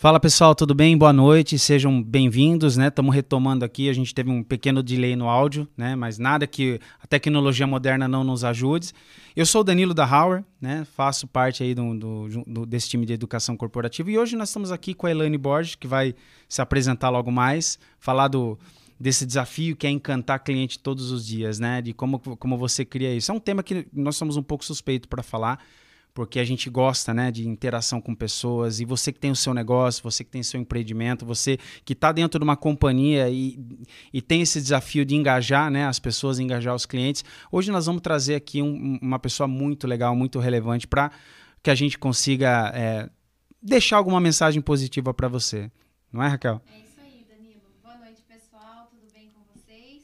[0.00, 0.96] Fala pessoal, tudo bem?
[0.96, 2.88] Boa noite, sejam bem-vindos, né?
[2.88, 5.94] Estamos retomando aqui, a gente teve um pequeno delay no áudio, né?
[5.94, 8.92] Mas nada que a tecnologia moderna não nos ajude.
[9.36, 10.86] Eu sou o Danilo da Hauer, né?
[10.96, 14.72] Faço parte aí do, do, do, desse time de educação corporativa e hoje nós estamos
[14.72, 16.14] aqui com a Elaine Borges, que vai
[16.48, 18.58] se apresentar logo mais, falar do,
[18.98, 21.82] desse desafio que é encantar cliente todos os dias, né?
[21.82, 23.30] De como, como você cria isso.
[23.30, 25.62] É um tema que nós somos um pouco suspeito para falar,
[26.20, 28.78] porque a gente gosta né, de interação com pessoas.
[28.78, 31.94] E você que tem o seu negócio, você que tem o seu empreendimento, você que
[31.94, 33.58] está dentro de uma companhia e,
[34.12, 37.24] e tem esse desafio de engajar né, as pessoas, engajar os clientes.
[37.50, 41.10] Hoje nós vamos trazer aqui um, uma pessoa muito legal, muito relevante para
[41.62, 43.08] que a gente consiga é,
[43.62, 45.72] deixar alguma mensagem positiva para você.
[46.12, 46.60] Não é, Raquel?
[46.70, 47.62] É isso aí, Danilo.
[47.82, 48.90] Boa noite, pessoal.
[48.90, 50.02] Tudo bem com vocês?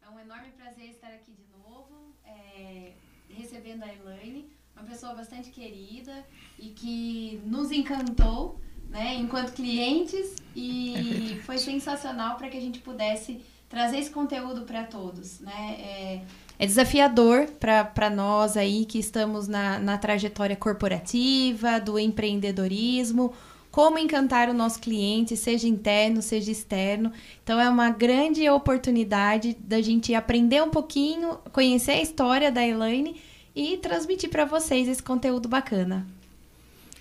[0.00, 2.92] É um enorme prazer estar aqui de novo, é,
[3.28, 6.12] recebendo a Elaine uma pessoa bastante querida
[6.58, 13.40] e que nos encantou, né, enquanto clientes e foi sensacional para que a gente pudesse
[13.68, 15.76] trazer esse conteúdo para todos, né?
[15.78, 16.20] É,
[16.58, 23.34] é desafiador para nós aí que estamos na, na trajetória corporativa, do empreendedorismo,
[23.70, 27.12] como encantar o nosso cliente, seja interno, seja externo.
[27.44, 33.20] Então é uma grande oportunidade da gente aprender um pouquinho, conhecer a história da Elaine
[33.58, 36.06] e transmitir para vocês esse conteúdo bacana.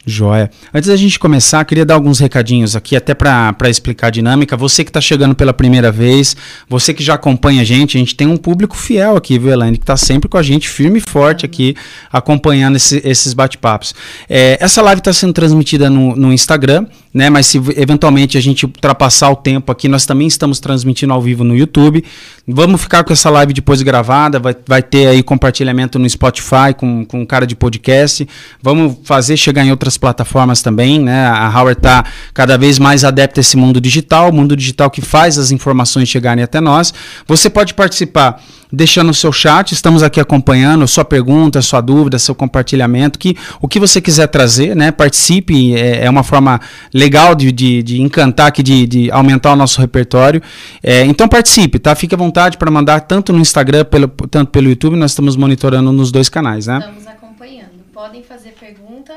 [0.09, 0.49] Joia.
[0.73, 4.55] Antes da gente começar, queria dar alguns recadinhos aqui, até para explicar a dinâmica.
[4.55, 6.33] Você que está chegando pela primeira vez,
[6.69, 9.77] você que já acompanha a gente, a gente tem um público fiel aqui, viu, Elaine,
[9.77, 11.75] que está sempre com a gente, firme e forte aqui,
[12.09, 13.93] acompanhando esse, esses bate-papos.
[14.29, 17.29] É, essa live está sendo transmitida no, no Instagram, né?
[17.29, 21.43] Mas se eventualmente a gente ultrapassar o tempo aqui, nós também estamos transmitindo ao vivo
[21.43, 22.03] no YouTube.
[22.47, 27.03] Vamos ficar com essa live depois gravada, vai, vai ter aí compartilhamento no Spotify com,
[27.03, 28.25] com cara de podcast.
[28.61, 31.25] Vamos fazer chegar em outras plataformas também, né?
[31.27, 35.37] A Howard está cada vez mais adepta a esse mundo digital, mundo digital que faz
[35.37, 36.93] as informações chegarem até nós.
[37.27, 42.35] Você pode participar deixando o seu chat, estamos aqui acompanhando sua pergunta, sua dúvida, seu
[42.35, 44.91] compartilhamento, que o que você quiser trazer, né?
[44.91, 46.59] Participe, é, é uma forma
[46.93, 50.41] legal de, de, de encantar aqui, de, de, aumentar o nosso repertório.
[50.83, 51.95] É, então participe, tá?
[51.95, 55.91] Fique à vontade para mandar tanto no Instagram, pelo, tanto pelo YouTube, nós estamos monitorando
[55.91, 56.79] nos dois canais, né?
[56.79, 57.67] Estamos acompanhando.
[57.93, 59.13] Podem fazer pergunta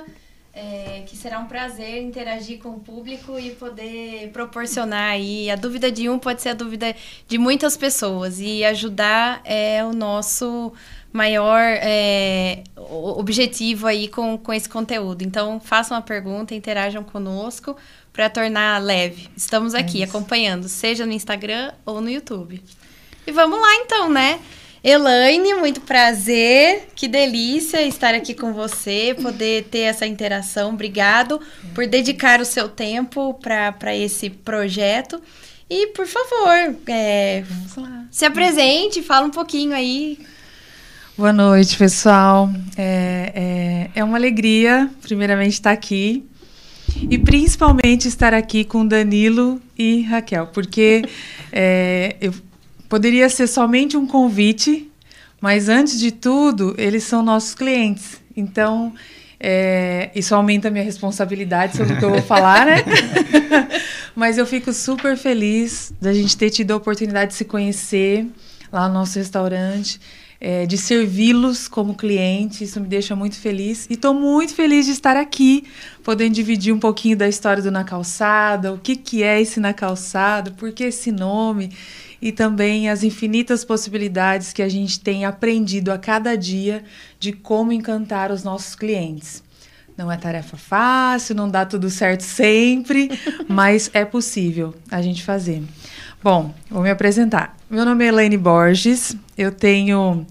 [0.61, 5.51] é, que será um prazer interagir com o público e poder proporcionar aí.
[5.51, 6.95] A dúvida de um pode ser a dúvida
[7.27, 10.71] de muitas pessoas e ajudar é o nosso
[11.11, 15.23] maior é, objetivo aí com, com esse conteúdo.
[15.23, 17.75] Então, façam a pergunta, interajam conosco
[18.13, 19.29] para tornar leve.
[19.35, 22.63] Estamos aqui é acompanhando, seja no Instagram ou no YouTube.
[23.27, 24.39] E vamos lá então, né?
[24.83, 26.89] Elaine, muito prazer.
[26.95, 30.71] Que delícia estar aqui com você, poder ter essa interação.
[30.71, 31.39] Obrigado
[31.75, 35.21] por dedicar o seu tempo para esse projeto.
[35.69, 37.45] E, por favor, é,
[38.11, 40.19] se apresente, fala um pouquinho aí.
[41.17, 42.49] Boa noite, pessoal.
[42.77, 46.25] É, é, é uma alegria, primeiramente, estar aqui.
[47.09, 51.03] E principalmente estar aqui com Danilo e Raquel, porque
[51.53, 52.33] é, eu
[52.91, 54.91] Poderia ser somente um convite,
[55.41, 58.21] mas antes de tudo, eles são nossos clientes.
[58.37, 58.93] Então,
[59.39, 62.79] é, isso aumenta a minha responsabilidade sobre o que eu vou falar, né?
[64.17, 68.27] mas eu fico super feliz da gente ter tido a oportunidade de se conhecer
[68.73, 70.01] lá no nosso restaurante.
[70.43, 73.87] É, de servi-los como cliente, isso me deixa muito feliz.
[73.91, 75.65] E estou muito feliz de estar aqui,
[76.03, 79.75] podendo dividir um pouquinho da história do Na Calçada, o que, que é esse Na
[79.75, 81.71] Calçada, por que esse nome
[82.21, 86.85] e também as infinitas possibilidades que a gente tem aprendido a cada dia
[87.19, 89.43] de como encantar os nossos clientes.
[89.97, 93.11] Não é tarefa fácil, não dá tudo certo sempre,
[93.49, 95.63] mas é possível a gente fazer.
[96.23, 97.57] Bom, vou me apresentar.
[97.69, 100.27] Meu nome é Elaine Borges, eu tenho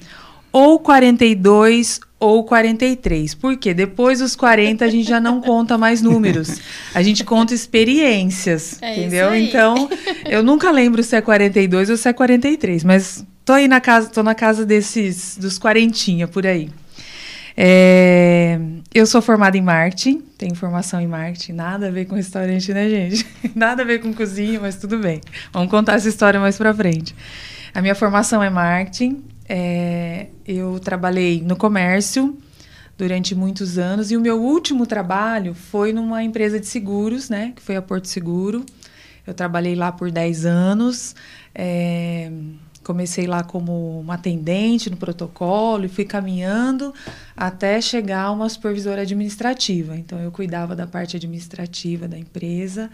[0.51, 3.33] ou 42 ou 43.
[3.35, 6.59] Porque depois dos 40 a gente já não conta mais números.
[6.93, 9.35] A gente conta experiências, é entendeu?
[9.35, 9.89] Então,
[10.25, 14.09] eu nunca lembro se é 42 ou se é 43, mas tô aí na casa,
[14.09, 16.69] tô na casa desses dos quarentinha por aí.
[17.61, 18.57] É,
[18.93, 22.89] eu sou formada em marketing, tenho formação em marketing, nada a ver com restaurante, né,
[22.89, 23.27] gente?
[23.53, 25.19] Nada a ver com cozinha, mas tudo bem.
[25.51, 27.13] Vamos contar essa história mais para frente.
[27.73, 32.37] A minha formação é marketing, é, eu trabalhei no comércio
[32.95, 37.61] durante muitos anos e o meu último trabalho foi numa empresa de seguros, né, que
[37.61, 38.63] foi a Porto Seguro.
[39.25, 41.15] Eu trabalhei lá por 10 anos.
[41.53, 42.31] É,
[42.83, 46.93] comecei lá como uma atendente no protocolo e fui caminhando
[47.35, 49.95] até chegar a uma supervisora administrativa.
[49.95, 52.89] Então eu cuidava da parte administrativa da empresa,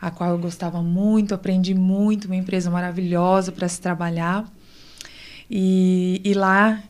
[0.00, 4.44] a qual eu gostava muito, aprendi muito, uma empresa maravilhosa para se trabalhar.
[5.50, 6.80] E, e lá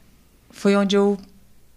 [0.51, 1.19] foi onde eu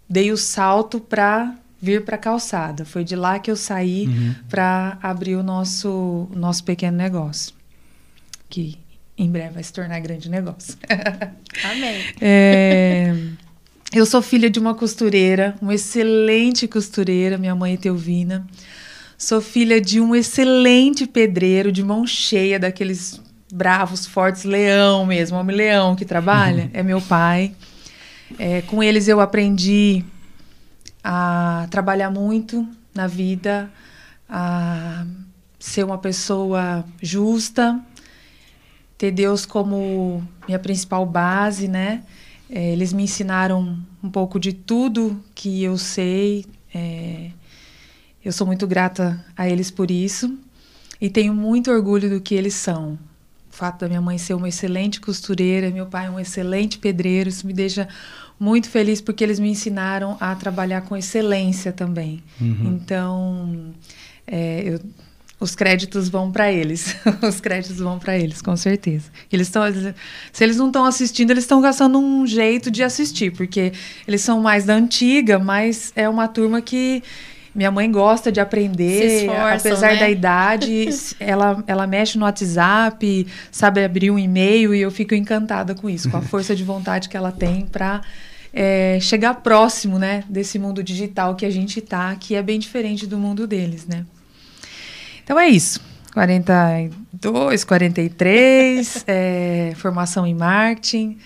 [0.08, 2.84] dei o salto para vir para a calçada.
[2.84, 4.34] Foi de lá que eu saí uhum.
[4.48, 7.54] para abrir o nosso, nosso pequeno negócio.
[8.48, 8.78] Que
[9.16, 10.76] em breve vai se tornar grande negócio.
[11.64, 12.02] Amém.
[12.20, 13.14] É,
[13.92, 18.46] eu sou filha de uma costureira, uma excelente costureira, minha mãe é Teuvina.
[19.16, 23.20] Sou filha de um excelente pedreiro, de mão cheia, daqueles
[23.52, 26.70] bravos, fortes, leão mesmo, homem-leão que trabalha, uhum.
[26.72, 27.54] é meu pai.
[28.38, 30.04] É, com eles eu aprendi
[31.02, 33.70] a trabalhar muito na vida,
[34.28, 35.04] a
[35.58, 37.80] ser uma pessoa justa,
[38.96, 42.02] ter Deus como minha principal base, né?
[42.48, 46.44] É, eles me ensinaram um pouco de tudo que eu sei.
[46.74, 47.30] É,
[48.24, 50.38] eu sou muito grata a eles por isso
[51.00, 52.98] e tenho muito orgulho do que eles são.
[53.54, 57.46] O fato da minha mãe ser uma excelente costureira, meu pai um excelente pedreiro, isso
[57.46, 57.86] me deixa
[58.38, 62.20] muito feliz porque eles me ensinaram a trabalhar com excelência também.
[62.40, 62.80] Uhum.
[62.82, 63.72] Então,
[64.26, 64.80] é, eu
[65.44, 66.96] os créditos vão para eles.
[67.22, 69.10] Os créditos vão para eles, com certeza.
[69.30, 69.62] Eles estão,
[70.32, 73.72] se eles não estão assistindo, eles estão gastando um jeito de assistir, porque
[74.06, 77.02] eles são mais da antiga, mas é uma turma que
[77.54, 80.00] minha mãe gosta de aprender, esforçam, apesar né?
[80.00, 80.88] da idade,
[81.20, 86.10] ela, ela mexe no WhatsApp, sabe abrir um e-mail e eu fico encantada com isso,
[86.10, 88.00] com a força de vontade que ela tem para
[88.52, 93.06] é, chegar próximo, né, desse mundo digital que a gente tá, que é bem diferente
[93.06, 94.04] do mundo deles, né?
[95.22, 95.80] Então é isso.
[96.12, 101.18] 42, 43, é, formação em marketing,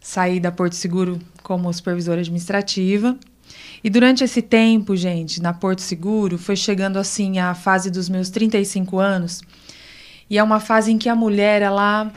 [0.00, 3.16] saí da Porto Seguro como supervisora administrativa.
[3.84, 8.30] E durante esse tempo, gente, na Porto Seguro, foi chegando assim a fase dos meus
[8.30, 9.42] 35 anos.
[10.30, 12.12] E é uma fase em que a mulher, ela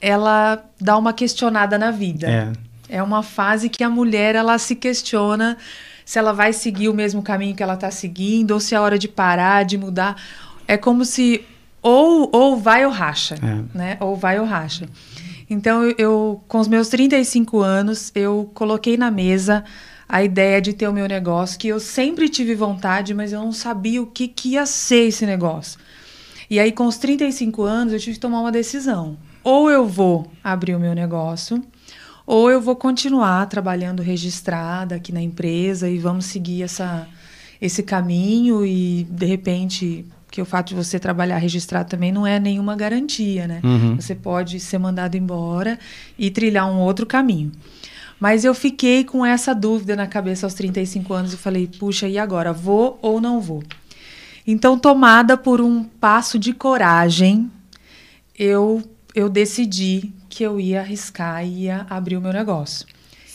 [0.00, 2.54] ela dá uma questionada na vida.
[2.88, 2.96] É.
[2.96, 5.56] é uma fase que a mulher, ela se questiona
[6.04, 8.98] se ela vai seguir o mesmo caminho que ela está seguindo, ou se é hora
[8.98, 10.16] de parar, de mudar.
[10.66, 11.44] É como se
[11.82, 13.76] ou, ou vai ou racha, é.
[13.76, 13.96] né?
[14.00, 14.88] Ou vai ou racha.
[15.50, 19.64] Então, eu, eu, com os meus 35 anos, eu coloquei na mesa
[20.08, 23.52] a ideia de ter o meu negócio, que eu sempre tive vontade, mas eu não
[23.52, 25.78] sabia o que, que ia ser esse negócio.
[26.48, 29.18] E aí, com os 35 anos, eu tive que tomar uma decisão.
[29.44, 31.62] Ou eu vou abrir o meu negócio,
[32.26, 37.06] ou eu vou continuar trabalhando registrada aqui na empresa e vamos seguir essa,
[37.60, 42.38] esse caminho e de repente que o fato de você trabalhar registrado também não é
[42.38, 43.60] nenhuma garantia, né?
[43.64, 43.96] Uhum.
[43.96, 45.78] Você pode ser mandado embora
[46.18, 47.50] e trilhar um outro caminho.
[48.20, 52.18] Mas eu fiquei com essa dúvida na cabeça aos 35 anos e falei, puxa, e
[52.18, 52.52] agora?
[52.52, 53.62] Vou ou não vou?
[54.46, 57.50] Então, tomada por um passo de coragem,
[58.36, 58.82] eu,
[59.14, 62.86] eu decidi que eu ia arriscar e ia abrir o meu negócio.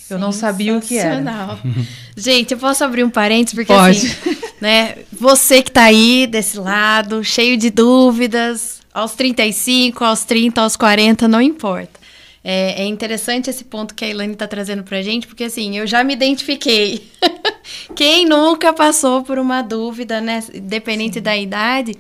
[0.10, 1.58] Eu não sabia o que era.
[2.16, 3.98] Gente, eu posso abrir um parênteses porque Pode.
[3.98, 10.62] assim, né, você que está aí desse lado, cheio de dúvidas, aos 35, aos 30,
[10.62, 12.03] aos 40, não importa.
[12.44, 15.78] É, é interessante esse ponto que a Ilane está trazendo para a gente, porque assim,
[15.78, 17.10] eu já me identifiquei.
[17.96, 21.22] Quem nunca passou por uma dúvida, né, dependente Sim.
[21.22, 21.98] da idade,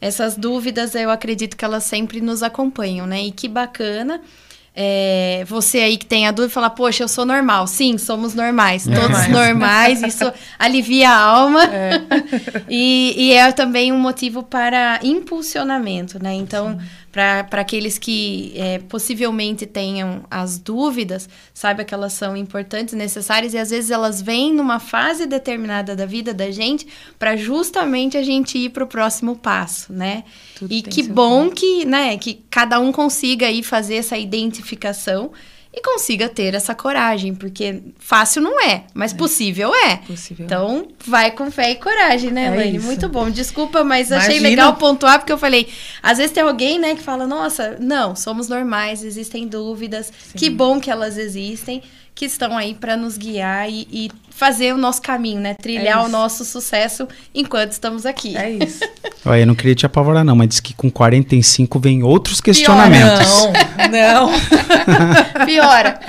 [0.00, 3.22] essas dúvidas eu acredito que elas sempre nos acompanham, né?
[3.22, 4.20] E que bacana.
[4.78, 7.66] É, você aí que tem a dúvida falar, poxa, eu sou normal.
[7.66, 11.64] Sim, somos normais, todos normais, isso alivia a alma.
[11.64, 12.02] É.
[12.68, 16.34] E, e, é também um motivo para impulsionamento, né?
[16.34, 16.78] Então,
[17.16, 23.58] para aqueles que é, possivelmente tenham as dúvidas, saiba que elas são importantes, necessárias e
[23.58, 26.86] às vezes elas vêm numa fase determinada da vida da gente
[27.18, 30.24] para justamente a gente ir para o próximo passo, né?
[30.56, 35.32] Tudo e que bom que, né, que cada um consiga aí fazer essa identificação
[35.76, 39.16] e consiga ter essa coragem, porque fácil não é, mas é.
[39.16, 39.96] possível é.
[39.98, 40.46] Possível.
[40.46, 42.78] Então, vai com fé e coragem, né, é Elaine?
[42.78, 43.28] Muito bom.
[43.28, 44.26] Desculpa, mas Imagina.
[44.26, 45.68] achei legal pontuar, porque eu falei,
[46.02, 50.38] às vezes tem alguém, né, que fala, nossa, não, somos normais, existem dúvidas, Sim.
[50.38, 51.82] que bom que elas existem
[52.16, 55.54] que estão aí para nos guiar e, e, fazer o nosso caminho, né?
[55.54, 58.36] Trilhar é o nosso sucesso enquanto estamos aqui.
[58.36, 58.80] É isso.
[59.24, 63.28] Olha, eu não queria te apavorar, não, mas diz que com 45 vem outros questionamentos.
[63.28, 63.88] Piora.
[63.90, 65.44] Não, não.
[65.44, 66.00] Piora.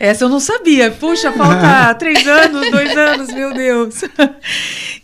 [0.00, 0.90] Essa eu não sabia.
[0.90, 4.02] Puxa, falta três anos, dois anos, meu Deus.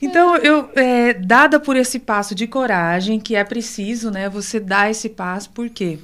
[0.02, 4.28] Então, eu, é, dada por esse passo de coragem, que é preciso, né?
[4.28, 5.98] Você dar esse passo, por quê?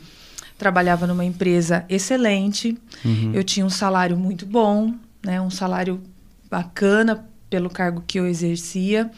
[0.63, 3.33] Trabalhava numa empresa excelente, uhum.
[3.35, 6.01] eu tinha um salário muito bom, né, um salário
[6.49, 9.11] bacana pelo cargo que eu exercia.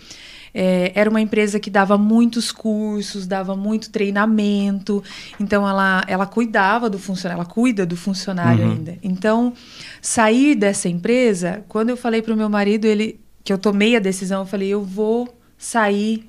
[0.54, 5.04] É, era uma empresa que dava muitos cursos, dava muito treinamento,
[5.38, 8.72] então ela, ela cuidava do funcionário, ela cuida do funcionário uhum.
[8.72, 8.96] ainda.
[9.02, 9.52] Então,
[10.00, 14.00] sair dessa empresa, quando eu falei para o meu marido, ele que eu tomei a
[14.00, 16.26] decisão, eu falei, eu vou sair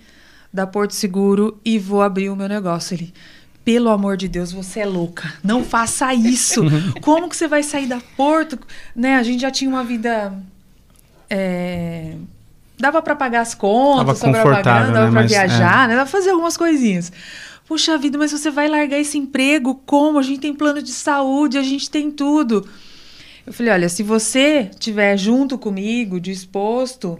[0.51, 2.93] da Porto Seguro e vou abrir o meu negócio.
[2.93, 3.13] Ele,
[3.65, 5.34] pelo amor de Deus, você é louca.
[5.43, 6.62] Não faça isso.
[7.01, 8.57] Como que você vai sair da Porto?
[8.95, 9.15] Né?
[9.15, 10.31] A gente já tinha uma vida
[11.29, 12.13] é,
[12.77, 15.12] dava para pagar as contas, dava para grana, dava né?
[15.12, 15.88] para viajar, é.
[15.88, 15.95] né?
[15.95, 17.12] Dava pra fazer algumas coisinhas.
[17.67, 19.81] Puxa vida, mas você vai largar esse emprego?
[19.86, 20.19] Como?
[20.19, 22.67] A gente tem plano de saúde, a gente tem tudo.
[23.45, 27.17] Eu falei, olha, se você estiver junto comigo, disposto,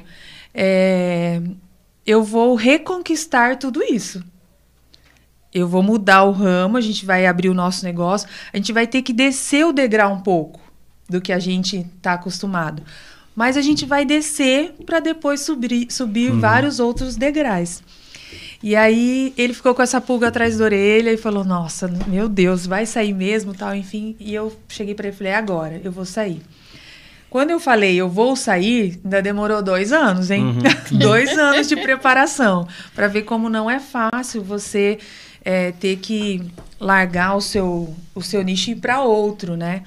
[0.54, 1.42] é,
[2.06, 4.24] eu vou reconquistar tudo isso.
[5.56, 8.86] Eu vou mudar o ramo, a gente vai abrir o nosso negócio, a gente vai
[8.86, 10.60] ter que descer o degrau um pouco
[11.10, 12.84] do que a gente está acostumado.
[13.34, 16.42] Mas a gente vai descer para depois subir, subir uhum.
[16.42, 17.82] vários outros degraus.
[18.62, 22.66] E aí ele ficou com essa pulga atrás da orelha e falou: Nossa, meu Deus,
[22.66, 24.14] vai sair mesmo, tal, enfim.
[24.20, 26.42] E eu cheguei para ele e falei: Agora, eu vou sair.
[27.30, 30.46] Quando eu falei eu vou sair, ainda demorou dois anos, hein?
[30.46, 30.60] Uhum.
[31.00, 34.98] dois anos de preparação para ver como não é fácil você
[35.46, 36.42] é, ter que
[36.80, 39.84] largar o seu, o seu nicho e ir para outro, né?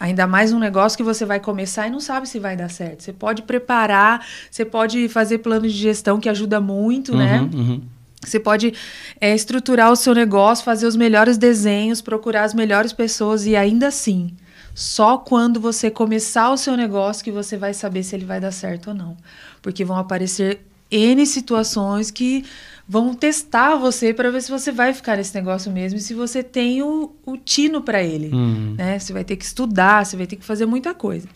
[0.00, 3.02] Ainda mais um negócio que você vai começar e não sabe se vai dar certo.
[3.02, 7.40] Você pode preparar, você pode fazer plano de gestão que ajuda muito, uhum, né?
[7.40, 7.82] Uhum.
[8.22, 8.74] Você pode
[9.20, 13.88] é, estruturar o seu negócio, fazer os melhores desenhos, procurar as melhores pessoas e ainda
[13.88, 14.34] assim,
[14.74, 18.52] só quando você começar o seu negócio que você vai saber se ele vai dar
[18.52, 19.16] certo ou não.
[19.62, 20.60] Porque vão aparecer
[20.90, 22.44] N situações que
[22.88, 26.42] vão testar você para ver se você vai ficar nesse negócio mesmo e se você
[26.42, 28.28] tem o, o tino para ele.
[28.28, 28.74] Uhum.
[28.76, 28.98] Né?
[28.98, 31.28] Você vai ter que estudar, você vai ter que fazer muita coisa.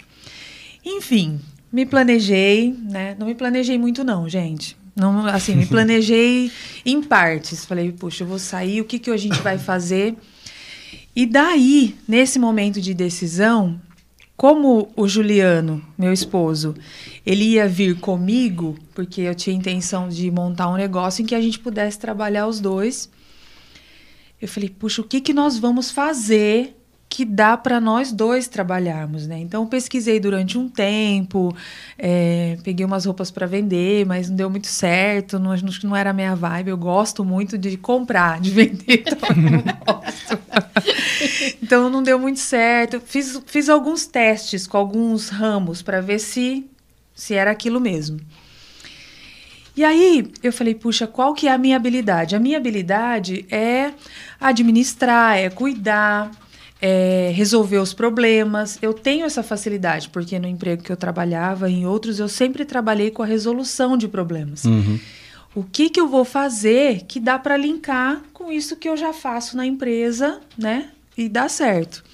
[0.85, 1.40] Enfim,
[1.73, 3.16] me planejei, né?
[3.19, 4.76] Não me planejei muito não, gente.
[4.95, 6.50] Não, assim, me planejei
[6.87, 7.64] em partes.
[7.64, 10.16] Falei, puxa, eu vou sair, o que, que a gente vai fazer?
[11.14, 13.80] E daí, nesse momento de decisão,
[14.40, 16.75] como o Juliano, meu esposo,
[17.26, 21.40] ele ia vir comigo, porque eu tinha intenção de montar um negócio em que a
[21.42, 23.11] gente pudesse trabalhar os dois.
[24.40, 26.75] Eu falei, puxa, o que, que nós vamos fazer
[27.11, 29.40] que dá para nós dois trabalharmos, né?
[29.40, 31.55] Então pesquisei durante um tempo,
[31.99, 35.52] é, peguei umas roupas para vender, mas não deu muito certo, não,
[35.83, 36.71] não era a minha vibe.
[36.71, 40.38] Eu gosto muito de comprar, de vender, então não gosto.
[41.61, 43.00] então não deu muito certo.
[43.05, 46.64] Fiz, fiz alguns testes com alguns ramos para ver se
[47.12, 48.19] se era aquilo mesmo.
[49.76, 52.37] E aí eu falei, puxa, qual que é a minha habilidade?
[52.37, 53.93] A minha habilidade é
[54.40, 56.31] administrar, é cuidar,
[56.81, 58.79] é, resolver os problemas.
[58.81, 63.11] Eu tenho essa facilidade, porque no emprego que eu trabalhava, em outros, eu sempre trabalhei
[63.11, 64.65] com a resolução de problemas.
[64.65, 64.99] Uhum.
[65.55, 69.13] O que, que eu vou fazer que dá para linkar com isso que eu já
[69.13, 70.91] faço na empresa, né?
[71.17, 72.05] E dá certo.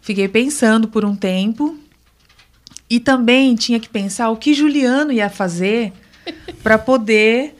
[0.00, 1.76] Fiquei pensando por um tempo
[2.88, 5.92] e também tinha que pensar o que Juliano ia fazer
[6.62, 7.56] para poder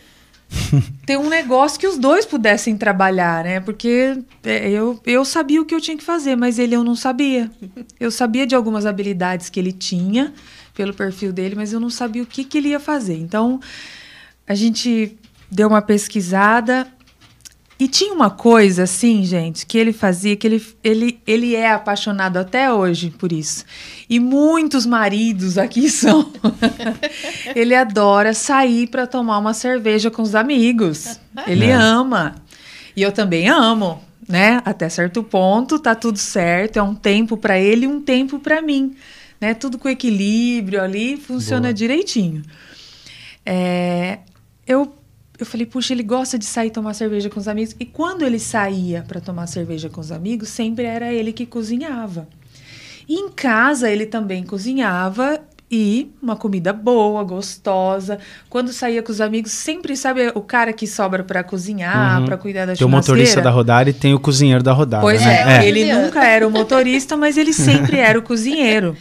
[1.06, 3.60] ter um negócio que os dois pudessem trabalhar, né?
[3.60, 6.94] Porque é, eu, eu sabia o que eu tinha que fazer, mas ele eu não
[6.94, 7.50] sabia.
[7.98, 10.32] Eu sabia de algumas habilidades que ele tinha
[10.74, 13.16] pelo perfil dele, mas eu não sabia o que, que ele ia fazer.
[13.16, 13.60] Então,
[14.46, 15.16] a gente
[15.50, 16.86] deu uma pesquisada
[17.82, 22.36] e tinha uma coisa assim, gente, que ele fazia, que ele, ele, ele é apaixonado
[22.36, 23.64] até hoje por isso.
[24.08, 26.30] E muitos maridos aqui são.
[27.56, 31.18] ele adora sair para tomar uma cerveja com os amigos.
[31.44, 31.72] Ele é.
[31.72, 32.36] ama.
[32.94, 34.62] E eu também amo, né?
[34.64, 38.62] Até certo ponto, tá tudo certo, é um tempo para ele e um tempo para
[38.62, 38.94] mim,
[39.40, 39.54] né?
[39.54, 41.74] Tudo com equilíbrio ali, funciona Boa.
[41.74, 42.44] direitinho.
[43.44, 44.20] É,
[44.68, 44.94] eu
[45.42, 47.74] eu falei, puxa, ele gosta de sair tomar cerveja com os amigos.
[47.78, 52.28] E quando ele saía para tomar cerveja com os amigos, sempre era ele que cozinhava.
[53.08, 58.18] E em casa ele também cozinhava e uma comida boa, gostosa.
[58.50, 62.26] Quando saía com os amigos, sempre sabe o cara que sobra para cozinhar, uhum.
[62.26, 65.02] para cuidar da Tem o motorista da rodada e tem o cozinheiro da rodada.
[65.02, 65.60] Pois né?
[65.60, 68.94] é, é, ele nunca era o motorista, mas ele sempre era o cozinheiro.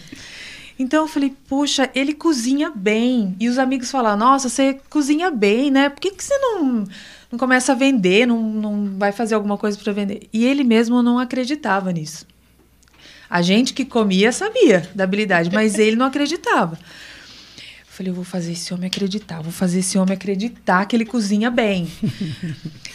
[0.81, 3.35] Então eu falei, puxa, ele cozinha bem.
[3.39, 5.89] E os amigos falaram, nossa, você cozinha bem, né?
[5.89, 6.85] Por que, que você não,
[7.31, 10.27] não começa a vender, não, não vai fazer alguma coisa para vender?
[10.33, 12.25] E ele mesmo não acreditava nisso.
[13.29, 16.73] A gente que comia sabia da habilidade, mas ele não acreditava.
[16.75, 21.05] Eu falei, eu vou fazer esse homem acreditar, vou fazer esse homem acreditar que ele
[21.05, 21.87] cozinha bem.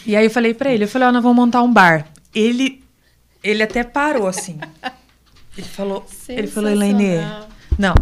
[0.05, 2.09] e aí eu falei para ele, eu falei, ó, nós vamos montar um bar.
[2.35, 2.83] Ele
[3.45, 4.59] ele até parou assim.
[5.57, 7.21] Ele falou, ele falou, Elaine,
[7.79, 7.95] não.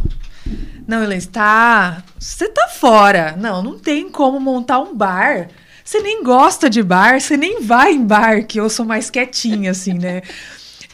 [0.87, 3.35] Não, Elaine, tá, você tá fora.
[3.37, 5.49] Não, não tem como montar um bar.
[5.85, 9.71] Você nem gosta de bar, você nem vai em bar, que eu sou mais quietinha
[9.71, 10.23] assim, né?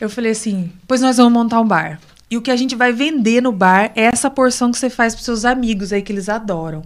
[0.01, 2.01] Eu falei assim, pois nós vamos montar um bar.
[2.31, 5.15] E o que a gente vai vender no bar é essa porção que você faz
[5.15, 6.83] para seus amigos aí que eles adoram.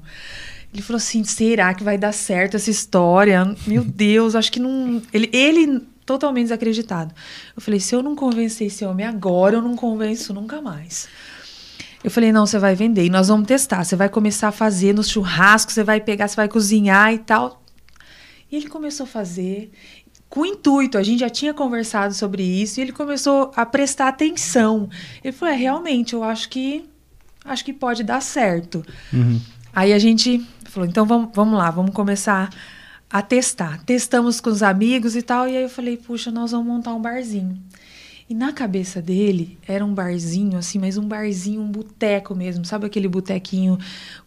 [0.73, 3.55] Ele falou assim: será que vai dar certo essa história?
[3.67, 5.01] Meu Deus, acho que não.
[5.13, 7.15] Ele, ele totalmente desacreditado.
[7.55, 11.07] Eu falei: se eu não convencer esse homem agora, eu não convenço nunca mais.
[12.05, 13.83] Eu falei: não, você vai vender e nós vamos testar.
[13.83, 17.63] Você vai começar a fazer no churrasco, você vai pegar, você vai cozinhar e tal.
[18.53, 19.73] E ele começou a fazer
[20.29, 24.91] com intuito, a gente já tinha conversado sobre isso e ele começou a prestar atenção.
[25.25, 26.85] Ele falou: é, realmente, eu acho que
[27.45, 28.85] acho que pode dar certo.
[29.13, 29.41] Uhum.
[29.73, 32.51] Aí a gente falou, então vamos, vamos lá, vamos começar
[33.11, 33.83] a testar.
[33.85, 37.01] Testamos com os amigos e tal, e aí eu falei, puxa, nós vamos montar um
[37.01, 37.57] barzinho.
[38.29, 42.65] E na cabeça dele era um barzinho, assim, mas um barzinho, um boteco mesmo.
[42.65, 43.79] Sabe aquele botequinho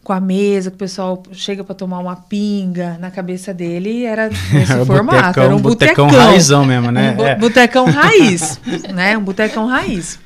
[0.04, 2.96] com a mesa que o pessoal chega para tomar uma pinga?
[2.98, 5.16] Na cabeça dele era esse formato.
[5.16, 6.06] Botecão, era um botecão.
[6.06, 7.16] Botecão raizão mesmo, né?
[7.18, 7.34] Um é.
[7.34, 8.60] botecão raiz,
[8.94, 9.18] né?
[9.18, 10.20] Um botecão raiz.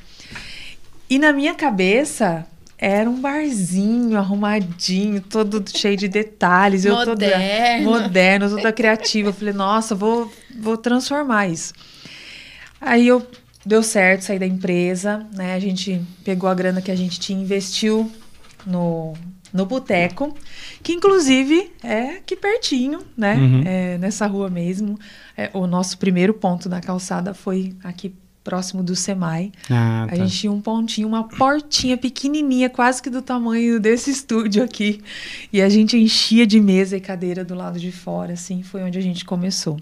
[1.09, 2.45] E na minha cabeça,
[2.77, 6.85] era um barzinho arrumadinho, todo cheio de detalhes.
[6.85, 7.11] Moderno.
[7.11, 9.29] Eu toda moderno, toda criativa.
[9.29, 11.73] Eu falei, nossa, vou, vou transformar isso.
[12.79, 13.25] Aí eu
[13.65, 15.53] deu certo, saí da empresa, né?
[15.53, 18.11] A gente pegou a grana que a gente tinha, investiu
[18.65, 19.13] no,
[19.53, 20.35] no boteco,
[20.81, 23.35] que inclusive é aqui pertinho, né?
[23.35, 23.63] Uhum.
[23.65, 24.99] É, nessa rua mesmo.
[25.37, 29.51] É, o nosso primeiro ponto da calçada foi aqui próximo do Semai.
[29.69, 30.13] Ah, tá.
[30.13, 35.01] A gente tinha um pontinho, uma portinha pequenininha, quase que do tamanho desse estúdio aqui.
[35.51, 38.99] E a gente enchia de mesa e cadeira do lado de fora, assim, foi onde
[38.99, 39.79] a gente começou.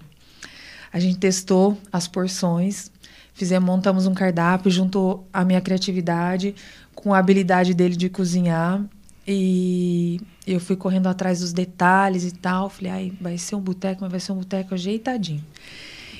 [0.92, 2.91] A gente testou as porções,
[3.34, 6.54] fizemos, montamos um cardápio, juntou a minha criatividade
[6.94, 8.82] com a habilidade dele de cozinhar.
[9.26, 12.68] E eu fui correndo atrás dos detalhes e tal.
[12.68, 15.44] Falei, ai, vai ser um boteco, mas vai ser um boteco ajeitadinho.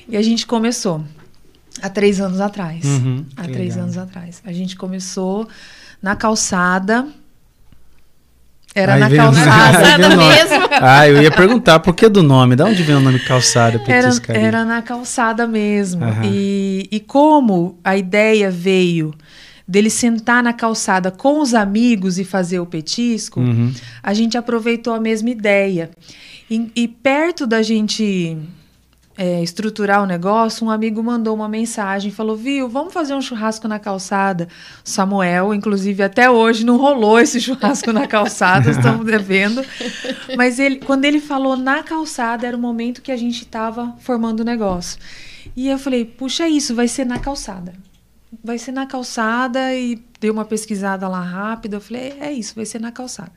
[0.09, 1.05] E a gente começou.
[1.81, 2.85] Há três anos atrás.
[2.85, 3.85] Uhum, há três legal.
[3.85, 4.43] anos atrás.
[4.45, 5.49] A gente começou
[6.03, 7.09] na calçada.
[8.75, 10.69] Era Aí na calçada mesmo.
[10.81, 12.57] Ah, eu ia perguntar por que do nome?
[12.57, 13.81] De onde vem o nome calçada?
[13.87, 16.05] Era, era na calçada mesmo.
[16.25, 19.15] E, e como a ideia veio
[19.69, 23.73] dele sentar na calçada com os amigos e fazer o petisco, uhum.
[24.03, 25.91] a gente aproveitou a mesma ideia.
[26.51, 28.37] E, e perto da gente
[29.17, 33.69] é, estruturar o negócio, um amigo mandou uma mensagem, falou, viu, vamos fazer um churrasco
[33.69, 34.49] na calçada.
[34.83, 39.63] Samuel, inclusive, até hoje não rolou esse churrasco na calçada, estamos devendo.
[40.37, 44.41] Mas ele, quando ele falou na calçada, era o momento que a gente estava formando
[44.41, 44.99] o negócio.
[45.55, 47.75] E eu falei, puxa isso, vai ser na calçada.
[48.43, 51.77] Vai ser na calçada e dei uma pesquisada lá rápida.
[51.77, 53.33] Eu falei, é isso, vai ser na calçada.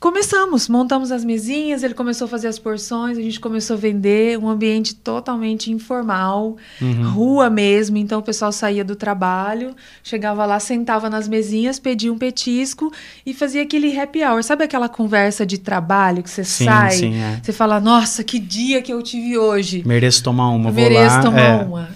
[0.00, 4.38] Começamos, montamos as mesinhas, ele começou a fazer as porções, a gente começou a vender
[4.38, 7.10] um ambiente totalmente informal, uhum.
[7.10, 7.96] rua mesmo.
[7.96, 12.92] Então o pessoal saía do trabalho, chegava lá, sentava nas mesinhas, pedia um petisco
[13.26, 14.40] e fazia aquele happy hour.
[14.44, 17.40] Sabe aquela conversa de trabalho que você sim, sai, sim, é.
[17.42, 19.82] você fala, nossa, que dia que eu tive hoje.
[19.84, 21.22] Mereço tomar uma, vou Mereço lá.
[21.22, 21.64] tomar é.
[21.64, 21.88] uma.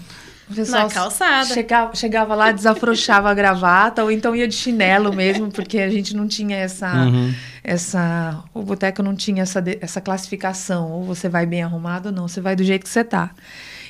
[0.49, 1.45] Na calçada.
[1.45, 6.15] Chegava, chegava lá, desafrouxava a gravata, ou então ia de chinelo mesmo, porque a gente
[6.15, 6.91] não tinha essa.
[6.93, 7.33] Uhum.
[7.63, 10.91] essa o boteco não tinha essa, essa classificação.
[10.91, 13.31] Ou você vai bem arrumado ou não, você vai do jeito que você tá.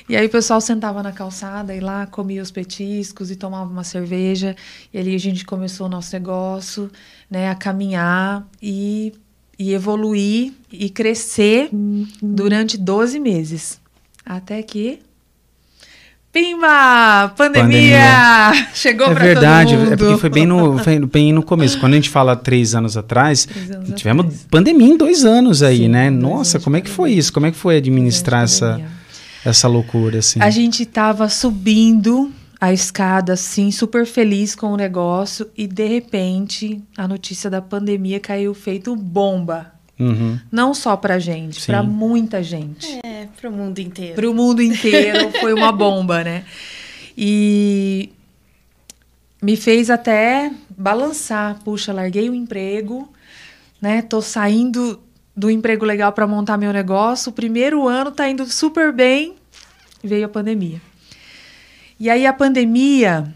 [0.08, 3.84] E aí o pessoal sentava na calçada e lá comia os petiscos e tomava uma
[3.84, 4.54] cerveja.
[4.92, 6.90] E ali a gente começou o nosso negócio,
[7.30, 9.14] né, a caminhar e,
[9.58, 11.70] e evoluir e crescer
[12.22, 13.80] durante 12 meses.
[14.26, 15.00] Até que
[16.34, 17.32] Pimba!
[17.36, 17.62] Pandemia!
[17.62, 18.68] Pandemia.
[18.74, 19.92] Chegou é pra verdade, todo mundo.
[19.92, 21.78] É porque foi bem no, foi bem no começo.
[21.78, 24.46] Quando a gente fala três anos atrás, três anos tivemos atrás.
[24.50, 26.10] pandemia em dois anos aí, Sim, né?
[26.10, 27.32] Nossa, como é que foi isso?
[27.32, 28.80] Como é que foi administrar essa,
[29.44, 30.40] essa loucura, assim?
[30.42, 36.82] A gente tava subindo a escada, assim, super feliz com o negócio e, de repente,
[36.96, 40.38] a notícia da pandemia caiu feito bomba Uhum.
[40.50, 42.98] Não só pra gente, para muita gente.
[43.04, 44.14] É, pro mundo inteiro.
[44.14, 46.44] Pro mundo inteiro foi uma bomba, né?
[47.16, 48.10] E
[49.40, 51.60] me fez até balançar.
[51.62, 53.08] Puxa, larguei o emprego,
[53.80, 54.02] né?
[54.02, 55.00] Tô saindo
[55.36, 57.30] do emprego legal para montar meu negócio.
[57.30, 59.34] O primeiro ano tá indo super bem,
[60.02, 60.80] veio a pandemia.
[62.00, 63.32] E aí a pandemia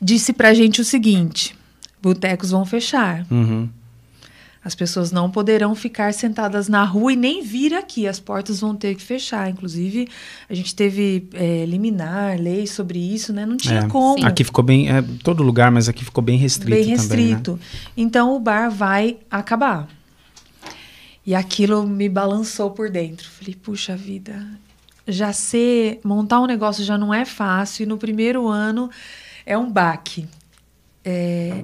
[0.00, 1.54] disse pra gente o seguinte:
[2.00, 3.26] botecos vão fechar.
[3.30, 3.68] Uhum
[4.66, 8.04] As pessoas não poderão ficar sentadas na rua e nem vir aqui.
[8.08, 9.48] As portas vão ter que fechar.
[9.48, 10.08] Inclusive,
[10.50, 13.46] a gente teve é, liminar, lei sobre isso, né?
[13.46, 14.26] Não tinha É, como.
[14.26, 14.90] Aqui ficou bem.
[14.90, 16.96] É, todo lugar, mas aqui ficou bem restrito bem também.
[16.96, 17.24] né?
[17.26, 17.60] restrito.
[17.96, 19.88] Então o bar vai acabar.
[21.24, 23.30] E aquilo me balançou por dentro.
[23.30, 24.44] Falei, puxa vida,
[25.06, 27.84] já ser montar um negócio já não é fácil.
[27.84, 28.90] E no primeiro ano
[29.46, 30.26] é um baque.
[31.04, 31.62] É,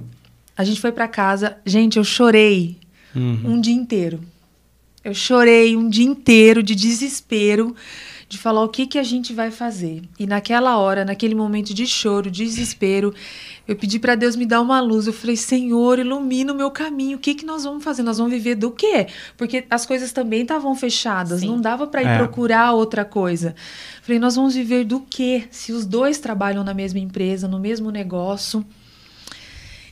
[0.56, 2.80] a gente foi para casa, gente, eu chorei
[3.14, 3.40] Uhum.
[3.54, 4.20] um dia inteiro.
[5.04, 7.74] Eu chorei um dia inteiro de desespero
[8.28, 10.02] de falar o que, que a gente vai fazer.
[10.18, 13.12] E naquela hora, naquele momento de choro, desespero,
[13.68, 15.06] eu pedi para Deus me dar uma luz.
[15.06, 17.18] Eu falei, Senhor, ilumina o meu caminho.
[17.18, 18.02] O que, que nós vamos fazer?
[18.02, 19.08] Nós vamos viver do quê?
[19.36, 21.40] Porque as coisas também estavam fechadas.
[21.40, 21.48] Sim.
[21.48, 22.16] Não dava para ir É.
[22.16, 23.54] procurar outra coisa.
[24.02, 25.44] Falei, nós vamos viver do quê?
[25.50, 28.64] Se os dois trabalham na mesma empresa, no mesmo negócio.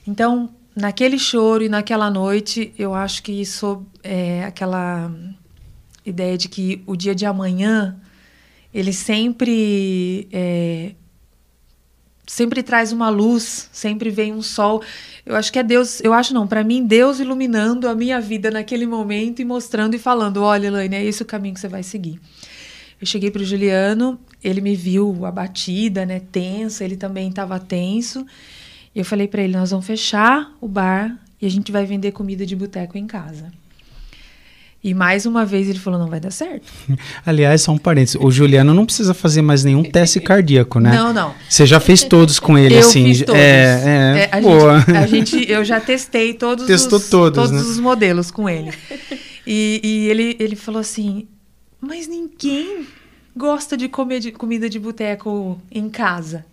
[0.06, 0.48] Então,
[0.80, 5.10] naquele choro e naquela noite, eu acho que isso é aquela
[6.04, 7.96] ideia de que o dia de amanhã
[8.72, 10.92] ele sempre é,
[12.26, 14.80] sempre traz uma luz, sempre vem um sol.
[15.26, 18.52] Eu acho que é Deus, eu acho não, para mim Deus iluminando a minha vida
[18.52, 21.82] naquele momento e mostrando e falando, olha, Elaine, é esse o caminho que você vai
[21.82, 22.20] seguir.
[23.00, 28.24] Eu cheguei para o Juliano, ele me viu abatida, né, tensa, ele também estava tenso.
[28.94, 32.12] E eu falei para ele, nós vamos fechar o bar e a gente vai vender
[32.12, 33.52] comida de boteco em casa.
[34.82, 36.66] E mais uma vez ele falou, não vai dar certo.
[37.24, 38.16] Aliás, só um parênteses.
[38.18, 40.90] O Juliano não precisa fazer mais nenhum teste cardíaco, né?
[40.90, 41.34] Não, não.
[41.48, 43.04] Você já fez todos com ele, eu assim.
[43.04, 43.38] fiz todos.
[43.40, 44.80] É, é, a, boa.
[44.80, 47.60] gente, a gente- eu já testei todos, Testou os, todos, né?
[47.60, 48.72] os modelos com ele.
[49.46, 51.28] E, e ele, ele falou assim,
[51.78, 52.86] mas ninguém
[53.36, 56.46] gosta de comer de, comida de boteco em casa.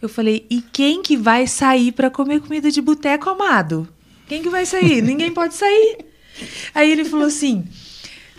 [0.00, 3.88] Eu falei, e quem que vai sair para comer comida de boteco, amado?
[4.28, 5.02] Quem que vai sair?
[5.02, 5.98] ninguém pode sair.
[6.74, 7.64] Aí ele falou assim,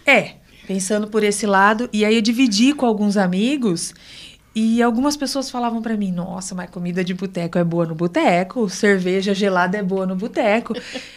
[0.06, 0.36] é,
[0.67, 3.93] pensando por esse lado, e aí eu dividi com alguns amigos
[4.60, 8.67] e algumas pessoas falavam pra mim: "Nossa, mas comida de boteco é boa no boteco,
[8.67, 10.74] cerveja gelada é boa no boteco".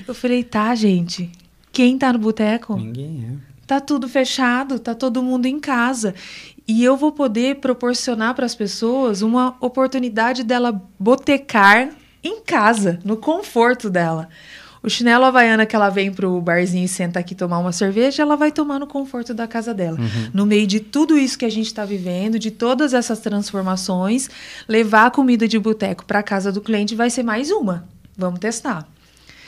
[0.06, 1.30] Eu falei: "Tá, gente.
[1.72, 2.76] Quem tá no boteco?
[2.76, 3.50] Ninguém é.
[3.66, 6.14] Tá tudo fechado, tá todo mundo em casa.
[6.70, 11.90] E eu vou poder proporcionar para as pessoas uma oportunidade dela botecar
[12.22, 14.28] em casa, no conforto dela.
[14.80, 18.36] O chinelo havaiana que ela vem pro barzinho e senta aqui tomar uma cerveja, ela
[18.36, 19.98] vai tomar no conforto da casa dela.
[20.32, 24.30] No meio de tudo isso que a gente está vivendo, de todas essas transformações,
[24.68, 27.84] levar a comida de boteco para casa do cliente vai ser mais uma.
[28.16, 28.86] Vamos testar.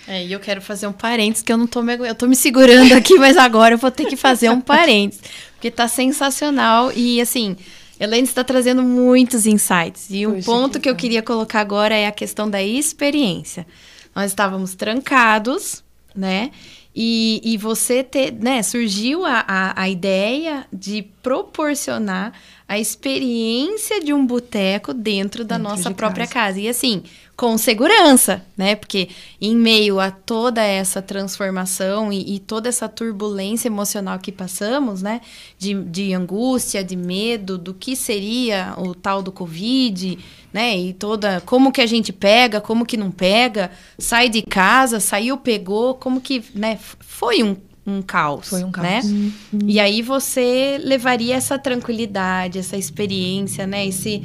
[0.07, 2.35] É, e eu quero fazer um parênteses, que eu não tô me, eu tô me
[2.35, 5.23] segurando aqui, mas agora eu vou ter que fazer um parênteses,
[5.63, 7.57] porque tá sensacional e assim,
[8.01, 10.09] Helene está trazendo muitos insights.
[10.11, 13.65] E um Poxa, ponto que que eu queria colocar agora é a questão da experiência.
[14.13, 15.85] Nós estávamos trancados,
[16.17, 16.51] né?
[16.93, 22.33] E, e você ter, né, surgiu a, a, a ideia de proporcionar
[22.67, 26.49] a experiência de um boteco dentro da Dentro nossa de própria casa.
[26.49, 26.61] casa.
[26.61, 27.05] E assim,
[27.43, 28.77] com segurança, né?
[28.77, 29.09] Porque
[29.41, 35.21] em meio a toda essa transformação e, e toda essa turbulência emocional que passamos, né?
[35.59, 40.21] De, de angústia, de medo, do que seria o tal do Covid,
[40.53, 40.79] né?
[40.79, 41.41] E toda.
[41.41, 46.21] Como que a gente pega, como que não pega, sai de casa, saiu, pegou, como
[46.21, 46.45] que.
[46.55, 46.79] né?
[47.01, 48.51] Foi um, um caos.
[48.51, 49.01] Foi um Né?
[49.01, 49.11] caos.
[49.67, 53.85] E aí você levaria essa tranquilidade, essa experiência, né?
[53.85, 54.23] Esse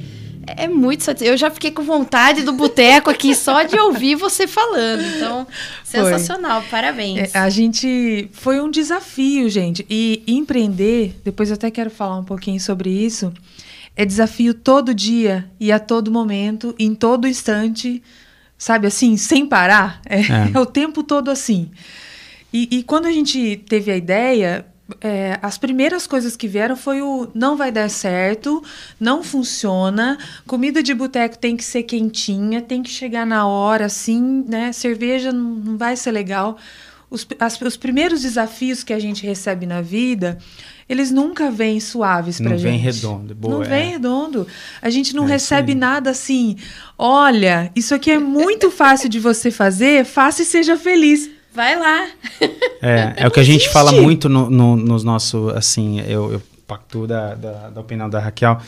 [0.47, 1.27] é muito satis...
[1.27, 5.01] Eu já fiquei com vontade do boteco aqui só de ouvir você falando.
[5.01, 5.47] Então,
[5.83, 7.36] sensacional, parabéns.
[7.36, 9.86] É, a gente foi um desafio, gente.
[9.89, 13.33] E empreender, depois eu até quero falar um pouquinho sobre isso.
[13.95, 18.01] É desafio todo dia e a todo momento, em todo instante,
[18.57, 20.01] sabe assim, sem parar.
[20.05, 20.51] É, É.
[20.55, 21.69] é o tempo todo assim.
[22.53, 24.65] E, e quando a gente teve a ideia,
[25.02, 28.63] é, as primeiras coisas que vieram foi o não vai dar certo,
[29.00, 34.45] não funciona, comida de boteco tem que ser quentinha, tem que chegar na hora, assim,
[34.47, 34.71] né?
[34.71, 36.58] Cerveja não, não vai ser legal.
[37.10, 40.38] Os, as- os primeiros desafios que a gente recebe na vida,
[40.89, 42.69] eles nunca vêm suaves pra Não gente.
[42.71, 43.34] vem redondo.
[43.34, 43.67] Boa, não é.
[43.67, 44.45] vem redondo.
[44.82, 46.58] A gente não É recebe nada assim.
[46.97, 51.30] Olha, isso aqui é muito fácil de você fazer, faça e seja feliz.
[51.53, 52.07] Vai lá.
[52.81, 56.41] É, é o que a gente fala muito no, no, nos nossos, assim, eu, eu
[56.67, 58.60] pactuo da, da, da opinião da Raquel,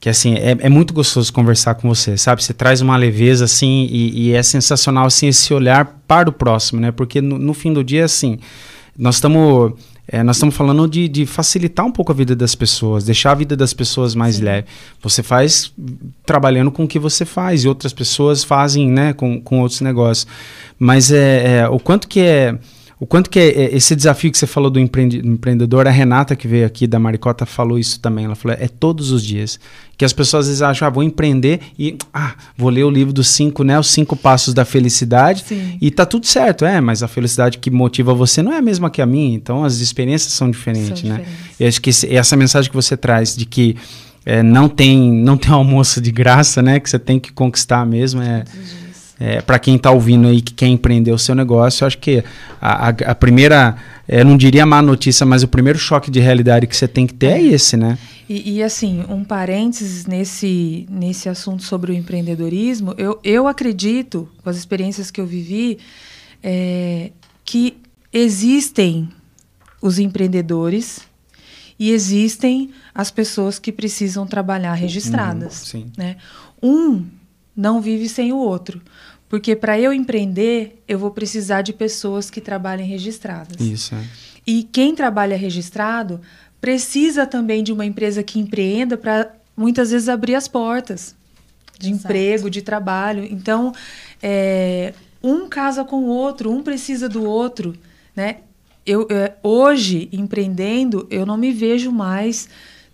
[0.00, 2.42] que assim, é, é muito gostoso conversar com você, sabe?
[2.42, 6.80] Você traz uma leveza, assim, e, e é sensacional, assim, esse olhar para o próximo,
[6.80, 6.90] né?
[6.90, 8.38] Porque no, no fim do dia, assim,
[8.96, 9.72] nós estamos...
[10.06, 13.34] é, nós estamos falando de, de facilitar um pouco a vida das pessoas, deixar a
[13.34, 14.66] vida das pessoas mais leve.
[15.02, 15.72] Você faz
[16.26, 20.26] trabalhando com o que você faz e outras pessoas fazem, né, com, com outros negócios.
[20.78, 22.58] Mas é, é, o quanto que é
[22.98, 26.46] o quanto que é, é, esse desafio que você falou do empreendedor, a Renata que
[26.46, 28.24] veio aqui da Maricota falou isso também.
[28.24, 29.58] Ela falou: é todos os dias.
[29.96, 33.12] Que as pessoas às vezes acham, ah, vou empreender e ah, vou ler o livro
[33.12, 33.78] dos cinco, né?
[33.78, 35.78] Os cinco passos da felicidade Sim.
[35.80, 38.90] e tá tudo certo, é, mas a felicidade que motiva você não é a mesma
[38.90, 41.18] que a minha, então as experiências são diferentes, são né?
[41.18, 41.60] Diferentes.
[41.60, 43.76] E acho que esse, essa mensagem que você traz de que
[44.26, 46.80] é, não tem não tem almoço de graça, né?
[46.80, 48.20] Que você tem que conquistar mesmo.
[48.20, 48.42] É,
[49.18, 52.24] é para quem está ouvindo aí que quer empreender o seu negócio, eu acho que
[52.60, 53.76] a, a, a primeira,
[54.08, 57.14] eu não diria má notícia, mas o primeiro choque de realidade que você tem que
[57.14, 57.96] ter é, é esse, né?
[58.28, 64.50] E, e, assim, um parênteses nesse, nesse assunto sobre o empreendedorismo, eu, eu acredito, com
[64.50, 65.78] as experiências que eu vivi,
[66.42, 67.10] é,
[67.44, 67.76] que
[68.12, 69.08] existem
[69.80, 71.00] os empreendedores
[71.78, 75.72] e existem as pessoas que precisam trabalhar registradas.
[75.74, 76.16] Uhum, né?
[76.62, 77.04] Um
[77.56, 78.80] não vive sem o outro.
[79.28, 83.60] Porque para eu empreender, eu vou precisar de pessoas que trabalhem registradas.
[83.60, 83.94] Isso.
[83.94, 84.04] É.
[84.46, 86.20] E quem trabalha registrado
[86.60, 91.14] precisa também de uma empresa que empreenda para muitas vezes abrir as portas
[91.78, 92.04] de Exato.
[92.04, 93.24] emprego, de trabalho.
[93.24, 93.72] Então,
[94.22, 97.74] é, um casa com o outro, um precisa do outro,
[98.14, 98.36] né?
[98.86, 102.48] eu, é, hoje, empreendendo, eu não me vejo mais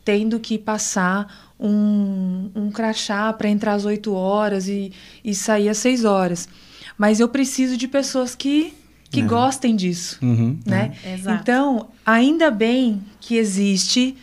[0.04, 4.92] tendo que passar um, um crachá para entrar às 8 horas e,
[5.22, 6.48] e sair às 6 horas.
[6.96, 8.72] Mas eu preciso de pessoas que,
[9.10, 9.24] que é.
[9.24, 10.18] gostem disso.
[10.22, 10.92] Uhum, né?
[11.04, 11.16] É.
[11.34, 14.16] Então, ainda bem que existe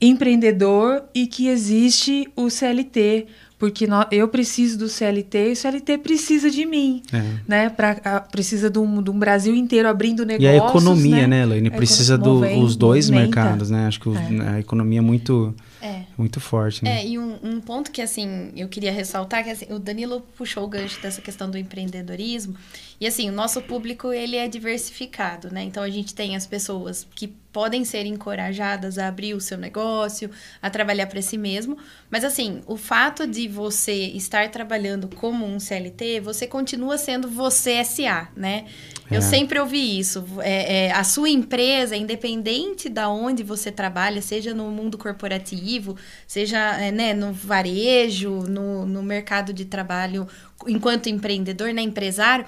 [0.00, 3.26] empreendedor e que existe o CLT,
[3.58, 7.22] porque eu preciso do CLT e o CLT precisa de mim, é.
[7.46, 7.68] né?
[7.68, 10.54] Pra, a, precisa de um, de um, Brasil inteiro abrindo negócios.
[10.54, 11.70] E a economia, né, né Elaine?
[11.70, 13.88] Precisa dos do, dois mercados, né?
[13.88, 14.48] Acho que é.
[14.48, 16.04] a economia é muito, é.
[16.16, 17.00] muito forte, né?
[17.00, 20.64] É, e um, um, ponto que, assim, eu queria ressaltar, que assim, o Danilo puxou
[20.64, 22.56] o gancho dessa questão do empreendedorismo,
[23.00, 25.62] e assim, o nosso público, ele é diversificado, né?
[25.62, 30.30] Então, a gente tem as pessoas que podem ser encorajadas a abrir o seu negócio,
[30.60, 31.78] a trabalhar para si mesmo,
[32.10, 37.84] mas assim, o fato de você estar trabalhando como um CLT, você continua sendo você
[37.84, 38.66] SA, né?
[39.10, 39.16] É.
[39.16, 40.24] Eu sempre ouvi isso.
[40.40, 46.58] É, é, a sua empresa, independente da onde você trabalha, seja no mundo corporativo, seja
[46.78, 50.26] é, né, no varejo, no, no mercado de trabalho
[50.66, 52.44] enquanto empreendedor, né, empresário,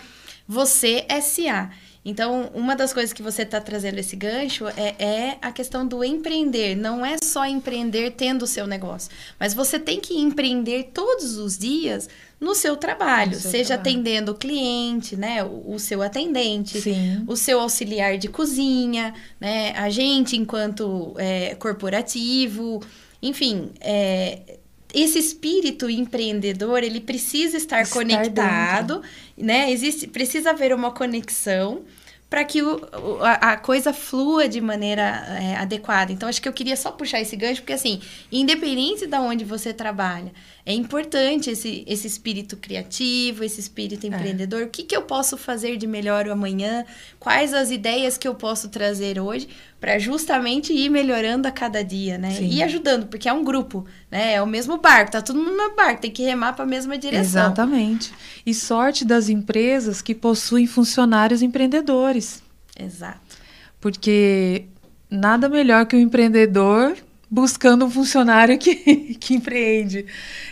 [0.47, 1.71] você é SA.
[2.05, 6.03] Então, uma das coisas que você está trazendo esse gancho é, é, a questão do
[6.03, 6.75] empreender.
[6.75, 11.59] Não é só empreender tendo o seu negócio, mas você tem que empreender todos os
[11.59, 12.09] dias
[12.41, 13.91] no seu trabalho, seu seja trabalho.
[13.91, 17.23] atendendo o cliente, né, o, o seu atendente, Sim.
[17.27, 22.83] o seu auxiliar de cozinha, né, a gente enquanto é, corporativo,
[23.21, 24.59] enfim, é,
[24.93, 29.11] esse espírito empreendedor, ele precisa estar, estar conectado, dentro.
[29.43, 29.71] Né?
[29.71, 31.85] Existe, precisa haver uma conexão
[32.31, 32.81] para que o,
[33.23, 35.03] a, a, coisa flua de maneira
[35.41, 36.13] é, adequada.
[36.13, 38.01] Então, acho que eu queria só puxar esse gancho, porque, assim,
[38.31, 40.33] independente de onde você trabalha,
[40.65, 44.09] é importante esse, esse espírito criativo, esse espírito é.
[44.09, 44.63] empreendedor.
[44.63, 44.65] É.
[44.65, 46.85] O que, que eu posso fazer de melhor amanhã?
[47.19, 49.49] Quais as ideias que eu posso trazer hoje
[49.81, 52.33] para justamente ir melhorando a cada dia, né?
[52.33, 52.49] Sim.
[52.49, 54.35] E ajudando, porque é um grupo, né?
[54.35, 56.99] É o mesmo barco, tá todo mundo no barco, tem que remar para a mesma
[56.99, 57.47] direção.
[57.47, 58.13] Exatamente.
[58.45, 62.43] E sorte das empresas que possuem funcionários empreendedores.
[62.79, 63.39] Exato.
[63.81, 64.67] Porque
[65.11, 66.97] nada melhor que o um empreendedor
[67.31, 68.75] buscando um funcionário que,
[69.21, 70.05] que empreende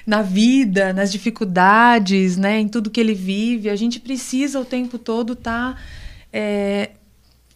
[0.06, 3.68] na vida, nas dificuldades, né, em tudo que ele vive.
[3.68, 5.80] A gente precisa o tempo todo estar tá,
[6.32, 6.90] é,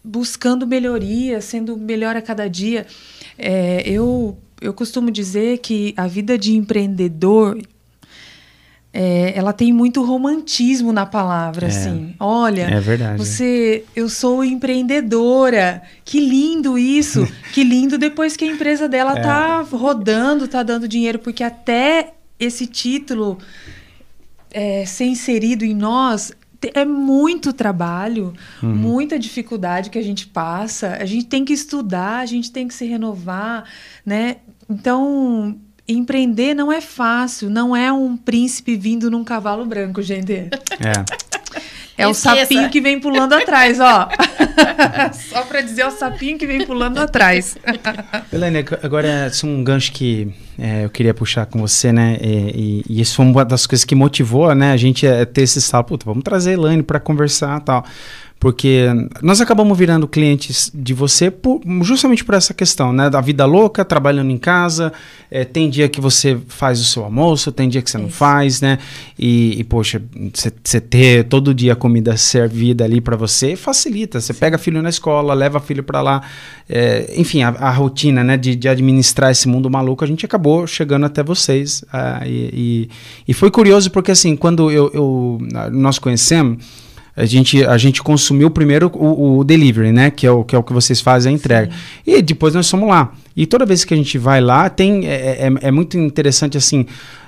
[0.03, 2.87] buscando melhoria, sendo melhor a cada dia.
[3.39, 7.59] É, eu, eu costumo dizer que a vida de empreendedor
[8.93, 12.15] é, ela tem muito romantismo na palavra, é, assim.
[12.21, 13.17] Olha, é verdade.
[13.17, 15.83] você, eu sou empreendedora.
[16.05, 17.27] Que lindo isso.
[17.55, 19.23] que lindo depois que a empresa dela é.
[19.23, 23.39] tá rodando, tá dando dinheiro, porque até esse título
[24.51, 26.33] é, ser inserido em nós
[26.75, 28.75] é muito trabalho, uhum.
[28.75, 30.99] muita dificuldade que a gente passa.
[31.01, 33.65] A gente tem que estudar, a gente tem que se renovar,
[34.05, 34.37] né?
[34.71, 40.33] Então, empreender não é fácil, não é um príncipe vindo num cavalo branco, gente.
[40.33, 41.33] É.
[41.97, 44.09] É o sapinho que vem pulando atrás, ó.
[45.13, 47.57] Só para dizer, é o sapinho que vem pulando atrás.
[48.33, 52.19] Helene, agora é um gancho que é, eu queria puxar com você, né?
[52.21, 54.73] E, e, e, isso foi uma das coisas que motivou, né?
[54.73, 57.85] A gente a ter esse salto, vamos trazer a Elaine para conversar tal.
[58.43, 58.89] Porque
[59.23, 63.09] nós acabamos virando clientes de você por, justamente por essa questão, né?
[63.09, 64.93] Da vida louca, trabalhando em casa,
[65.31, 68.61] é, tem dia que você faz o seu almoço, tem dia que você não faz,
[68.61, 68.81] né?
[69.17, 70.03] E, e poxa,
[70.35, 74.21] você ter todo dia comida servida ali para você facilita.
[74.21, 76.23] Você pega filho na escola, leva filho para lá,
[76.69, 78.37] é, enfim, a, a, rotina, né?
[78.37, 81.83] De, de, administrar esse mundo maluco, a gente acabou chegando até vocês.
[81.83, 82.91] Uh, e, e,
[83.29, 85.39] e, foi curioso porque assim, quando eu, eu
[85.71, 86.59] nós conhecemos
[87.17, 90.11] a gente, a gente consumiu primeiro o, o, delivery, né?
[90.11, 91.71] Que é o, que é o que vocês fazem a entrega.
[91.71, 91.79] Sim.
[92.07, 93.13] E depois nós fomos lá.
[93.37, 95.07] E toda vez que a gente vai lá, tem.
[95.07, 96.87] É, é, é muito interessante assim.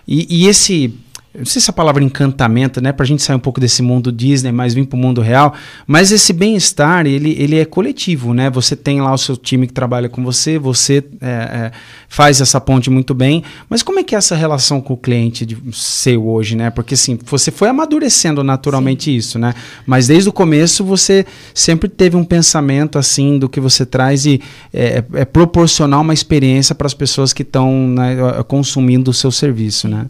[0.08, 0.94] E, e esse
[1.36, 4.52] não sei se a palavra encantamento, né, pra gente sair um pouco desse mundo Disney,
[4.52, 5.52] mas vir pro mundo real,
[5.84, 9.72] mas esse bem-estar, ele, ele é coletivo, né, você tem lá o seu time que
[9.72, 11.72] trabalha com você, você é, é,
[12.08, 15.44] faz essa ponte muito bem, mas como é que é essa relação com o cliente
[15.44, 19.16] de seu hoje, né, porque assim, você foi amadurecendo naturalmente Sim.
[19.16, 23.84] isso, né, mas desde o começo você sempre teve um pensamento assim do que você
[23.84, 24.40] traz e
[24.72, 28.16] é, é, é proporcionar uma experiência para as pessoas que estão né,
[28.46, 30.06] consumindo o seu serviço, né.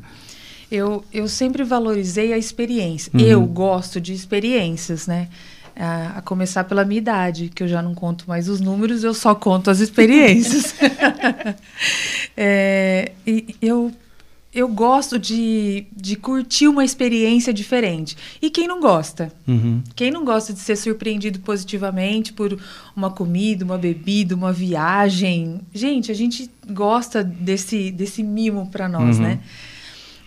[0.74, 3.10] Eu, eu sempre valorizei a experiência.
[3.14, 3.20] Uhum.
[3.20, 5.28] Eu gosto de experiências, né?
[5.76, 9.12] A, a, começar pela minha idade, que eu já não conto mais os números, eu
[9.12, 10.74] só conto as experiências.
[12.36, 13.92] é, e eu,
[14.54, 18.16] eu gosto de, de curtir uma experiência diferente.
[18.40, 19.32] E quem não gosta?
[19.48, 19.82] Uhum.
[19.96, 22.56] Quem não gosta de ser surpreendido positivamente por
[22.94, 25.60] uma comida, uma bebida, uma viagem?
[25.72, 29.24] Gente, a gente gosta desse, desse mimo para nós, uhum.
[29.24, 29.40] né?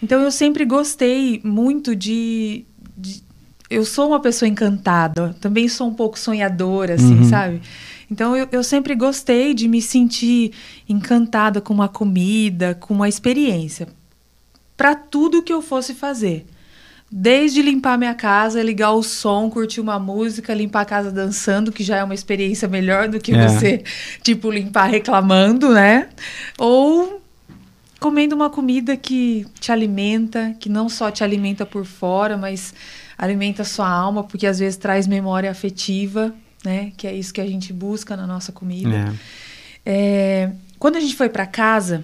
[0.01, 3.23] Então eu sempre gostei muito de, de,
[3.69, 7.29] eu sou uma pessoa encantada, também sou um pouco sonhadora, assim, uhum.
[7.29, 7.61] sabe?
[8.09, 10.53] Então eu, eu sempre gostei de me sentir
[10.87, 13.87] encantada com uma comida, com uma experiência,
[14.75, 16.45] para tudo que eu fosse fazer.
[17.09, 21.81] Desde limpar minha casa, ligar o som, curtir uma música, limpar a casa dançando, que
[21.81, 23.47] já é uma experiência melhor do que é.
[23.47, 23.83] você,
[24.21, 26.09] tipo, limpar reclamando, né?
[26.57, 27.21] Ou
[27.99, 32.73] comendo uma comida que te alimenta, que não só te alimenta por fora, mas
[33.17, 36.33] alimenta sua alma, porque às vezes traz memória afetiva,
[36.63, 36.91] né?
[36.95, 39.13] Que é isso que a gente busca na nossa comida.
[39.85, 39.87] É.
[39.89, 42.03] É, quando a gente foi para casa,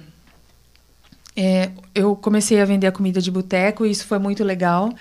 [1.35, 4.93] é, eu comecei a vender a comida de boteco e isso foi muito legal.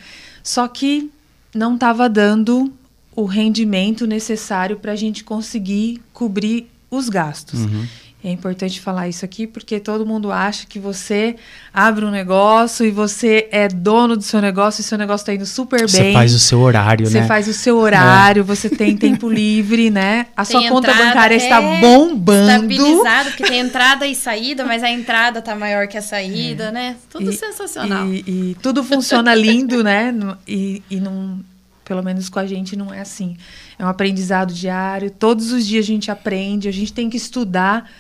[0.43, 1.11] Só que
[1.55, 2.73] não estava dando
[3.15, 7.61] o rendimento necessário para a gente conseguir cobrir os gastos.
[7.61, 7.87] Uhum.
[8.25, 11.35] É importante falar isso aqui porque todo mundo acha que você
[11.75, 15.45] abre um negócio e você é dono do seu negócio e seu negócio está indo
[15.45, 15.89] super bem.
[15.89, 17.23] Você faz o seu horário, você né?
[17.23, 18.45] Você faz o seu horário, é.
[18.45, 20.27] você tem tempo livre, né?
[20.37, 22.73] A tem sua conta bancária está é bombando.
[22.73, 26.71] Estabilizado, porque tem entrada e saída, mas a entrada está maior que a saída, é.
[26.73, 26.97] né?
[27.11, 28.07] Tudo e, sensacional.
[28.07, 30.15] E, e, tudo funciona lindo, né?
[30.47, 31.41] E, e não,
[31.85, 33.37] pelo menos com a gente não é assim.
[33.77, 35.11] É um aprendizado diário.
[35.11, 37.91] Todos os dias a gente aprende, a gente tem que estudar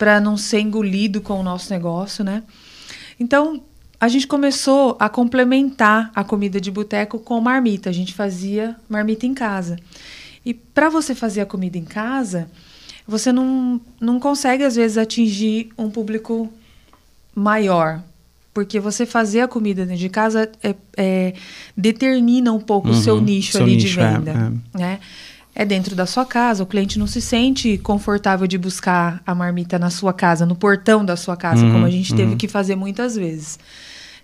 [0.00, 2.42] para não ser engolido com o nosso negócio, né?
[3.20, 3.62] Então,
[4.00, 7.90] a gente começou a complementar a comida de boteco com marmita.
[7.90, 9.76] A gente fazia marmita em casa.
[10.42, 12.48] E para você fazer a comida em casa,
[13.06, 16.50] você não, não consegue, às vezes, atingir um público
[17.34, 18.02] maior.
[18.54, 21.34] Porque você fazer a comida dentro de casa é, é
[21.76, 24.30] determina um pouco uhum, o seu nicho seu ali nicho, de venda.
[24.30, 24.78] É, é.
[24.78, 25.00] Né?
[25.54, 26.62] É dentro da sua casa.
[26.62, 31.04] O cliente não se sente confortável de buscar a marmita na sua casa, no portão
[31.04, 32.16] da sua casa, uhum, como a gente uhum.
[32.16, 33.58] teve que fazer muitas vezes.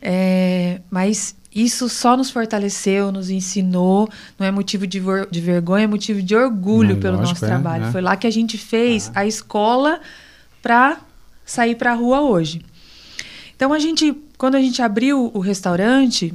[0.01, 4.09] É, mas isso só nos fortaleceu, nos ensinou.
[4.39, 7.87] Não é motivo de, de vergonha, é motivo de orgulho não, pelo nosso é, trabalho.
[7.87, 7.93] É.
[7.93, 9.21] Foi lá que a gente fez ah.
[9.21, 10.01] a escola
[10.63, 10.99] para
[11.45, 12.61] sair para a rua hoje.
[13.55, 16.35] Então a gente, quando a gente abriu o restaurante,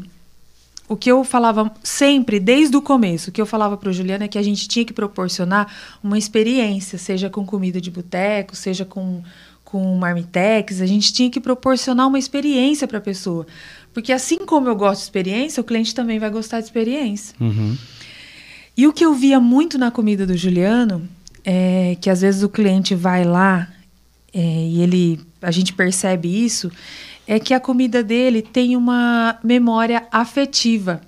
[0.91, 4.25] o que eu falava sempre, desde o começo, o que eu falava para o Juliano
[4.25, 5.73] é que a gente tinha que proporcionar
[6.03, 9.23] uma experiência, seja com comida de boteco, seja com,
[9.63, 13.47] com marmitex, a gente tinha que proporcionar uma experiência para a pessoa.
[13.93, 17.37] Porque assim como eu gosto de experiência, o cliente também vai gostar de experiência.
[17.39, 17.77] Uhum.
[18.75, 21.07] E o que eu via muito na comida do Juliano
[21.45, 23.69] é que às vezes o cliente vai lá
[24.33, 26.69] é, e ele, a gente percebe isso,
[27.31, 30.99] é que a comida dele tem uma memória afetiva.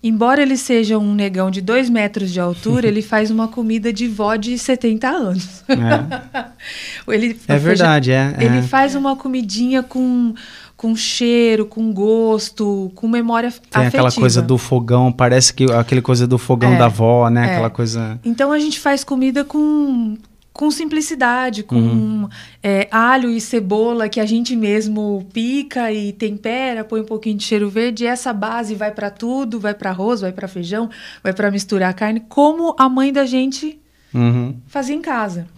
[0.00, 4.06] Embora ele seja um negão de dois metros de altura, ele faz uma comida de
[4.06, 5.64] vó de 70 anos.
[5.68, 6.44] É,
[7.12, 8.62] ele, é verdade, é, Ele é.
[8.62, 10.34] faz uma comidinha com,
[10.76, 13.88] com cheiro, com gosto, com memória Tem afetiva.
[13.88, 17.44] aquela coisa do fogão, parece que aquela coisa do fogão é, da avó, né?
[17.44, 17.52] É.
[17.54, 18.20] Aquela coisa...
[18.24, 20.16] Então a gente faz comida com
[20.54, 22.28] com simplicidade, com uhum.
[22.62, 27.42] é, alho e cebola que a gente mesmo pica e tempera, põe um pouquinho de
[27.42, 28.04] cheiro verde.
[28.04, 30.88] E essa base vai para tudo, vai para arroz, vai para feijão,
[31.24, 33.80] vai para misturar a carne, como a mãe da gente
[34.14, 34.54] uhum.
[34.68, 35.48] fazia em casa.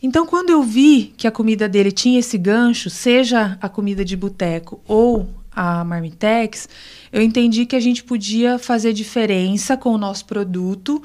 [0.00, 4.16] Então, quando eu vi que a comida dele tinha esse gancho, seja a comida de
[4.16, 6.68] boteco ou a Marmitex,
[7.12, 11.02] eu entendi que a gente podia fazer diferença com o nosso produto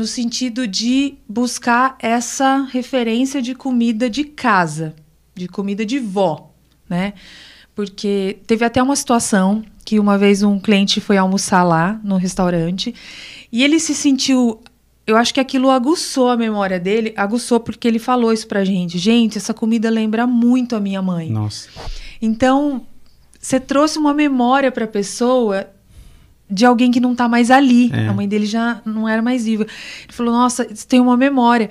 [0.00, 4.94] no sentido de buscar essa referência de comida de casa,
[5.34, 6.50] de comida de vó,
[6.88, 7.12] né?
[7.74, 12.94] Porque teve até uma situação que uma vez um cliente foi almoçar lá no restaurante
[13.52, 14.62] e ele se sentiu
[15.06, 18.96] eu acho que aquilo aguçou a memória dele, aguçou porque ele falou isso pra gente.
[18.96, 21.28] Gente, essa comida lembra muito a minha mãe.
[21.28, 21.68] Nossa.
[22.22, 22.86] Então,
[23.38, 25.68] você trouxe uma memória pra pessoa
[26.50, 27.90] de alguém que não está mais ali.
[27.92, 28.08] É.
[28.08, 29.62] A mãe dele já não era mais viva.
[29.62, 31.70] Ele falou: Nossa, tem uma memória.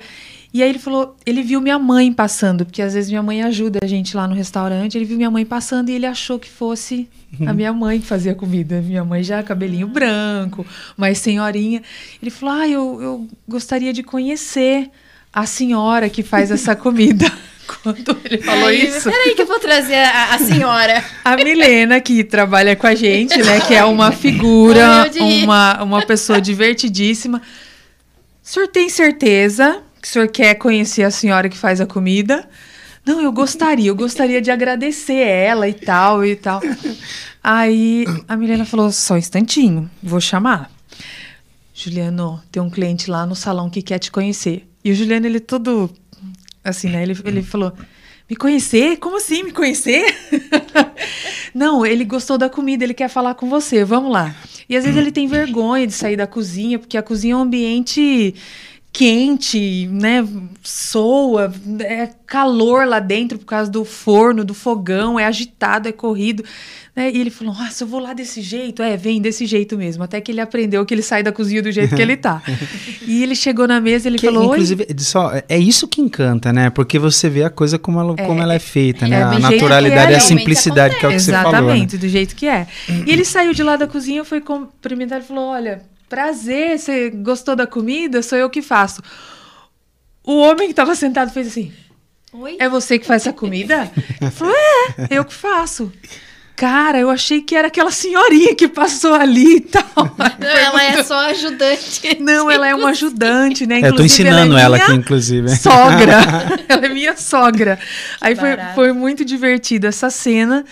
[0.52, 3.78] E aí ele falou: Ele viu minha mãe passando, porque às vezes minha mãe ajuda
[3.82, 4.96] a gente lá no restaurante.
[4.96, 7.08] Ele viu minha mãe passando e ele achou que fosse
[7.46, 8.80] a minha mãe que fazia comida.
[8.80, 10.66] Minha mãe já cabelinho branco,
[10.96, 11.82] mais senhorinha.
[12.20, 14.90] Ele falou: Ah, eu, eu gostaria de conhecer
[15.32, 17.26] a senhora que faz essa comida.
[17.82, 19.10] quando ele falou Aí, isso.
[19.10, 21.04] Peraí que eu vou trazer a, a, senhora.
[21.24, 23.60] A Milena, que trabalha com a gente, né?
[23.60, 25.10] Que é uma figura,
[25.42, 27.38] uma, uma pessoa divertidíssima.
[27.38, 32.48] O senhor tem certeza que o senhor quer conhecer a senhora que faz a comida?
[33.04, 36.60] Não, eu gostaria, eu gostaria de agradecer ela e tal e tal.
[37.42, 40.70] Aí a Milena falou: só um instantinho, vou chamar.
[41.72, 44.68] Juliano, tem um cliente lá no salão que quer te conhecer.
[44.84, 45.90] E o Juliano, ele todo
[46.62, 47.02] Assim, né?
[47.02, 47.72] Ele, ele falou:
[48.28, 48.98] Me conhecer?
[48.98, 50.04] Como assim, me conhecer?
[51.54, 54.34] Não, ele gostou da comida, ele quer falar com você, vamos lá.
[54.68, 57.40] E às vezes ele tem vergonha de sair da cozinha, porque a cozinha é um
[57.40, 58.34] ambiente
[58.92, 60.26] quente, né?
[60.62, 66.44] Soa, é calor lá dentro por causa do forno, do fogão, é agitado, é corrido.
[66.94, 67.10] Né?
[67.12, 68.82] E ele falou: Nossa, eu vou lá desse jeito.
[68.82, 70.02] É, vem desse jeito mesmo.
[70.02, 72.42] Até que ele aprendeu que ele sai da cozinha do jeito que ele tá.
[73.06, 76.68] e ele chegou na mesa ele que, falou: Inclusive, só, é isso que encanta, né?
[76.68, 79.20] Porque você vê a coisa como ela é, como ela é feita, né?
[79.20, 81.60] É, a naturalidade e é, a simplicidade que é o que Exatamente, você falou.
[81.60, 82.00] Exatamente, né?
[82.00, 82.66] do jeito que é.
[83.06, 87.54] E ele saiu de lá da cozinha, foi cumprimentar e falou: Olha, prazer, você gostou
[87.54, 88.20] da comida?
[88.20, 89.00] Sou eu que faço.
[90.24, 91.72] O homem que estava sentado fez assim.
[92.32, 92.56] Oi?
[92.58, 93.90] É você que faz essa comida?
[94.20, 95.90] Ele falou: É, eu que faço.
[96.56, 99.82] Cara, eu achei que era aquela senhorinha que passou ali e tal.
[100.38, 102.18] Não, ela é só ajudante.
[102.20, 103.78] Não, ela é uma ajudante, né?
[103.78, 105.48] Inclusive, eu tô ensinando ela, é ela aqui, inclusive.
[105.56, 106.18] Sogra.
[106.68, 107.78] ela é minha sogra.
[108.20, 110.64] Aí foi, foi muito divertido essa cena,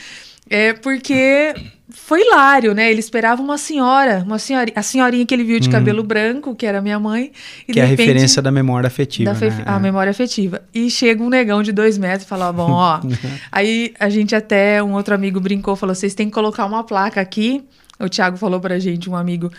[0.51, 1.55] é, porque
[1.91, 2.91] foi hilário, né?
[2.91, 5.72] Ele esperava uma senhora, uma senhora, a senhorinha que ele viu de hum.
[5.72, 7.32] cabelo branco, que era minha mãe.
[7.66, 9.32] E que é a repente, referência da memória afetiva.
[9.32, 9.62] Da né?
[9.64, 9.80] A é.
[9.80, 10.61] memória afetiva.
[10.74, 13.01] E chega um negão de dois metros e fala: bom, ó.
[13.51, 17.20] aí a gente até, um outro amigo brincou, falou: vocês têm que colocar uma placa
[17.20, 17.64] aqui.
[17.99, 19.51] O Thiago falou pra gente, um amigo.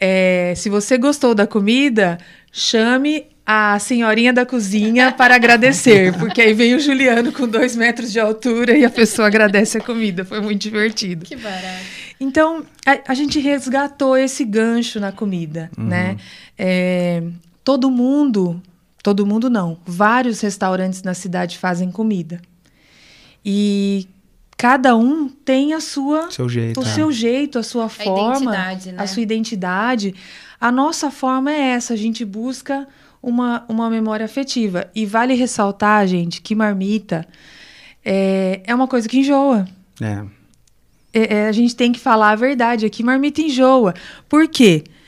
[0.00, 2.16] É, se você gostou da comida,
[2.50, 8.10] chame a senhorinha da cozinha para agradecer, porque aí veio o Juliano com dois metros
[8.10, 10.24] de altura e a pessoa agradece a comida.
[10.24, 11.26] Foi muito divertido.
[11.26, 11.84] Que barato.
[12.18, 15.84] Então, a, a gente resgatou esse gancho na comida, uhum.
[15.84, 16.16] né?
[16.56, 17.22] É,
[17.62, 18.62] todo mundo,
[19.02, 22.40] todo mundo não, vários restaurantes na cidade fazem comida.
[23.44, 24.08] E
[24.56, 26.86] cada um tem a sua seu jeito, o é.
[26.86, 28.78] seu jeito, a sua a forma, né?
[28.96, 30.14] a sua identidade.
[30.60, 32.86] A nossa forma é essa, a gente busca
[33.22, 34.90] uma, uma memória afetiva.
[34.94, 37.26] E vale ressaltar, gente, que marmita
[38.04, 39.66] é, é uma coisa que enjoa.
[40.00, 40.24] É.
[41.14, 43.94] É, é, a gente tem que falar a verdade aqui, marmita enjoa.
[44.28, 44.82] Por quê?
[44.84, 45.01] Porque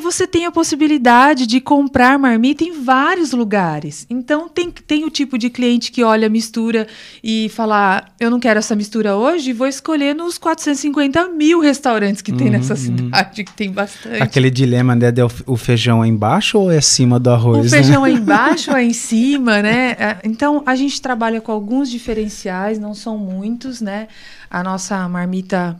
[0.00, 4.06] você tem a possibilidade de comprar marmita em vários lugares.
[4.08, 6.86] Então, tem, tem o tipo de cliente que olha a mistura
[7.22, 12.22] e fala: ah, eu não quero essa mistura hoje, vou escolher nos 450 mil restaurantes
[12.22, 12.80] que tem uhum, nessa uhum.
[12.80, 14.22] cidade, que tem bastante.
[14.22, 17.66] Aquele dilema né, de o feijão é embaixo ou é acima do arroz?
[17.66, 19.96] O feijão é embaixo ou é em cima, né?
[19.98, 24.06] É, então, a gente trabalha com alguns diferenciais, não são muitos, né?
[24.48, 25.76] A nossa marmita,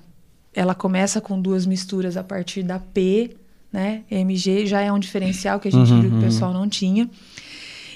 [0.53, 3.37] ela começa com duas misturas a partir da P
[3.77, 4.05] né?
[4.11, 6.24] MG já é um diferencial que a gente uhum, viu que o uhum.
[6.24, 7.11] pessoal não tinha.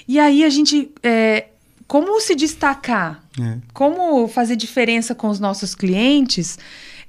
[0.07, 0.91] E aí a gente.
[1.01, 1.47] É,
[1.87, 3.23] como se destacar?
[3.41, 3.57] É.
[3.73, 6.59] Como fazer diferença com os nossos clientes?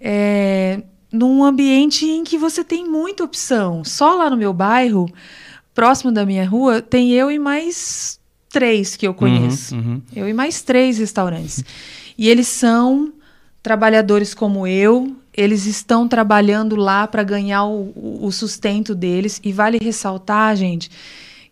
[0.01, 3.85] É, num ambiente em que você tem muita opção.
[3.85, 5.07] Só lá no meu bairro,
[5.75, 8.19] próximo da minha rua, tem eu e mais
[8.49, 9.75] três que eu conheço.
[9.75, 10.03] Uhum, uhum.
[10.17, 11.63] Eu e mais três restaurantes.
[12.17, 13.13] E eles são
[13.63, 19.41] trabalhadores como eu, eles estão trabalhando lá para ganhar o, o, sustento deles.
[19.43, 20.91] E vale ressaltar, gente,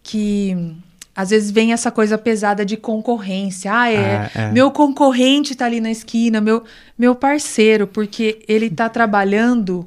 [0.03, 0.74] que
[1.16, 3.72] às vezes vem essa coisa pesada de concorrência.
[3.72, 4.53] Ah, é, É, é.
[4.53, 6.62] meu concorrente tá ali na esquina, meu,
[6.99, 9.87] meu parceiro, porque ele tá trabalhando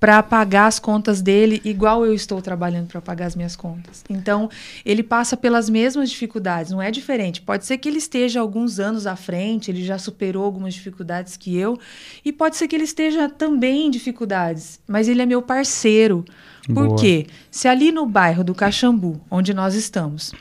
[0.00, 4.02] para pagar as contas dele igual eu estou trabalhando para pagar as minhas contas.
[4.08, 4.48] Então,
[4.82, 7.42] ele passa pelas mesmas dificuldades, não é diferente.
[7.42, 11.54] Pode ser que ele esteja alguns anos à frente, ele já superou algumas dificuldades que
[11.54, 11.78] eu,
[12.24, 16.24] e pode ser que ele esteja também em dificuldades, mas ele é meu parceiro.
[16.66, 16.98] Por Boa.
[16.98, 17.26] quê?
[17.50, 20.32] Se ali no bairro do Caxambu, onde nós estamos,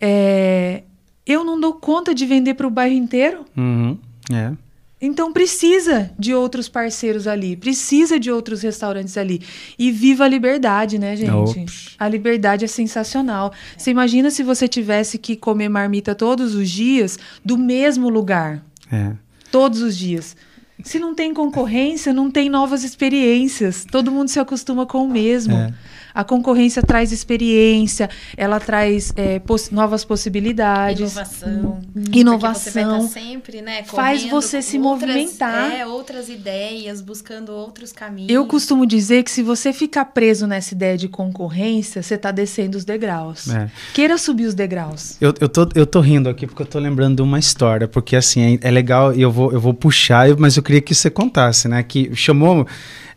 [0.00, 0.84] é,
[1.26, 3.98] eu não dou conta de vender para o bairro inteiro, Uhum.
[4.30, 4.52] É.
[5.00, 9.40] então precisa de outros parceiros ali, precisa de outros restaurantes ali.
[9.78, 11.30] E viva a liberdade, né, gente?
[11.30, 11.94] Ops.
[11.98, 13.52] A liberdade é sensacional.
[13.76, 19.12] Você imagina se você tivesse que comer marmita todos os dias do mesmo lugar, É.
[19.52, 20.36] todos os dias.
[20.84, 23.84] Se não tem concorrência, não tem novas experiências.
[23.84, 25.54] Todo mundo se acostuma com o mesmo.
[25.54, 25.72] É.
[26.14, 31.12] A concorrência traz experiência, ela traz é, poss- novas possibilidades.
[31.12, 31.80] Inovação.
[32.12, 32.38] Inovação.
[32.38, 33.84] Porque você vai estar sempre, né?
[33.84, 35.72] Faz você se outras- movimentar.
[35.72, 38.30] É, outras ideias, buscando outros caminhos.
[38.30, 42.76] Eu costumo dizer que se você ficar preso nessa ideia de concorrência, você está descendo
[42.76, 43.48] os degraus.
[43.48, 43.70] É.
[43.94, 45.16] Queira subir os degraus.
[45.20, 48.16] Eu, eu, tô, eu tô rindo aqui porque eu tô lembrando de uma história, porque
[48.16, 51.10] assim, é, é legal e eu vou, eu vou puxar, mas eu queria que você
[51.10, 51.82] contasse, né?
[51.82, 52.66] Que chamou.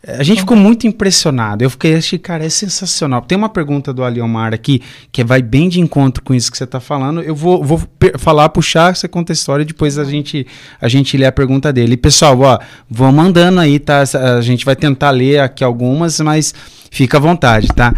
[0.06, 1.62] A gente ficou muito impressionado.
[1.62, 3.22] Eu fiquei, achei, cara, é sensacional.
[3.22, 4.82] Tem uma pergunta do Aliomar aqui
[5.12, 7.22] que vai bem de encontro com isso que você tá falando.
[7.22, 7.80] Eu vou, vou
[8.18, 10.44] falar, puxar, você conta a história depois a gente,
[10.80, 11.96] a gente lê a pergunta dele.
[11.96, 12.58] Pessoal, ó,
[12.90, 14.02] vão mandando aí, tá?
[14.36, 16.52] A gente vai tentar ler aqui algumas, mas
[16.90, 17.94] fica à vontade, tá?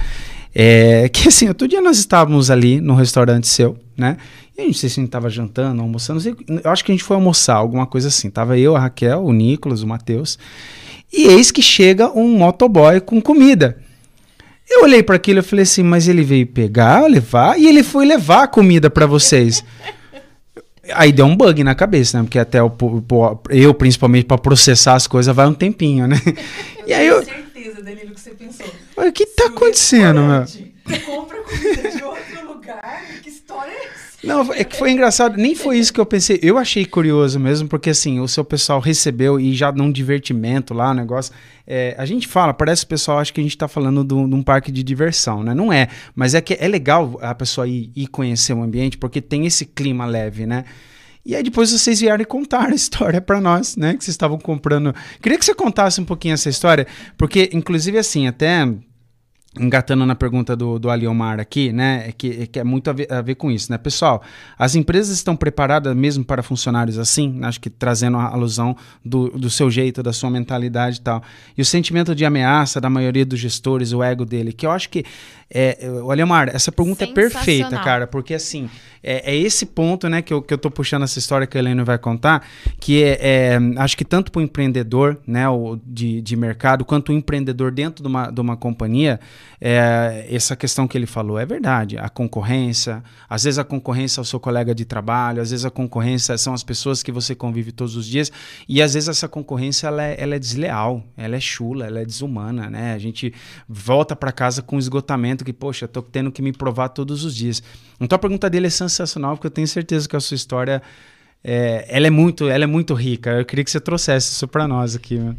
[0.55, 4.19] É, que assim, outro dia nós estávamos ali no restaurante seu, né?
[4.57, 6.95] E eu não sei se a gente estava jantando, almoçando, sei, eu acho que a
[6.95, 8.29] gente foi almoçar, alguma coisa assim.
[8.29, 10.39] Tava eu, a Raquel, o Nicolas, o Matheus.
[11.17, 13.79] E eis que chega um motoboy com comida.
[14.69, 18.05] Eu olhei para aquilo e falei assim, mas ele veio pegar, levar, e ele foi
[18.05, 19.63] levar a comida para vocês.
[20.93, 22.25] Aí deu um bug na cabeça, né?
[22.25, 22.71] Porque até o,
[23.49, 26.17] eu, principalmente, para processar as coisas, vai um tempinho, né?
[26.87, 27.25] E aí eu.
[27.25, 28.67] certeza, Danilo, que você pensou.
[28.95, 31.01] O que tá acontecendo, meu?
[31.01, 33.03] Compra comida de outro lugar?
[33.23, 34.04] Que história é essa?
[34.27, 35.37] Não, é que foi engraçado.
[35.37, 36.39] Nem foi isso que eu pensei.
[36.43, 40.91] Eu achei curioso mesmo, porque assim, o seu pessoal recebeu e já num divertimento lá,
[40.91, 41.33] o negócio.
[41.67, 44.15] é, a gente fala, parece que o pessoal acha que a gente tá falando de
[44.15, 45.55] um parque de diversão, né?
[45.55, 45.89] Não é.
[46.15, 49.65] Mas é que é legal a pessoa ir, ir conhecer o ambiente, porque tem esse
[49.65, 50.65] clima leve, né?
[51.27, 53.95] E aí depois vocês vieram e contaram a história pra nós, né?
[53.95, 54.95] Que vocês estavam comprando.
[55.23, 58.69] Queria que você contasse um pouquinho essa história, porque, inclusive, assim, até
[59.59, 62.93] engatando na pergunta do, do Aliomar aqui, né, é que, é que é muito a
[62.93, 64.23] ver, a ver com isso, né, pessoal,
[64.59, 69.49] as empresas estão preparadas mesmo para funcionários assim, acho que trazendo a alusão do, do
[69.49, 71.23] seu jeito, da sua mentalidade e tal,
[71.57, 74.89] e o sentimento de ameaça da maioria dos gestores, o ego dele, que eu acho
[74.89, 75.05] que,
[75.49, 75.79] é,
[76.11, 78.69] Aliomar, essa pergunta é perfeita, cara, porque assim,
[79.05, 81.61] é, é esse ponto, né, que eu, que eu tô puxando essa história que a
[81.61, 82.47] Helena vai contar,
[82.81, 87.11] que é, é, acho que tanto para o empreendedor, né, o de, de mercado, quanto
[87.11, 89.21] o empreendedor dentro de uma, de uma companhia,
[89.61, 91.99] é, essa questão que ele falou é verdade.
[91.99, 95.71] A concorrência, às vezes a concorrência é o seu colega de trabalho, às vezes a
[95.71, 98.33] concorrência são as pessoas que você convive todos os dias,
[98.69, 102.05] e às vezes essa concorrência ela é, ela é desleal, ela é chula, ela é
[102.05, 102.95] desumana, né?
[102.95, 103.33] A gente
[103.69, 107.63] volta para casa com esgotamento que, poxa, tô tendo que me provar todos os dias.
[108.01, 110.81] Então a pergunta dele é sensacional, porque eu tenho certeza que a sua história
[111.43, 113.31] é, ela é muito, ela é muito rica.
[113.33, 115.19] Eu queria que você trouxesse isso para nós aqui.
[115.19, 115.35] Né?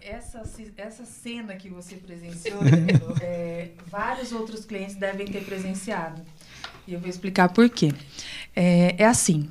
[0.00, 6.22] Essa, ci- essa cena que você presenciou, Danilo, é, vários outros clientes devem ter presenciado.
[6.86, 7.92] E eu vou explicar por quê.
[8.54, 9.48] É, é assim.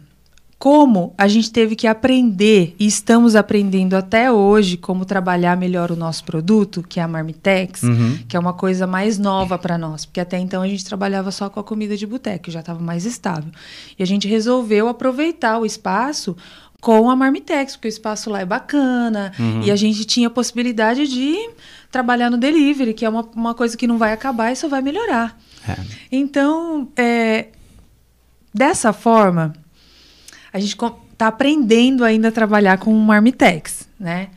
[0.66, 5.95] Como a gente teve que aprender, e estamos aprendendo até hoje, como trabalhar melhor o
[5.95, 8.18] nosso produto, que é a Marmitex, Uhum.
[8.28, 11.51] que é uma coisa mais nova para nós, porque até então a gente trabalhava só
[11.51, 13.51] com a comida de boteco, já estava mais estável.
[13.99, 16.36] E a gente resolveu aproveitar o espaço
[16.82, 21.07] com a Marmitex, porque o espaço lá é bacana e a gente tinha a possibilidade
[21.07, 21.47] de
[21.91, 24.82] trabalhar no delivery, que é uma, uma coisa que não vai acabar e só vai
[24.82, 25.39] melhorar.
[25.70, 25.76] É.
[26.11, 27.49] Então, é,
[28.51, 29.53] dessa forma,
[30.56, 30.78] a gente
[31.12, 34.30] está aprendendo ainda a trabalhar com o Marmitex, né?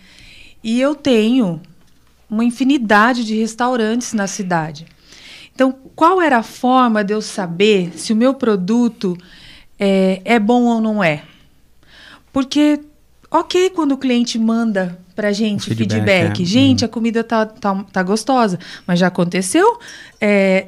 [0.65, 1.61] E eu tenho
[2.29, 4.85] uma infinidade de restaurantes na cidade.
[5.55, 9.17] Então, qual era a forma de eu saber se o meu produto
[9.79, 11.23] é, é bom ou não é?
[12.33, 12.81] Porque,
[13.31, 16.45] ok, quando o cliente manda pra gente O feedback, feedback, é.
[16.45, 19.79] gente, a comida tá, tá, tá gostosa, mas já aconteceu
[20.21, 20.67] é,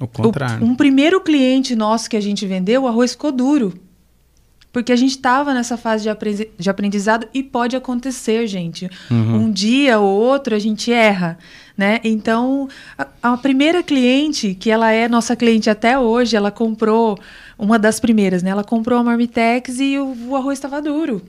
[0.00, 0.64] O o- contrário.
[0.64, 3.78] um primeiro cliente nosso que a gente vendeu, o arroz ficou duro.
[4.74, 8.90] Porque a gente estava nessa fase de, aprendiz- de aprendizado e pode acontecer, gente.
[9.08, 9.44] Uhum.
[9.44, 11.38] Um dia ou outro a gente erra,
[11.78, 12.00] né?
[12.02, 12.68] Então,
[12.98, 17.16] a- a primeira cliente, que ela é nossa cliente até hoje, ela comprou,
[17.56, 18.50] uma das primeiras, né?
[18.50, 21.22] Ela comprou a Marmitex e o, o arroz estava duro.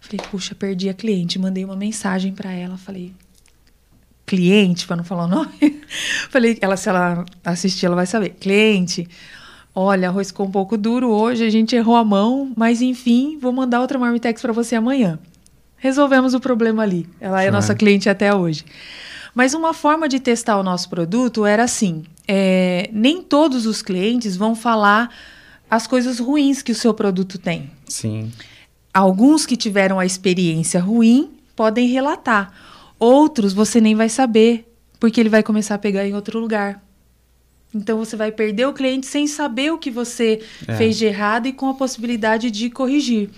[0.00, 1.36] Falei, puxa, perdi a cliente.
[1.36, 3.12] Mandei uma mensagem para ela, falei,
[4.24, 5.50] cliente, para não falar o nome.
[6.30, 8.36] falei, ela, se ela assistir, ela vai saber.
[8.38, 9.08] Cliente,
[9.78, 13.52] olha, arroz ficou um pouco duro hoje, a gente errou a mão, mas enfim, vou
[13.52, 15.20] mandar outra Marmitex para você amanhã.
[15.76, 17.08] Resolvemos o problema ali.
[17.20, 18.64] Ela é nossa cliente até hoje.
[19.32, 24.36] Mas uma forma de testar o nosso produto era assim: é, nem todos os clientes
[24.36, 25.14] vão falar
[25.70, 27.70] as coisas ruins que o seu produto tem.
[27.86, 28.32] Sim.
[28.92, 32.52] Alguns que tiveram a experiência ruim podem relatar.
[32.98, 34.68] Outros você nem vai saber,
[34.98, 36.82] porque ele vai começar a pegar em outro lugar.
[37.74, 40.76] Então você vai perder o cliente sem saber o que você é.
[40.76, 43.28] fez de errado e com a possibilidade de corrigir.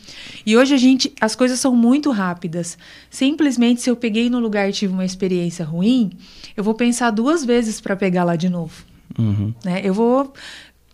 [0.47, 2.79] E hoje a gente, as coisas são muito rápidas.
[3.11, 6.13] Simplesmente se eu peguei no lugar e tive uma experiência ruim,
[6.57, 8.85] eu vou pensar duas vezes para pegar lá de novo.
[9.19, 9.53] Uhum.
[9.65, 9.81] Né?
[9.83, 10.33] Eu vou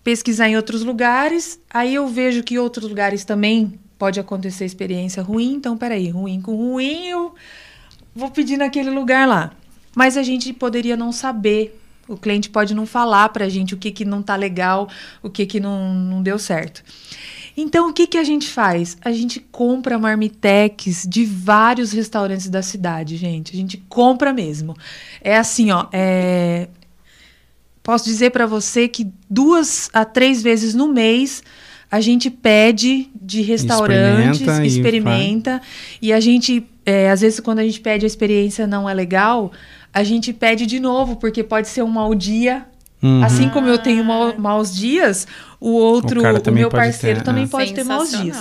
[0.02, 5.54] pesquisar em outros lugares, aí eu vejo que outros lugares também pode acontecer experiência ruim.
[5.54, 7.34] Então, peraí, ruim com ruim, eu
[8.14, 9.52] vou pedir naquele lugar lá.
[9.94, 11.78] Mas a gente poderia não saber
[12.08, 14.88] o cliente pode não falar para a gente o que, que não está legal,
[15.22, 16.82] o que, que não, não deu certo.
[17.56, 18.98] Então, o que, que a gente faz?
[19.02, 23.54] A gente compra marmitex de vários restaurantes da cidade, gente.
[23.54, 24.76] A gente compra mesmo.
[25.22, 25.86] É assim, ó.
[25.90, 26.68] É...
[27.82, 31.42] Posso dizer para você que duas a três vezes no mês
[31.90, 35.62] a gente pede de restaurantes, experimenta, experimenta
[36.02, 38.92] e, e, a gente, é, às vezes, quando a gente pede a experiência não é
[38.92, 39.52] legal,
[39.96, 42.66] a gente pede de novo, porque pode ser um mau dia.
[43.02, 43.24] Uhum.
[43.24, 45.26] Assim como eu tenho ma maus dias,
[45.58, 47.46] o outro, o, o meu parceiro ter, também é.
[47.46, 48.36] pode ter maus dias.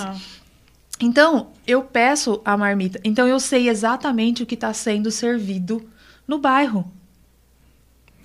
[1.00, 3.00] Então, eu peço a marmita.
[3.02, 5.82] Então, eu sei exatamente o que está sendo servido
[6.28, 6.84] no bairro.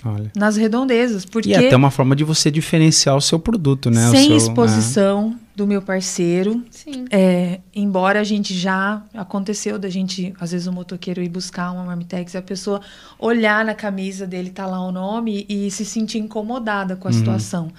[0.03, 0.29] Olha.
[0.35, 1.23] Nas redondezas.
[1.23, 4.09] Porque e é até uma forma de você diferenciar o seu produto, né?
[4.09, 6.63] Sem seu, exposição, do meu parceiro.
[6.69, 7.05] Sim.
[7.09, 11.83] É, embora a gente já aconteceu da gente, às vezes o motoqueiro ir buscar uma
[11.83, 12.81] marmitex e a pessoa
[13.19, 17.17] olhar na camisa dele, tá lá o nome e se sentir incomodada com a uhum.
[17.17, 17.71] situação.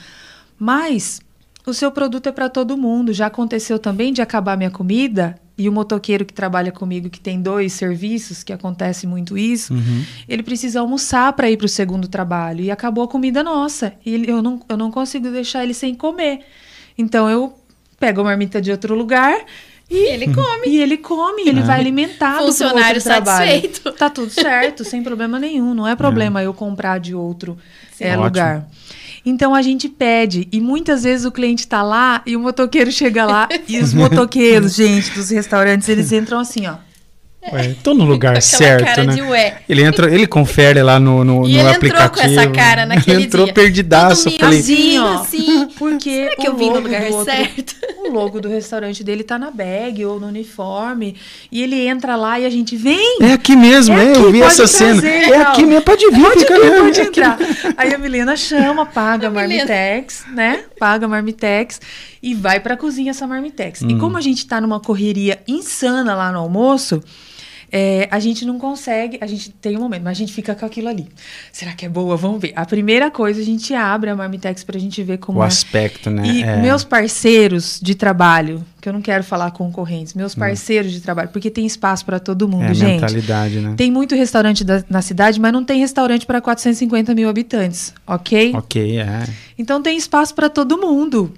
[0.59, 1.20] Mas
[1.66, 3.12] o seu produto é para todo mundo.
[3.12, 7.41] Já aconteceu também de acabar minha comida e o motoqueiro que trabalha comigo, que tem
[7.41, 10.05] dois serviços, que acontece muito isso, uhum.
[10.29, 12.64] ele precisa almoçar para ir para o segundo trabalho.
[12.64, 13.93] E acabou a comida nossa.
[14.05, 16.41] E eu não, eu não consigo deixar ele sem comer.
[16.97, 17.55] Então eu
[18.03, 19.44] pega a marmita de outro lugar
[19.88, 20.66] e ele come.
[20.66, 21.64] E ele come, ele ah.
[21.64, 23.92] vai alimentado Funcionário satisfeito.
[23.92, 25.72] Tá tudo certo, sem problema nenhum.
[25.72, 26.46] Não é problema é.
[26.46, 27.57] eu comprar de outro
[28.00, 28.66] é, lugar.
[29.24, 30.48] Então a gente pede.
[30.50, 33.48] E muitas vezes o cliente está lá e o motoqueiro chega lá.
[33.68, 36.74] e os motoqueiros, gente, dos restaurantes, eles entram assim, ó.
[37.51, 39.16] Ué, tô no lugar certo, né?
[39.68, 42.05] Ele entra, ele confere lá no, no, e no ele aplicativo.
[42.05, 43.55] entrou com essa cara naquele ele entrou dia.
[43.55, 44.30] perdidaço.
[44.30, 47.74] Todo falei, assim, ó, assim, porque será que eu vim no lugar outro, certo?
[47.99, 51.16] O logo do restaurante dele tá na bag ou no uniforme
[51.51, 53.18] e ele entra lá e a gente vem.
[53.20, 55.05] É aqui mesmo, é, aqui, eu vi essa cena.
[55.07, 57.38] É aqui mesmo, pode vir, pode, vir, pode entrar.
[57.76, 60.61] Aí a Milena chama, paga a Marmitex, né?
[60.78, 61.80] Paga a Marmitex
[62.22, 63.82] e vai para a cozinha essa Marmitex.
[63.82, 63.90] Hum.
[63.90, 67.03] E como a gente tá numa correria insana lá no almoço,
[67.75, 70.66] é, a gente não consegue, a gente tem um momento, mas a gente fica com
[70.66, 71.09] aquilo ali.
[71.51, 72.18] Será que é boa?
[72.18, 72.53] Vamos ver.
[72.55, 75.47] A primeira coisa, a gente abre a Marmitex para a gente ver como o é.
[75.47, 76.23] aspecto, né?
[76.27, 76.59] E é.
[76.59, 80.41] meus parceiros de trabalho, que eu não quero falar concorrentes, meus hum.
[80.41, 80.95] parceiros hum.
[80.97, 83.01] de trabalho, porque tem espaço para todo mundo, é, gente.
[83.01, 83.73] mentalidade, né?
[83.75, 88.53] Tem muito restaurante da, na cidade, mas não tem restaurante para 450 mil habitantes, ok?
[88.55, 89.27] Ok, é.
[89.59, 91.33] Então tem espaço para todo mundo.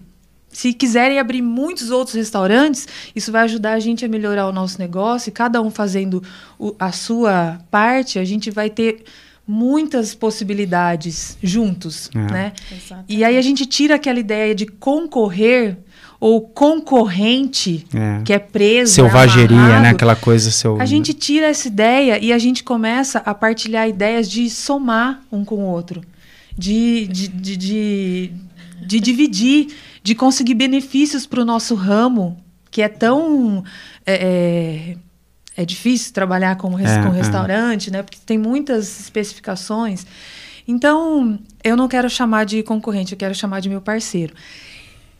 [0.55, 4.79] Se quiserem abrir muitos outros restaurantes, isso vai ajudar a gente a melhorar o nosso
[4.79, 5.29] negócio.
[5.29, 6.23] E cada um fazendo
[6.57, 9.03] o, a sua parte, a gente vai ter
[9.47, 12.19] muitas possibilidades juntos, é.
[12.19, 12.53] né?
[12.71, 13.05] Exatamente.
[13.13, 15.77] E aí a gente tira aquela ideia de concorrer
[16.21, 18.23] ou concorrente é.
[18.25, 19.83] que é preso, selvageria, amarrado.
[19.83, 19.91] né?
[19.91, 20.81] Aquela coisa seu.
[20.81, 25.45] A gente tira essa ideia e a gente começa a partilhar ideias de somar um
[25.45, 26.01] com o outro,
[26.57, 28.33] de, de, de, de,
[28.87, 29.75] de dividir
[30.05, 32.37] de conseguir benefícios para o nosso ramo,
[32.71, 33.65] que é tão.
[34.05, 34.97] É,
[35.57, 37.17] é, é difícil trabalhar com, res, é, com é.
[37.17, 38.03] restaurante, né?
[38.03, 40.07] Porque tem muitas especificações.
[40.69, 44.35] Então, eu não quero chamar de concorrente, eu quero chamar de meu parceiro.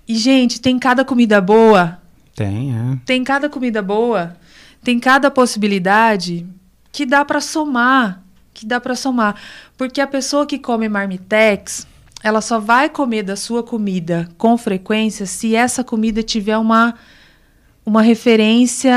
[0.07, 1.99] E, gente, tem cada comida boa.
[2.37, 2.99] Tem, é.
[3.07, 4.37] Tem cada comida boa,
[4.83, 6.47] tem cada possibilidade
[6.93, 8.23] que dá para somar,
[8.53, 9.37] que dá para somar.
[9.79, 11.87] Porque a pessoa que come marmitex,
[12.25, 16.95] ela só vai comer da sua comida com frequência se essa comida tiver uma
[17.87, 18.95] uma referência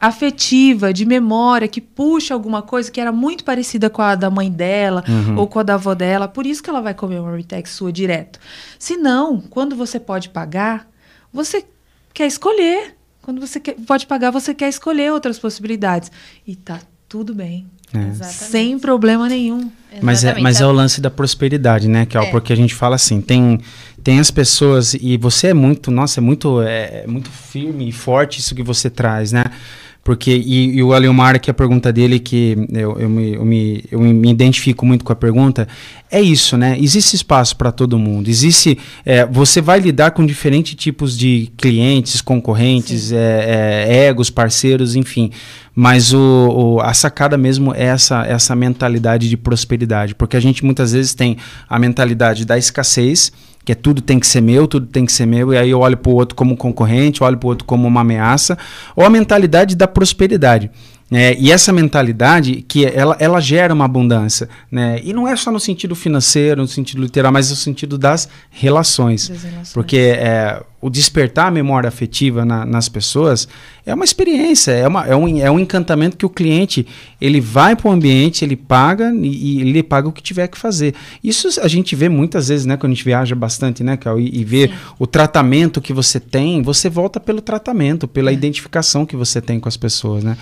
[0.00, 4.50] afetiva, de memória, que puxa alguma coisa que era muito parecida com a da mãe
[4.50, 5.38] dela Uhum.
[5.38, 6.26] ou com a da avó dela.
[6.26, 8.40] Por isso que ela vai comer uma Ritex sua direto.
[8.76, 10.88] Se não, quando você pode pagar,
[11.32, 11.64] você
[12.12, 12.96] quer escolher.
[13.22, 16.10] Quando você quer- pode pagar, você quer escolher outras possibilidades.
[16.44, 17.66] E tá tudo bem.
[17.94, 18.24] É.
[18.24, 19.70] Sem problema nenhum.
[20.02, 22.30] Mas é, mas é o lance da prosperidade, né, que é, É.
[22.30, 23.60] porque a gente fala assim, tem
[24.02, 27.92] tem as pessoas e você é muito, nossa, é muito é, é muito firme e
[27.92, 29.44] forte isso que você traz, né?
[30.04, 33.84] Porque e, e o Aliomar que a pergunta dele que eu, eu, me, eu, me,
[33.90, 35.66] eu me identifico muito com a pergunta
[36.10, 36.76] é isso, né?
[36.78, 38.28] Existe espaço para todo mundo.
[38.28, 44.94] Existe é, você vai lidar com diferentes tipos de clientes, concorrentes, é, é, egos, parceiros,
[44.94, 45.30] enfim.
[45.74, 50.14] Mas o, o- a sacada mesmo é essa, essa mentalidade de prosperidade.
[50.14, 51.38] Porque a gente muitas vezes tem
[51.68, 53.32] a mentalidade da escassez,
[53.64, 55.80] que é tudo tem que ser meu, tudo tem que ser meu, e aí eu
[55.80, 58.58] olho para o outro como concorrente, olho para o outro como uma ameaça,
[58.94, 60.70] ou a mentalidade da prosperidade.
[61.10, 61.34] Né?
[61.38, 65.00] e essa mentalidade que ela, ela gera uma abundância, né?
[65.04, 69.28] E não é só no sentido financeiro, no sentido literal, mas no sentido das relações.
[69.28, 69.72] Das relações.
[69.72, 73.46] Porque é, o despertar a memória afetiva na- nas pessoas
[73.86, 76.86] é uma experiência, é, uma, é, um, é um encantamento que o cliente
[77.20, 80.58] ele vai para o ambiente, ele paga e, e ele paga o que tiver que
[80.58, 80.94] fazer.
[81.22, 82.76] Isso a gente vê muitas vezes, né?
[82.76, 84.74] Quando a gente viaja bastante, né, Cal, e, e vê Sim.
[84.98, 89.68] o tratamento que você tem, você volta pelo tratamento, pela identificação que você tem com
[89.68, 90.36] as pessoas, né?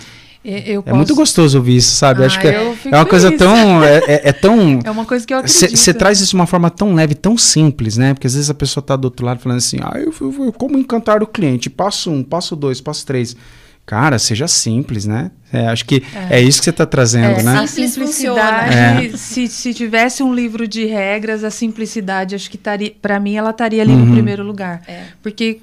[0.45, 2.23] Eu É muito posso- gostoso ouvir isso, sabe?
[2.23, 3.39] Ah, Acho que é, é uma coisa feliz.
[3.39, 3.85] tão.
[3.85, 4.81] É, é- é tão.
[4.85, 5.77] É uma coisa que eu acredito.
[5.77, 8.13] Você traz isso de uma forma tão leve, tão simples, né?
[8.15, 10.53] Porque às vezes a pessoa tá do outro lado falando assim, ah, eu, eu, eu-
[10.53, 11.71] como encantar o cliente?
[11.71, 13.37] Passo um, passo dois, passo três.
[13.85, 15.31] Cara, seja simples, né?
[15.53, 17.59] É, acho que é, isso que você tá trazendo, É, né?
[17.59, 23.19] A simplicidade, se, se tivesse um livro de regras, a simplicidade, acho que estaria, para
[23.19, 24.05] mim, ela estaria ali Uhum.
[24.07, 24.83] no primeiro lugar.
[24.87, 25.03] É.
[25.23, 25.59] Porque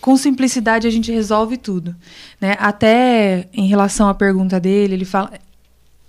[0.00, 1.94] com simplicidade a gente resolve tudo.
[2.40, 2.56] Né?
[2.58, 5.32] Até em relação à pergunta dele, ele fala.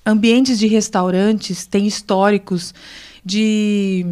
[0.06, 2.74] Ambientes de restaurantes têm históricos
[3.26, 4.06] de,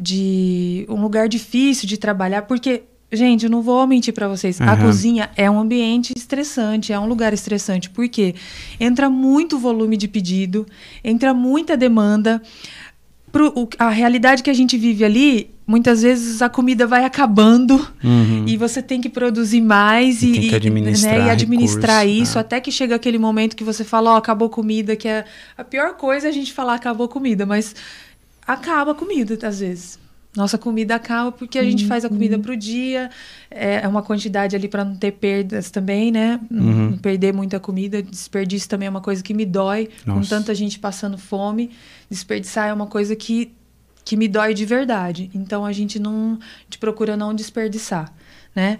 [0.00, 4.72] de um lugar difícil de trabalhar, porque, gente, eu não vou mentir para vocês, a
[4.72, 4.86] Aham.
[4.86, 8.34] cozinha é um ambiente estressante, é um lugar estressante, porque
[8.80, 10.66] entra muito volume de pedido,
[11.04, 12.40] entra muita demanda.
[13.30, 18.44] Pro, a realidade que a gente vive ali, muitas vezes a comida vai acabando Uhum.
[18.46, 22.28] e você tem que produzir mais E e, tem que administrar né, e administrar recursos,
[22.28, 22.40] isso é.
[22.40, 25.24] até que chega aquele momento que você fala, ó, acabou comida, que é
[25.56, 27.74] a pior coisa é a gente falar acabou comida, mas
[28.46, 30.00] acaba a comida às vezes.
[30.34, 33.10] Nossa comida acaba porque a gente faz a comida pro dia,
[33.50, 36.40] é é uma quantidade ali para não ter perdas também, né?
[36.50, 36.90] Não- Uhum.
[36.92, 38.02] Não perder muita comida.
[38.02, 40.30] Desperdício também é uma coisa que me dói, com Nossa.
[40.30, 41.68] tanta gente passando fome.
[42.10, 43.52] Desperdiçar é uma coisa que,
[44.04, 45.30] que me dói de verdade.
[45.34, 48.12] Então a gente não, a gente procura não desperdiçar,
[48.54, 48.78] né?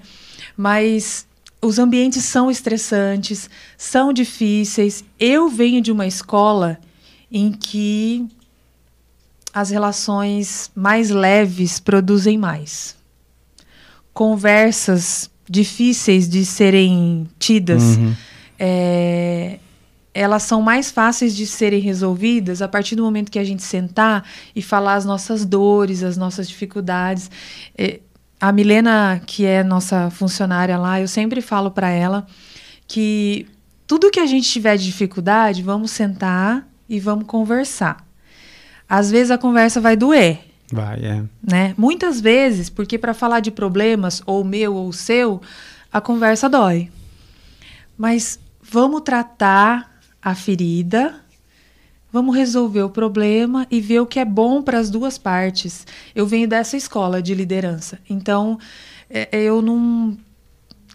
[0.57, 1.27] Mas
[1.61, 3.49] os ambientes são estressantes,
[3.79, 5.05] são difíceis.
[5.19, 6.79] Eu venho de uma escola
[7.31, 8.27] em que
[9.55, 12.97] as relações mais leves produzem mais.
[14.13, 18.15] Conversas difíceis de serem tidas, Uhum.
[18.59, 19.59] é,
[20.15, 24.25] elas são mais fáceis de serem resolvidas a partir do momento que a gente sentar
[24.55, 27.31] e falar as nossas dores, as nossas dificuldades.
[27.77, 28.01] É,
[28.41, 32.27] a Milena, que é nossa funcionária lá, eu sempre falo para ela
[32.87, 33.47] que
[33.87, 38.07] tudo que a gente tiver de dificuldade, vamos sentar e vamos conversar.
[38.89, 40.41] Às vezes a conversa vai doer,
[40.73, 41.23] Vai, é.
[41.43, 41.75] né?
[41.77, 45.43] Muitas vezes, porque para falar de problemas, ou meu ou seu,
[45.93, 46.91] a conversa dói.
[47.97, 49.92] Mas vamos tratar
[50.23, 51.17] a ferida,
[52.13, 55.87] vamos resolver o problema e ver o que é bom para as duas partes.
[56.15, 58.59] Eu venho dessa escola de liderança, então
[59.11, 60.17] é, eu não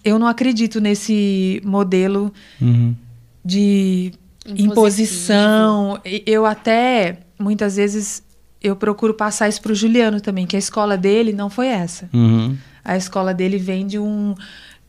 [0.04, 2.96] eu não acredito nesse modelo Uhum.
[3.44, 4.14] de
[4.48, 6.00] imposição.
[6.06, 8.24] E- Eu até, muitas vezes,
[8.62, 12.10] eu procuro passar isso para o Juliano também, que a escola dele não foi essa.
[12.14, 12.56] Uhum.
[12.86, 14.34] A escola dele vem de, um,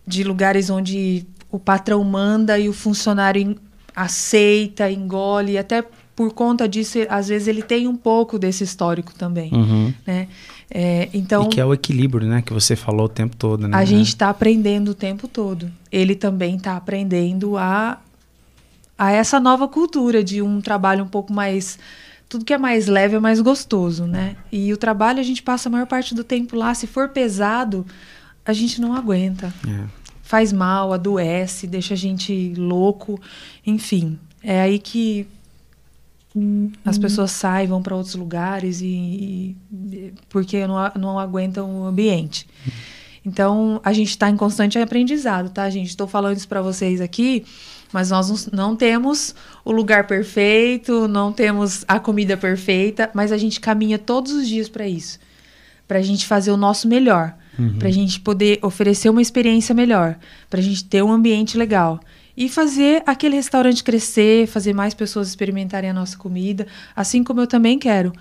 [0.06, 3.56] de lugares onde o patrão manda e o funcionário
[3.98, 5.84] aceita, engole, e até
[6.14, 9.52] por conta disso, às vezes ele tem um pouco desse histórico também.
[9.52, 9.94] Uhum.
[10.06, 10.28] Né?
[10.70, 12.42] É, então, e que é o equilíbrio, né?
[12.42, 13.76] Que você falou o tempo todo, né?
[13.76, 15.70] a gente está aprendendo o tempo todo.
[15.90, 17.98] Ele também está aprendendo a,
[18.98, 21.78] a essa nova cultura de um trabalho um pouco mais.
[22.28, 24.36] Tudo que é mais leve é mais gostoso, né?
[24.52, 26.74] E o trabalho a gente passa a maior parte do tempo lá.
[26.74, 27.86] Se for pesado,
[28.44, 29.54] a gente não aguenta.
[29.66, 29.84] É.
[30.28, 33.18] Faz mal, adoece, deixa a gente louco.
[33.66, 35.26] Enfim, é aí que
[36.84, 42.46] as pessoas saem, vão para outros lugares e, e- porque não, não aguentam o ambiente.
[43.24, 45.88] Então, a gente está em constante aprendizado, tá, gente?
[45.88, 47.46] Estou falando isso para vocês aqui,
[47.90, 53.58] mas nós não temos o lugar perfeito, não temos a comida perfeita, mas a gente
[53.60, 55.18] caminha todos os dias para isso.
[55.88, 57.78] Para a gente fazer o nosso melhor, uhum.
[57.78, 60.16] para a gente poder oferecer uma experiência melhor,
[60.48, 62.00] para a gente ter um ambiente legal
[62.36, 67.46] e fazer aquele restaurante crescer, fazer mais pessoas experimentarem a nossa comida, assim como eu
[67.48, 68.12] também quero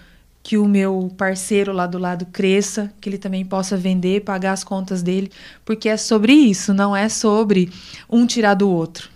[0.42, 4.64] que o meu parceiro lá do lado cresça, que ele também possa vender, pagar as
[4.64, 5.30] contas dele,
[5.66, 7.70] porque é sobre isso, não é sobre
[8.10, 9.10] um tirar do outro.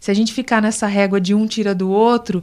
[0.00, 2.42] Se a gente ficar nessa régua de um tira do outro,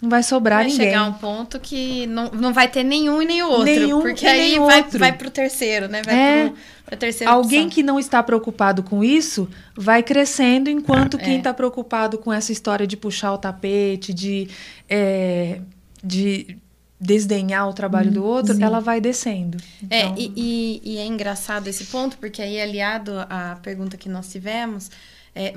[0.00, 0.78] não vai sobrar vai ninguém.
[0.78, 3.64] Vai chegar um ponto que não, não vai ter nenhum e nem o outro.
[3.64, 4.98] Nenhum porque aí vai, outro.
[4.98, 6.02] vai pro terceiro, né?
[6.04, 6.52] Vai é,
[6.86, 7.70] pro, terceiro Alguém opção.
[7.70, 11.20] que não está preocupado com isso vai crescendo, enquanto é.
[11.20, 14.48] quem está preocupado com essa história de puxar o tapete, de,
[14.88, 15.60] é,
[16.02, 16.56] de
[17.00, 18.62] desdenhar o trabalho hum, do outro, sim.
[18.62, 19.58] ela vai descendo.
[19.90, 20.14] É, então...
[20.16, 24.90] E, e, e é engraçado esse ponto, porque aí, aliado à pergunta que nós tivemos
[25.38, 25.54] é,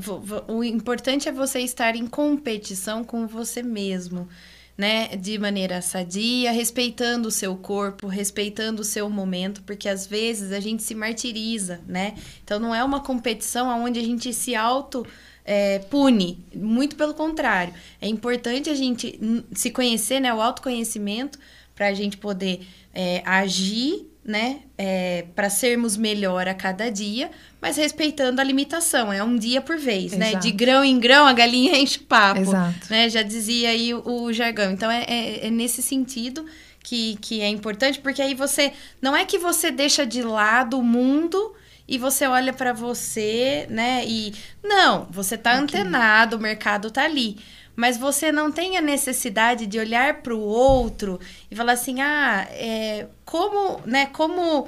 [0.48, 4.30] o importante é você estar em competição com você mesmo,
[4.78, 5.08] né?
[5.18, 10.60] De maneira sadia, respeitando o seu corpo, respeitando o seu momento, porque às vezes a
[10.60, 12.14] gente se martiriza, né?
[12.44, 15.04] Então não é uma competição onde a gente se auto
[15.44, 17.74] é, pune, muito pelo contrário.
[18.00, 19.20] É importante a gente
[19.52, 20.32] se conhecer, né?
[20.32, 21.40] O autoconhecimento
[21.74, 27.78] para a gente poder é, agir né, é, para sermos melhor a cada dia, mas
[27.78, 30.20] respeitando a limitação, é um dia por vez, Exato.
[30.20, 30.36] né?
[30.36, 32.88] De grão em grão a galinha enche o papo, Exato.
[32.90, 33.10] né?
[33.10, 34.72] Já dizia aí o, o jargão.
[34.72, 36.46] Então é, é, é, nesse sentido
[36.84, 40.84] que, que é importante, porque aí você não é que você deixa de lado o
[40.84, 41.56] mundo
[41.88, 44.04] e você olha para você, né?
[44.06, 47.38] E não, você tá antenado, o mercado tá ali
[47.76, 51.20] mas você não tem a necessidade de olhar para o outro
[51.50, 54.68] e falar assim, ah, é, como, né, como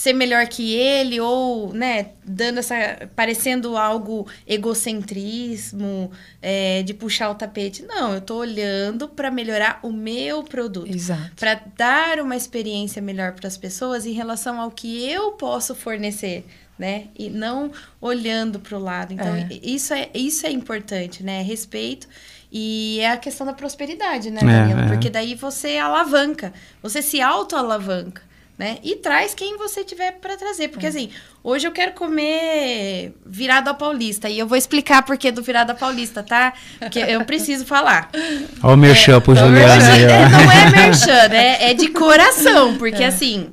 [0.00, 2.74] ser melhor que ele ou, né, dando essa,
[3.14, 7.82] parecendo algo egocentrismo, é, de puxar o tapete.
[7.82, 10.90] Não, eu tô olhando para melhorar o meu produto,
[11.36, 16.46] para dar uma experiência melhor para as pessoas em relação ao que eu posso fornecer.
[16.78, 17.08] Né?
[17.14, 17.70] E não
[18.00, 19.12] olhando para o lado.
[19.12, 19.50] Então, é.
[19.62, 21.42] isso, é, isso é importante, né?
[21.42, 22.08] Respeito
[22.52, 24.80] e é a questão da prosperidade, né, Danilo?
[24.80, 24.88] É, é.
[24.88, 28.28] Porque daí você alavanca, você se auto-alavanca.
[28.58, 28.76] Né?
[28.84, 30.68] E traz quem você tiver para trazer.
[30.68, 30.90] Porque, é.
[30.90, 31.08] assim,
[31.42, 34.28] hoje eu quero comer virada paulista.
[34.28, 36.52] E eu vou explicar por que do virada paulista, tá?
[36.78, 38.10] Porque eu preciso falar.
[38.62, 40.04] Olha o merchan é, pro Juliano aí.
[40.30, 41.70] Não é merchan, né?
[41.70, 42.76] É de coração.
[42.76, 43.06] Porque, é.
[43.06, 43.50] assim,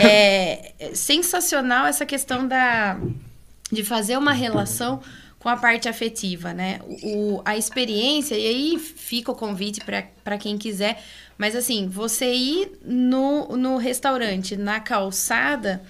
[0.00, 2.96] é sensacional essa questão da,
[3.70, 5.00] de fazer uma relação
[5.38, 6.80] com a parte afetiva, né?
[7.02, 9.80] O, a experiência, e aí fica o convite
[10.24, 11.02] para quem quiser,
[11.36, 15.82] mas assim, você ir no, no restaurante, na calçada,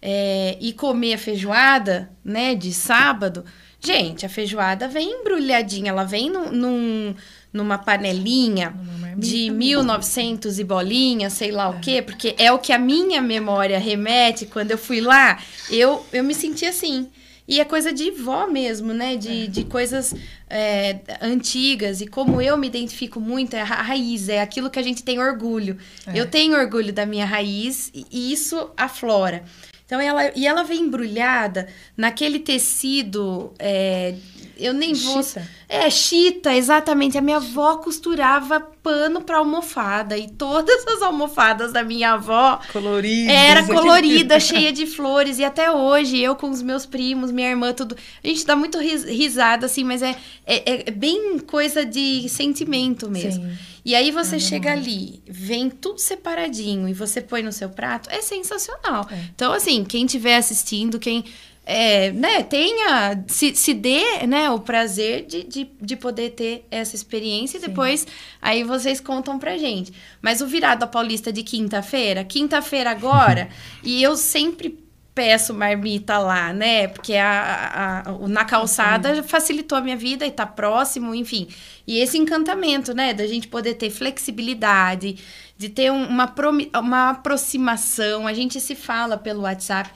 [0.00, 3.44] é, e comer a feijoada, né, de sábado,
[3.80, 7.14] gente, a feijoada vem embrulhadinha, ela vem num, num
[7.52, 8.74] numa panelinha
[9.18, 11.68] de 1900 e bolinha, sei lá é.
[11.68, 15.38] o quê, porque é o que a minha memória remete quando eu fui lá,
[15.68, 17.10] eu, eu me senti assim.
[17.46, 19.16] E é coisa de vó mesmo, né?
[19.16, 19.46] De, é.
[19.46, 20.14] de coisas
[20.48, 22.00] é, antigas.
[22.00, 25.18] E como eu me identifico muito, é a raiz, é aquilo que a gente tem
[25.18, 25.76] orgulho.
[26.06, 26.18] É.
[26.18, 29.44] Eu tenho orgulho da minha raiz e isso aflora.
[29.84, 33.52] Então, ela, e ela vem embrulhada naquele tecido.
[33.58, 34.14] É,
[34.56, 35.22] eu nem vou.
[35.22, 35.48] Chita.
[35.68, 37.16] É, chita, exatamente.
[37.16, 40.18] A minha avó costurava pano para almofada.
[40.18, 42.60] E todas as almofadas da minha avó.
[42.72, 43.34] Coloridas.
[43.34, 45.38] Era colorida, cheia de flores.
[45.38, 47.96] E até hoje, eu com os meus primos, minha irmã, tudo.
[48.22, 53.44] A gente dá muito risada, assim, mas é, é, é bem coisa de sentimento mesmo.
[53.44, 53.58] Sim.
[53.84, 58.08] E aí você é chega ali, vem tudo separadinho e você põe no seu prato,
[58.10, 59.08] é sensacional.
[59.10, 59.16] É.
[59.34, 61.24] Então, assim, quem estiver assistindo, quem
[61.64, 66.96] é, né, tenha, se, se dê né, o prazer de, de, de poder ter essa
[66.96, 67.66] experiência Sim.
[67.66, 68.06] e depois
[68.40, 69.92] aí vocês contam pra gente.
[70.20, 73.48] Mas o virado a Paulista de quinta-feira, quinta-feira agora,
[73.82, 74.82] e eu sempre
[75.14, 76.88] peço marmita lá, né?
[76.88, 81.48] Porque a, a, a, na calçada facilitou a minha vida e tá próximo, enfim.
[81.86, 83.12] E esse encantamento, né?
[83.12, 85.18] Da gente poder ter flexibilidade,
[85.56, 86.34] de ter uma,
[86.80, 88.26] uma aproximação.
[88.26, 89.90] A gente se fala pelo WhatsApp.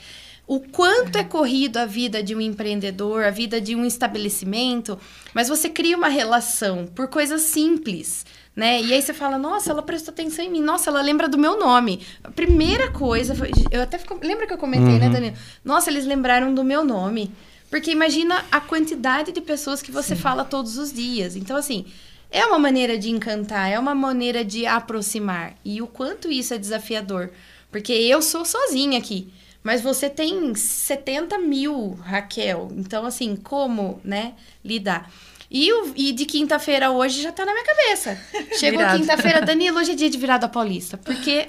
[0.47, 4.99] O quanto é corrido a vida de um empreendedor, a vida de um estabelecimento,
[5.35, 8.25] mas você cria uma relação por coisas simples
[8.57, 8.81] né?
[8.81, 11.59] E aí você fala, nossa, ela prestou atenção em mim, nossa, ela lembra do meu
[11.59, 12.01] nome.
[12.25, 15.13] A primeira coisa, foi, eu até fico, lembra que eu comentei, né, uhum.
[15.13, 15.37] né, Danilo?
[15.63, 17.31] Nossa, eles lembraram do meu nome.
[17.69, 20.23] Porque imagina a quantidade de pessoas que você Sim.
[20.23, 21.37] fala todos os dias.
[21.37, 21.85] Então, assim,
[22.31, 25.55] é uma maneira de encantar, é uma maneira de aproximar.
[25.63, 27.31] E o quanto isso é desafiador.
[27.71, 29.31] Porque eu sou sozinha aqui.
[29.67, 32.69] Mas você tem 70 mil, Raquel.
[32.77, 35.11] Então, assim, como, né, lidar?
[35.51, 38.17] E, o, e de quinta-feira hoje já tá na minha cabeça.
[38.61, 40.97] Chegou quinta-feira, Danilo, hoje é dia de virada paulista.
[41.05, 41.49] Porque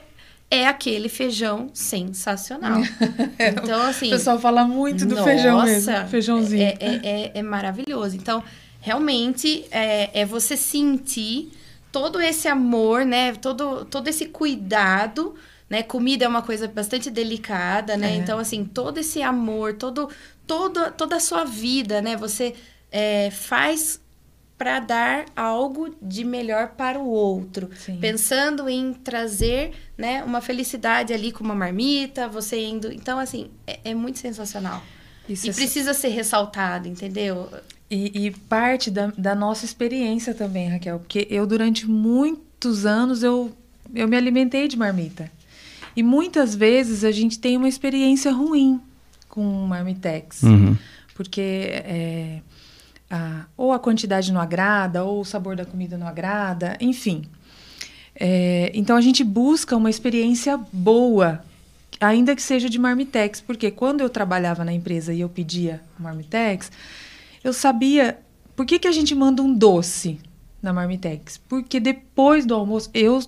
[0.50, 2.82] é aquele feijão sensacional.
[3.38, 4.08] Então, assim.
[4.08, 6.08] O pessoal fala muito do nossa, feijão mesmo.
[6.08, 6.64] Feijãozinho.
[6.64, 8.16] É, é, é, é maravilhoso.
[8.16, 8.44] Então,
[8.82, 11.52] realmente, é, é você sentir
[11.92, 13.36] todo esse amor, né?
[13.36, 15.36] Todo, todo esse cuidado.
[15.70, 15.84] Né?
[15.84, 18.14] Comida é uma coisa bastante delicada, né?
[18.14, 18.16] É.
[18.16, 20.10] Então, assim, todo esse amor, todo,
[20.46, 22.16] todo, toda a sua vida, né?
[22.16, 22.56] Você
[22.92, 24.00] é, faz
[24.58, 27.98] para dar algo de melhor para o outro, Sim.
[28.00, 33.80] pensando em trazer, né, uma felicidade ali com uma marmita, você indo, então assim é,
[33.84, 34.82] é muito sensacional
[35.30, 37.50] Isso e é precisa ser ressaltado, entendeu?
[37.90, 43.56] E, e parte da, da, nossa experiência também, Raquel, porque eu durante muitos anos eu
[43.94, 45.32] eu me alimentei de marmita
[45.98, 48.80] e muitas vezes a gente tem uma experiência ruim
[49.28, 50.78] com marmitex, uhum.
[51.16, 52.42] porque é,
[53.10, 57.24] a, ou a quantidade não agrada, ou o sabor da comida não agrada, enfim.
[58.16, 61.44] É, então a gente busca uma experiência boa,
[62.00, 66.72] ainda que seja de marmitex, porque quando eu trabalhava na empresa e eu pedia marmitex,
[67.44, 68.20] eu sabia
[68.56, 70.20] por que, que a gente manda um doce
[70.62, 71.38] na marmitex?
[71.50, 73.20] Porque depois do almoço eu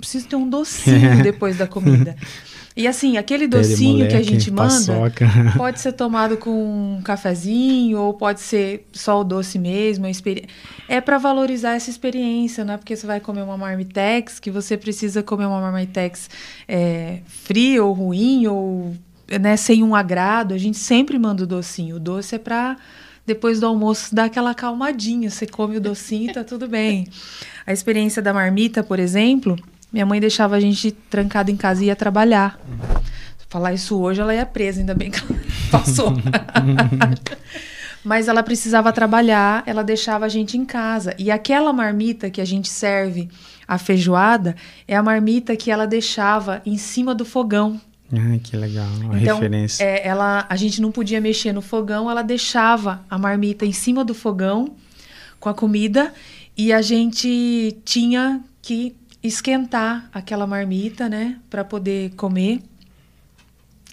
[0.00, 2.16] preciso ter um docinho depois da comida.
[2.76, 5.26] E assim, aquele docinho moleque, que a gente manda paçoca.
[5.56, 10.06] pode ser tomado com um cafezinho ou pode ser só o doce mesmo.
[10.88, 14.76] É para valorizar essa experiência, não é porque você vai comer uma marmitex que você
[14.76, 16.30] precisa comer uma marmitex
[16.68, 18.94] é, fria ou ruim ou
[19.40, 20.54] né, sem um agrado.
[20.54, 21.96] A gente sempre manda o docinho.
[21.96, 22.76] O doce é para
[23.26, 25.28] depois do almoço dar aquela calmadinha.
[25.28, 27.06] Você come o docinho e tá tudo bem.
[27.66, 29.56] A experiência da marmita, por exemplo,
[29.92, 32.58] minha mãe deixava a gente trancado em casa e ia trabalhar.
[33.38, 36.14] Se falar isso hoje, ela ia presa, ainda bem que ela passou.
[38.02, 41.14] Mas ela precisava trabalhar, ela deixava a gente em casa.
[41.18, 43.28] E aquela marmita que a gente serve
[43.68, 44.56] a feijoada
[44.88, 47.80] é a marmita que ela deixava em cima do fogão.
[48.12, 49.84] Ai, que legal, uma então, referência.
[49.84, 54.04] É, ela, a gente não podia mexer no fogão, ela deixava a marmita em cima
[54.04, 54.74] do fogão
[55.38, 56.12] com a comida
[56.56, 62.62] e a gente tinha que esquentar aquela marmita, né, para poder comer.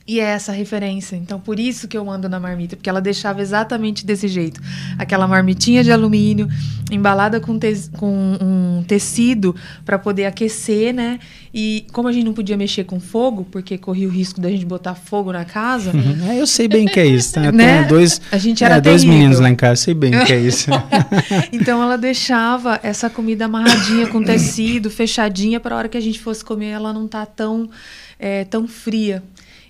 [0.07, 1.17] E é essa referência.
[1.17, 4.61] Então, por isso que eu mando na marmita, porque ela deixava exatamente desse jeito.
[4.97, 6.47] Aquela marmitinha de alumínio,
[6.89, 9.53] embalada com, te com um tecido
[9.85, 11.19] para poder aquecer, né?
[11.53, 14.65] E como a gente não podia mexer com fogo, porque corria o risco da gente
[14.65, 15.91] botar fogo na casa.
[15.91, 16.31] Uhum.
[16.31, 17.33] É, eu sei bem que é isso.
[17.33, 17.51] Tá?
[17.51, 17.83] né?
[17.83, 20.71] dois, a gente era é, dois meninos lá em casa, sei bem que é isso.
[21.51, 26.19] então, ela deixava essa comida amarradinha com tecido, fechadinha, para a hora que a gente
[26.19, 27.69] fosse comer, ela não tá tão,
[28.17, 29.21] é, tão fria.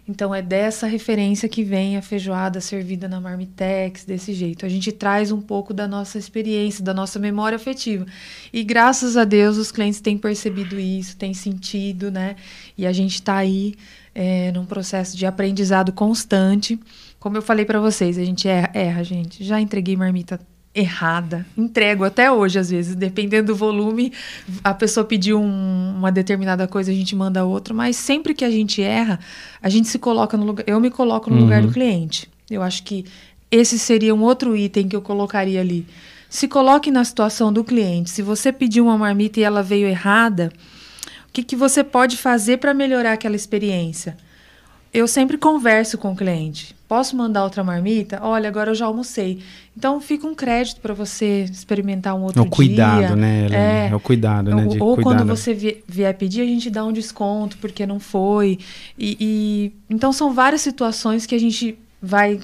[0.07, 4.65] Então é dessa referência que vem a feijoada servida na Marmitex, desse jeito.
[4.65, 8.05] A gente traz um pouco da nossa experiência, da nossa memória afetiva.
[8.53, 12.37] E graças a Deus os clientes têm percebido isso, têm sentido, né?
[12.77, 13.75] E a gente está aí
[14.15, 16.79] é, num processo de aprendizado constante.
[17.19, 19.43] Como eu falei para vocês, a gente erra, erra, gente.
[19.43, 20.39] Já entreguei marmita
[20.77, 21.45] errada.
[21.57, 24.13] Entrego até hoje, às vezes, dependendo do volume,
[24.63, 28.51] a pessoa pediu um, uma determinada coisa, a gente manda outra, mas sempre que a
[28.51, 29.19] gente erra,
[29.61, 30.63] a gente se coloca no lugar.
[30.67, 31.43] Eu me coloco no uhum.
[31.43, 32.29] lugar do cliente.
[32.49, 33.05] Eu acho que
[33.49, 35.85] esse seria um outro item que eu colocaria ali.
[36.29, 38.09] Se coloque na situação do cliente.
[38.09, 40.51] Se você pediu uma marmita e ela veio errada,
[41.27, 44.15] o que, que você pode fazer para melhorar aquela experiência?
[44.93, 46.75] Eu sempre converso com o cliente.
[46.87, 48.19] Posso mandar outra marmita?
[48.21, 49.39] Olha, agora eu já almocei.
[49.75, 52.47] Então fica um crédito para você experimentar um outro dia.
[52.47, 53.15] É o cuidado, dia.
[53.15, 53.47] né?
[53.51, 54.65] É, é, o cuidado, né?
[54.65, 58.57] De ou quando você vier pedir, a gente dá um desconto porque não foi.
[58.97, 62.39] E, e então são várias situações que a gente vai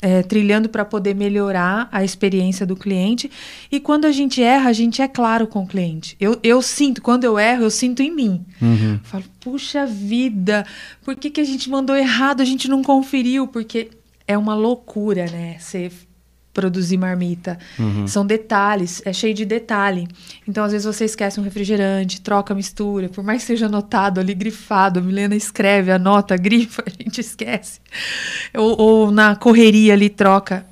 [0.00, 3.30] é, trilhando para poder melhorar a experiência do cliente.
[3.70, 6.16] E quando a gente erra, a gente é claro com o cliente.
[6.20, 8.44] Eu, eu sinto, quando eu erro, eu sinto em mim.
[8.60, 9.00] Uhum.
[9.02, 10.66] falo, puxa vida,
[11.04, 12.40] por que, que a gente mandou errado?
[12.40, 13.90] A gente não conferiu, porque
[14.26, 15.56] é uma loucura, né?
[15.58, 15.90] Você
[16.56, 17.58] produzir marmita.
[17.78, 18.06] Uhum.
[18.06, 20.08] São detalhes, é cheio de detalhe.
[20.48, 24.18] Então, às vezes, você esquece um refrigerante, troca a mistura, por mais que seja anotado
[24.18, 27.78] ali, grifado, a Milena escreve, anota, grifa, a gente esquece.
[28.54, 30.66] Ou, ou na correria ali, troca.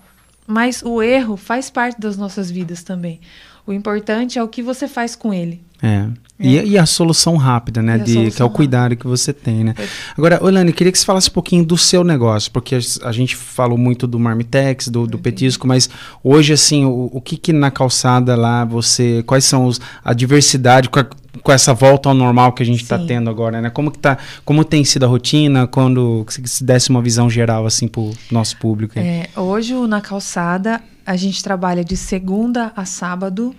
[0.46, 3.20] Mas o erro faz parte das nossas vidas também.
[3.66, 5.63] O importante é o que você faz com ele.
[5.82, 6.06] É.
[6.38, 6.66] E, é.
[6.66, 7.96] e, a solução rápida, né?
[7.96, 9.00] De, que é o cuidado rápida.
[9.02, 9.74] que você tem, né?
[9.78, 9.86] É.
[10.18, 13.36] Agora, Olane, queria que você falasse um pouquinho do seu negócio, porque a, a gente
[13.36, 15.88] falou muito do Marmitex, do, do petisco, mas
[16.24, 19.22] hoje, assim, o, o que que na calçada lá você.
[19.26, 23.30] Quais são os, a diversidade, com essa volta ao normal que a gente está tendo
[23.30, 23.70] agora, né?
[23.70, 27.86] Como que tá, como tem sido a rotina, quando se desse uma visão geral assim
[27.86, 28.98] para o nosso público?
[28.98, 33.54] É, hoje na calçada a gente trabalha de segunda a sábado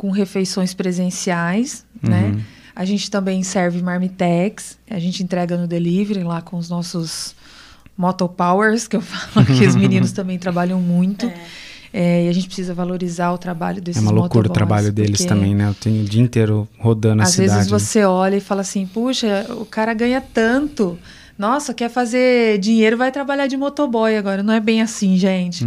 [0.00, 2.22] com refeições presenciais, né?
[2.22, 2.30] uhum.
[2.36, 2.44] né?
[2.74, 7.34] A gente também serve marmitex, a gente entrega no delivery lá com os nossos
[7.98, 11.26] motopowers, que eu falo que os meninos também trabalham muito.
[11.26, 11.34] É.
[11.92, 15.22] É, e a gente precisa valorizar o trabalho desses É uma loucura o trabalho deles
[15.26, 15.68] também, né?
[15.68, 17.50] Eu tenho o dia inteiro rodando a cidade.
[17.50, 17.78] Às vezes né?
[17.78, 20.98] você olha e fala assim, puxa, o cara ganha tanto.
[21.36, 24.42] Nossa, quer fazer dinheiro, vai trabalhar de motoboy agora.
[24.42, 25.66] Não é bem assim, gente.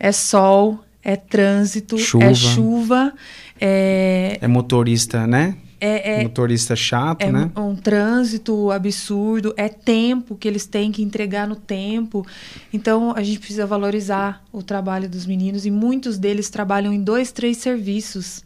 [0.00, 2.24] É, é sol, é trânsito, chuva.
[2.24, 3.12] é chuva.
[3.60, 4.38] É...
[4.40, 5.56] é motorista, né?
[5.78, 7.50] É, é, motorista chato, é né?
[7.54, 12.26] um trânsito absurdo, é tempo que eles têm que entregar no tempo.
[12.72, 17.30] Então a gente precisa valorizar o trabalho dos meninos e muitos deles trabalham em dois,
[17.30, 18.42] três serviços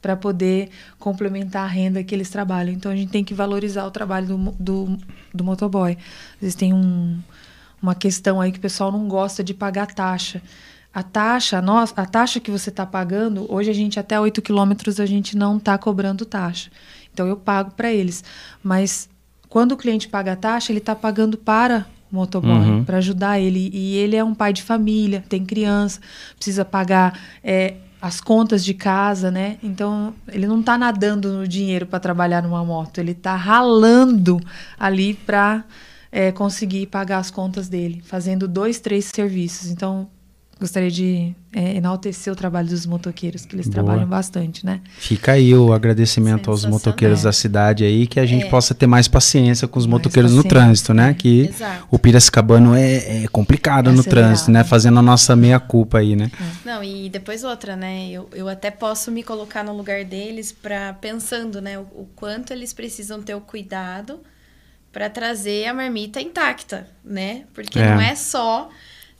[0.00, 2.72] para poder complementar a renda que eles trabalham.
[2.72, 4.98] Então a gente tem que valorizar o trabalho do, do,
[5.34, 5.92] do motoboy.
[6.36, 7.18] Às vezes tem um,
[7.82, 10.40] uma questão aí que o pessoal não gosta de pagar taxa.
[10.98, 14.42] A taxa, a, nossa, a taxa que você está pagando, hoje a gente até 8
[14.42, 16.72] quilômetros a gente não está cobrando taxa.
[17.14, 18.24] Então eu pago para eles.
[18.64, 19.08] Mas
[19.48, 22.84] quando o cliente paga a taxa, ele está pagando para o motoboy, uhum.
[22.84, 23.70] para ajudar ele.
[23.72, 26.00] E ele é um pai de família, tem criança,
[26.34, 29.56] precisa pagar é, as contas de casa, né?
[29.62, 34.40] Então ele não está nadando no dinheiro para trabalhar numa moto, ele está ralando
[34.76, 35.62] ali para
[36.10, 39.70] é, conseguir pagar as contas dele, fazendo dois, três serviços.
[39.70, 40.08] Então
[40.58, 43.74] gostaria de é, enaltecer o trabalho dos motoqueiros, que eles Boa.
[43.74, 44.80] trabalham bastante, né?
[44.98, 48.50] Fica aí o agradecimento aos motoqueiros da cidade aí, que a gente é.
[48.50, 50.48] possa ter mais paciência com os mais motoqueiros paciência.
[50.48, 51.14] no trânsito, né?
[51.14, 51.86] Que Exato.
[51.90, 54.64] o Piracicabano é, é complicado é no trânsito, né?
[54.64, 56.30] Fazendo a nossa meia-culpa aí, né?
[56.40, 56.68] É.
[56.68, 58.08] Não, e depois outra, né?
[58.10, 61.78] Eu, eu até posso me colocar no lugar deles para pensando, né?
[61.78, 64.20] O, o quanto eles precisam ter o cuidado
[64.92, 67.44] para trazer a marmita intacta, né?
[67.54, 67.94] Porque é.
[67.94, 68.68] não é só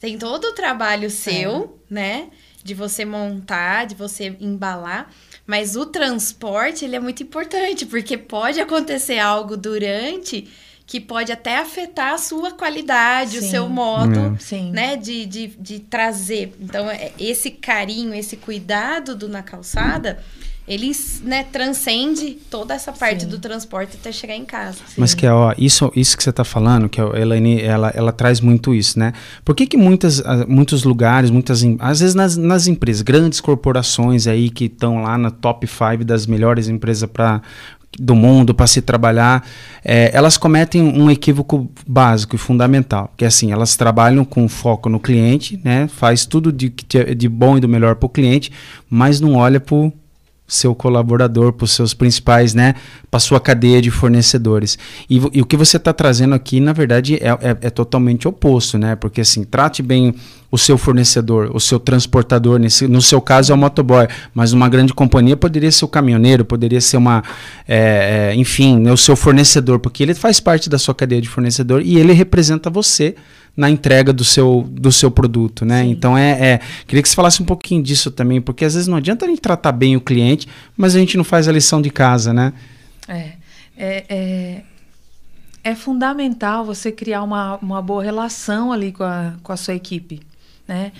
[0.00, 1.94] tem todo o trabalho seu, é.
[1.94, 2.28] né?
[2.62, 5.10] De você montar, de você embalar.
[5.46, 10.48] Mas o transporte, ele é muito importante, porque pode acontecer algo durante
[10.88, 13.46] que pode até afetar a sua qualidade, Sim.
[13.46, 14.62] o seu modo, é.
[14.70, 16.54] né, de, de, de trazer.
[16.58, 20.24] Então, é, esse carinho, esse cuidado do na calçada,
[20.68, 20.92] ele
[21.22, 23.30] né, transcende toda essa parte Sim.
[23.30, 24.78] do transporte até chegar em casa.
[24.86, 24.94] Sim.
[24.98, 28.40] Mas que ó, isso, isso que você está falando, que a Elaine, ela, ela traz
[28.40, 29.14] muito isso, né?
[29.42, 34.26] Por que, que muitas, ah, muitos lugares, muitas, às vezes nas, nas empresas, grandes corporações
[34.26, 37.40] aí que estão lá na top 5 das melhores empresas para
[37.98, 39.44] do mundo para se trabalhar,
[39.82, 44.88] é, elas cometem um equívoco básico e fundamental, que é assim, elas trabalham com foco
[44.88, 48.52] no cliente, né, faz tudo de, de bom e do melhor para o cliente,
[48.90, 49.90] mas não olha para
[50.48, 52.74] seu colaborador, para os seus principais, né,
[53.10, 54.78] para sua cadeia de fornecedores.
[55.08, 58.78] E, e o que você está trazendo aqui, na verdade, é, é, é, totalmente oposto,
[58.78, 58.96] né?
[58.96, 60.14] Porque assim, trate bem
[60.50, 64.68] o seu fornecedor, o seu transportador, nesse, no seu caso é o motoboy, mas uma
[64.68, 67.22] grande companhia poderia ser o caminhoneiro, poderia ser uma,
[67.66, 71.28] é, é, enfim, né, o seu fornecedor, porque ele faz parte da sua cadeia de
[71.28, 73.14] fornecedor e ele representa você
[73.58, 75.82] na entrega do seu, do seu produto, né?
[75.82, 75.90] Sim.
[75.90, 78.96] Então é, é, Queria que você falasse um pouquinho disso também, porque às vezes não
[78.96, 80.46] adianta a gente tratar bem o cliente,
[80.76, 82.52] mas a gente não faz a lição de casa, né?
[83.08, 83.32] É.
[83.76, 84.62] É, é,
[85.64, 90.20] é fundamental você criar uma, uma boa relação ali com a, com a sua equipe,
[90.66, 90.92] né?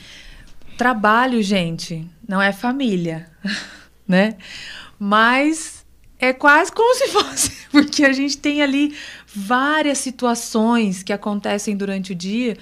[0.76, 3.28] Trabalho, gente, não é família,
[4.06, 4.34] né?
[4.98, 5.84] Mas
[6.18, 8.96] é quase como se fosse, porque a gente tem ali
[9.38, 12.56] várias situações que acontecem durante o dia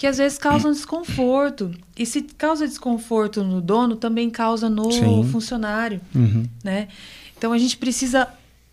[0.00, 1.72] que às vezes causam desconforto.
[1.94, 5.28] E se causa desconforto no dono, também causa no Sim.
[5.30, 6.46] funcionário, uhum.
[6.64, 6.88] né?
[7.36, 8.26] Então a gente precisa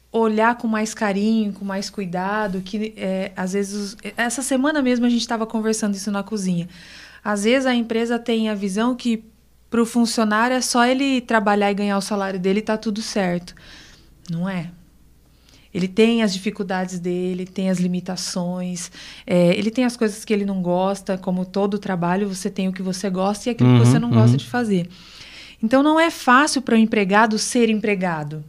[0.09, 5.09] olhar com mais carinho, com mais cuidado, que é, às vezes essa semana mesmo a
[5.09, 6.69] gente estava conversando isso na cozinha.
[7.21, 9.21] Às vezes a empresa tem a visão que
[9.69, 13.01] para o funcionário é só ele trabalhar e ganhar o salário dele e tá tudo
[13.01, 13.53] certo.
[14.31, 14.71] Não é.
[15.73, 18.91] Ele tem as dificuldades dele, tem as limitações,
[19.25, 22.73] é, ele tem as coisas que ele não gosta, como todo trabalho, você tem o
[22.73, 24.15] que você gosta e aquilo uhum, que você não uhum.
[24.15, 24.89] gosta de fazer.
[25.61, 28.43] Então não é fácil para o empregado ser empregado.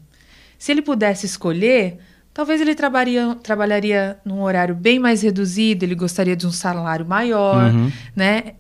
[0.59, 1.99] Se ele pudesse escolher,
[2.35, 7.73] talvez ele trabalharia, trabalharia num horário bem mais reduzido, ele gostaria de um salário maior,
[7.73, 7.93] uhum.
[8.15, 8.55] né?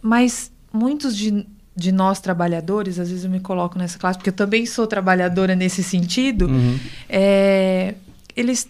[0.00, 4.34] Mas muitos de de nós trabalhadores, às vezes eu me coloco nessa classe, porque eu
[4.34, 6.78] também sou trabalhadora nesse sentido, uhum.
[7.08, 7.94] é,
[8.36, 8.68] eles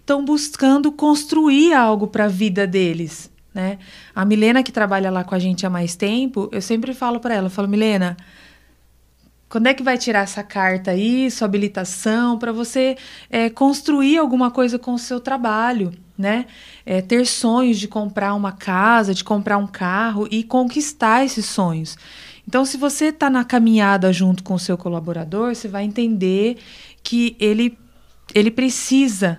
[0.00, 3.30] estão buscando construir algo para a vida deles.
[3.54, 3.78] Né?
[4.14, 7.34] A Milena, que trabalha lá com a gente há mais tempo, eu sempre falo para
[7.34, 8.16] ela, eu falo, Milena,
[9.48, 12.96] quando é que vai tirar essa carta aí, sua habilitação, para você
[13.30, 16.46] é, construir alguma coisa com o seu trabalho, né?
[16.84, 21.96] É, ter sonhos de comprar uma casa, de comprar um carro e conquistar esses sonhos.
[22.46, 26.58] Então, se você está na caminhada junto com o seu colaborador, você vai entender
[27.02, 27.78] que ele,
[28.34, 29.38] ele precisa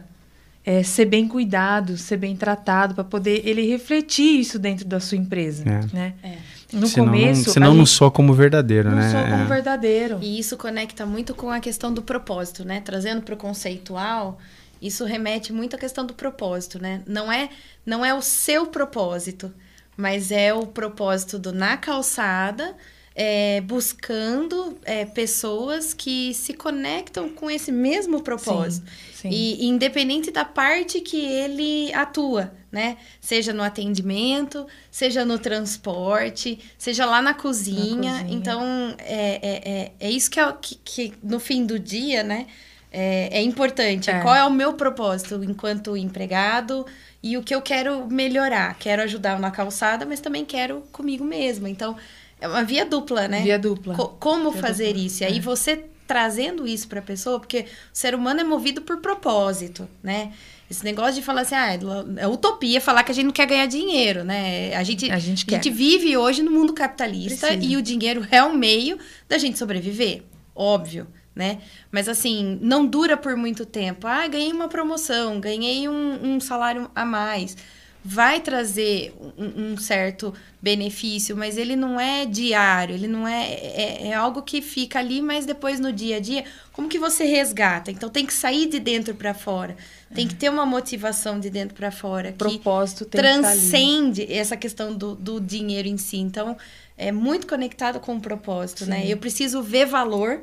[0.65, 5.17] é, ser bem cuidado, ser bem tratado, para poder ele refletir isso dentro da sua
[5.17, 5.63] empresa.
[5.67, 5.95] É.
[5.95, 6.13] Né?
[6.21, 6.37] É.
[6.71, 7.45] No senão, começo.
[7.45, 9.03] Não, senão não soa como verdadeiro, não né?
[9.03, 9.45] Não soa como é.
[9.45, 10.19] verdadeiro.
[10.21, 12.81] E isso conecta muito com a questão do propósito, né?
[12.81, 14.37] Trazendo para o conceitual,
[14.81, 17.01] isso remete muito à questão do propósito, né?
[17.07, 17.49] Não é,
[17.85, 19.51] não é o seu propósito,
[19.97, 22.75] mas é o propósito do na calçada
[23.21, 28.87] é, buscando é, pessoas que se conectam com esse mesmo propósito.
[29.11, 29.29] Sim, sim.
[29.29, 32.97] E independente da parte que ele atua, né?
[33.19, 38.13] Seja no atendimento, seja no transporte, seja lá na cozinha.
[38.13, 38.37] Na cozinha.
[38.37, 42.47] Então, é, é, é, é isso que, é, que, que, no fim do dia, né?
[42.91, 44.09] É, é importante.
[44.09, 44.19] É.
[44.21, 46.85] Qual é o meu propósito enquanto empregado
[47.21, 48.75] e o que eu quero melhorar?
[48.79, 51.69] Quero ajudar na calçada, mas também quero comigo mesma.
[51.69, 51.95] Então,
[52.41, 53.41] é uma via dupla, né?
[53.41, 53.95] Via dupla.
[53.95, 55.01] Co como via fazer dupla.
[55.05, 55.23] isso?
[55.23, 55.41] E aí é.
[55.41, 60.33] você trazendo isso para a pessoa, porque o ser humano é movido por propósito, né?
[60.69, 61.79] Esse negócio de falar assim, ah,
[62.17, 64.75] é utopia falar que a gente não quer ganhar dinheiro, né?
[64.75, 67.73] A gente, a gente, a gente vive hoje no mundo capitalista Precisa.
[67.73, 70.23] e o dinheiro é o meio da gente sobreviver,
[70.53, 71.59] óbvio, né?
[71.91, 74.05] Mas assim, não dura por muito tempo.
[74.05, 77.57] Ah, ganhei uma promoção, ganhei um, um salário a mais
[78.03, 84.07] vai trazer um, um, certo benefício, mas ele não é diário, ele não é, é,
[84.07, 87.91] é, algo que fica ali, mas depois no dia a dia, como que você resgata?
[87.91, 89.75] Então tem que sair de dentro para fora,
[90.13, 94.95] tem que ter uma motivação de dentro para fora, propósito que transcende que essa questão
[94.95, 96.17] do, do dinheiro em si.
[96.17, 96.55] Então
[96.97, 99.01] é muito conectado com o propósito, né?
[99.01, 99.07] Sim.
[99.07, 99.13] né?
[99.13, 100.41] Eu preciso ver valor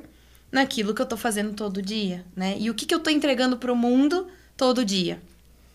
[0.52, 2.54] naquilo que eu estou fazendo todo dia, né?
[2.58, 4.26] E o que, que eu estou entregando para o mundo
[4.56, 5.20] todo dia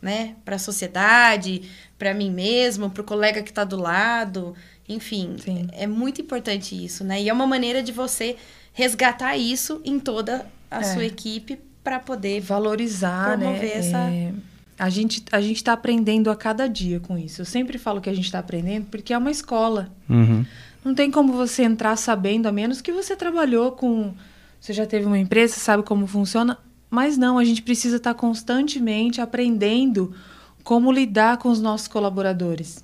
[0.02, 0.36] né?
[0.44, 1.64] Para a sociedade,
[1.98, 4.56] para mim mesmo, para o colega que está do lado,
[4.88, 5.68] enfim, Sim.
[5.72, 7.22] é muito importante isso, né?
[7.22, 8.36] E é uma maneira de você
[8.74, 10.84] resgatar isso em toda a é.
[10.84, 13.46] sua equipe para poder valorizar, né?
[13.46, 13.78] promover né?
[13.78, 14.34] essa é...
[14.80, 17.42] A gente a gente está aprendendo a cada dia com isso.
[17.42, 19.92] Eu sempre falo que a gente está aprendendo porque é uma escola.
[20.10, 20.44] Uhum.
[20.84, 24.12] Não tem como você entrar sabendo, a menos que você trabalhou com.
[24.60, 26.58] Você já teve uma empresa, sabe como funciona.
[26.92, 30.14] Mas não, a gente precisa estar constantemente aprendendo
[30.62, 32.84] como lidar com os nossos colaboradores.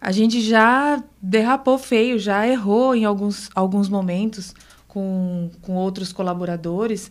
[0.00, 4.52] A gente já derrapou feio, já errou em alguns, alguns momentos
[4.88, 7.08] com, com outros colaboradores,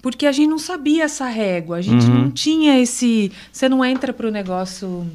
[0.00, 2.14] porque a gente não sabia essa régua, a gente uhum.
[2.14, 3.30] não tinha esse.
[3.52, 5.06] Você não entra para o negócio.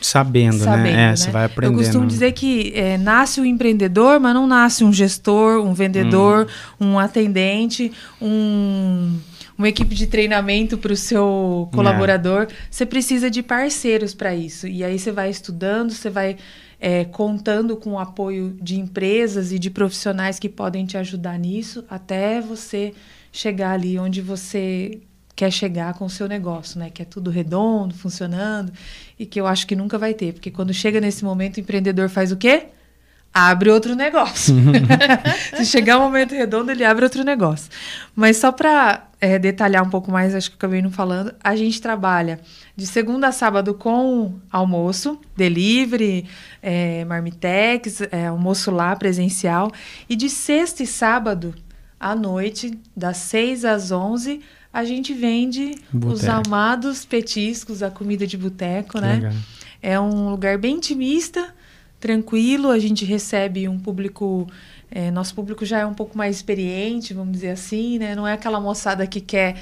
[0.00, 0.64] Sabendo, né?
[0.64, 0.90] Sabendo, né?
[0.90, 1.16] É, né?
[1.16, 1.78] Você vai aprendendo.
[1.78, 6.48] Eu costumo dizer que é, nasce o empreendedor, mas não nasce um gestor, um vendedor,
[6.80, 6.94] uhum.
[6.94, 9.18] um atendente, um
[9.60, 12.54] uma equipe de treinamento para o seu colaborador, é.
[12.70, 14.66] você precisa de parceiros para isso.
[14.66, 16.38] E aí você vai estudando, você vai
[16.80, 21.84] é, contando com o apoio de empresas e de profissionais que podem te ajudar nisso,
[21.90, 22.94] até você
[23.30, 24.98] chegar ali onde você
[25.36, 26.88] quer chegar com o seu negócio, né?
[26.88, 28.72] Que é tudo redondo, funcionando,
[29.18, 32.08] e que eu acho que nunca vai ter, porque quando chega nesse momento, o empreendedor
[32.08, 32.68] faz o quê?
[33.32, 34.54] Abre outro negócio.
[35.56, 37.70] Se chegar um momento redondo, ele abre outro negócio.
[38.14, 41.80] Mas só para é, detalhar um pouco mais, acho que acabei não falando, a gente
[41.80, 42.40] trabalha
[42.76, 46.26] de segunda a sábado com almoço, delivery,
[46.62, 49.70] é, marmitex, é, almoço lá presencial,
[50.08, 51.54] e de sexta e sábado
[51.98, 54.40] à noite, das seis às onze,
[54.72, 56.12] a gente vende boteco.
[56.12, 59.14] os amados petiscos, a comida de boteco, né?
[59.14, 59.32] Legal.
[59.82, 61.54] É um lugar bem intimista,
[62.00, 64.48] tranquilo, a gente recebe um público.
[64.90, 68.16] É, nosso público já é um pouco mais experiente, vamos dizer assim, né?
[68.16, 69.56] Não é aquela moçada que quer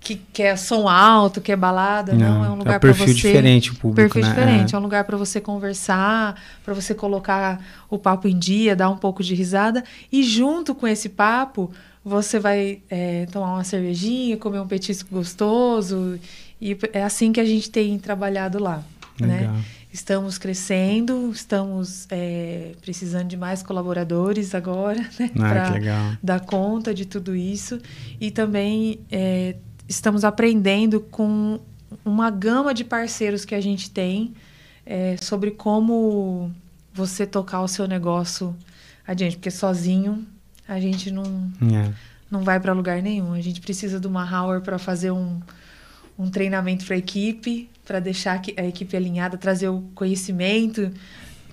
[0.00, 3.14] que quer som alto, quer balada, não, não é um lugar é um para você.
[3.14, 4.28] diferente o público, perfil né?
[4.28, 4.76] diferente, é.
[4.76, 8.96] é um lugar para você conversar, para você colocar o papo em dia, dar um
[8.96, 11.70] pouco de risada e junto com esse papo
[12.04, 16.18] você vai é, tomar uma cervejinha, comer um petisco gostoso
[16.60, 18.82] e é assim que a gente tem trabalhado lá,
[19.20, 19.40] né?
[19.40, 19.54] Legal.
[19.54, 19.64] né?
[19.96, 25.30] Estamos crescendo, estamos é, precisando de mais colaboradores agora, né?
[25.36, 27.80] Ah, para dar conta de tudo isso.
[28.20, 29.56] E também é,
[29.88, 31.58] estamos aprendendo com
[32.04, 34.34] uma gama de parceiros que a gente tem
[34.84, 36.52] é, sobre como
[36.92, 38.54] você tocar o seu negócio
[39.06, 40.26] adiante, porque sozinho
[40.68, 41.90] a gente não, é.
[42.30, 43.32] não vai para lugar nenhum.
[43.32, 45.40] A gente precisa de uma hour para fazer um,
[46.18, 50.90] um treinamento para a equipe, para deixar a equipe alinhada, trazer o conhecimento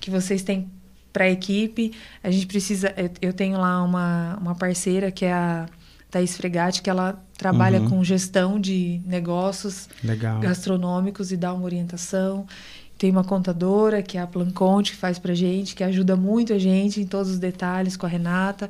[0.01, 0.69] que vocês têm
[1.13, 1.93] para a equipe.
[2.23, 2.93] A gente precisa.
[3.21, 5.67] Eu tenho lá uma, uma parceira que é a
[6.09, 7.89] Thaís Fregatti, que ela trabalha uhum.
[7.89, 10.39] com gestão de negócios Legal.
[10.39, 12.45] gastronômicos e dá uma orientação.
[12.97, 16.59] Tem uma contadora, que é a Planconte, que faz pra gente, que ajuda muito a
[16.59, 18.69] gente em todos os detalhes com a Renata.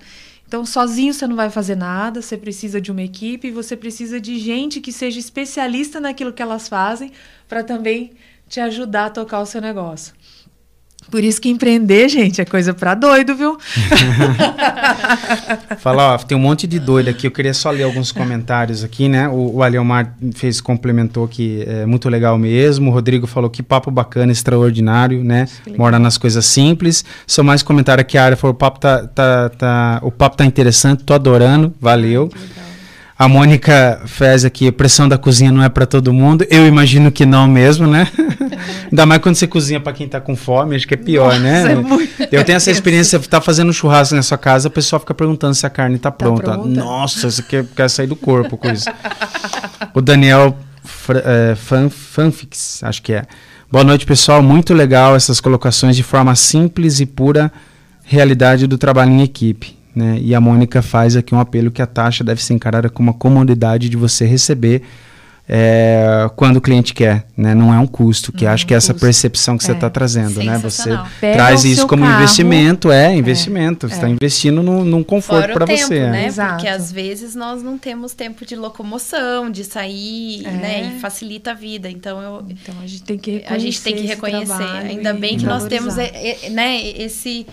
[0.54, 4.38] Então, sozinho você não vai fazer nada, você precisa de uma equipe, você precisa de
[4.38, 7.12] gente que seja especialista naquilo que elas fazem
[7.50, 8.12] para também
[8.48, 10.14] te ajudar a tocar o seu negócio.
[11.10, 13.58] Por isso que empreender, gente, é coisa para doido, viu?
[15.80, 17.28] Fala, ó, tem um monte de doido aqui.
[17.28, 19.28] Eu queria só ler alguns comentários aqui, né?
[19.30, 22.90] O, o Aliomar fez, complementou que é muito legal mesmo.
[22.90, 25.48] O Rodrigo falou que papo bacana, extraordinário, né?
[25.78, 27.06] Mora nas coisas simples.
[27.28, 30.46] Só mais comentário aqui, a área falou: o papo tá, tá, tá, o papo tá
[30.46, 32.30] interessante, tô adorando, valeu.
[32.34, 32.73] Ai,
[33.18, 36.46] a Mônica fez aqui, pressão da cozinha não é para todo mundo.
[36.50, 38.08] Eu imagino que não mesmo, né?
[38.92, 41.64] Ainda mais quando você cozinha para quem tá com fome, acho que é pior, né?
[41.64, 41.74] Nossa, né?
[41.74, 42.28] É muito...
[42.32, 45.66] Eu tenho essa experiência, tá fazendo churrasco na sua casa, o pessoal fica perguntando se
[45.66, 46.54] a carne tá, tá pronta.
[46.54, 46.68] pronta.
[46.68, 48.90] Nossa, você quer, quer sair do corpo com isso.
[49.94, 50.58] o Daniel
[51.24, 53.26] é, Fan, Fanfix, acho que é.
[53.72, 54.42] Boa noite, pessoal.
[54.42, 57.52] Muito legal essas colocações de forma simples e pura
[58.04, 59.83] realidade do trabalho em equipe.
[59.96, 60.20] Né?
[60.22, 63.18] E a Mônica faz aqui um apelo que a taxa deve ser encarada como uma
[63.18, 64.84] comodidade de você receber
[65.48, 67.54] é, quando o cliente quer, né?
[67.54, 69.68] Não é um custo, que não acho que é essa percepção que é.
[69.68, 70.58] você está trazendo, né?
[70.60, 72.16] Você Pega traz isso como carro.
[72.16, 73.86] investimento, é investimento.
[73.86, 73.90] É.
[73.90, 76.08] Você está investindo num, num conforto para você.
[76.08, 76.32] Né?
[76.32, 80.94] Porque às vezes nós não temos tempo de locomoção, de sair, né?
[80.96, 81.90] E facilita a vida.
[81.90, 83.54] Então eu, então a gente tem que reconhecer.
[83.54, 84.64] A gente tem que reconhecer.
[84.64, 86.82] Ainda bem que nós temos, né?
[86.98, 87.46] Esse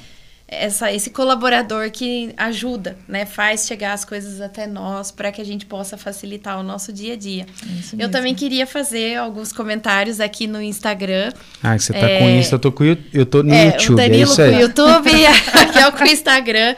[0.50, 5.44] essa, esse colaborador que ajuda, né, faz chegar as coisas até nós para que a
[5.44, 7.46] gente possa facilitar o nosso dia a dia.
[7.78, 8.12] Isso eu mesmo.
[8.12, 11.32] também queria fazer alguns comentários aqui no Instagram.
[11.62, 13.94] Ah, você tá é, com isso, eu tô com eu tô no é, YouTube.
[13.94, 16.74] O é Danilo é com o YouTube, aqui é o com o Instagram.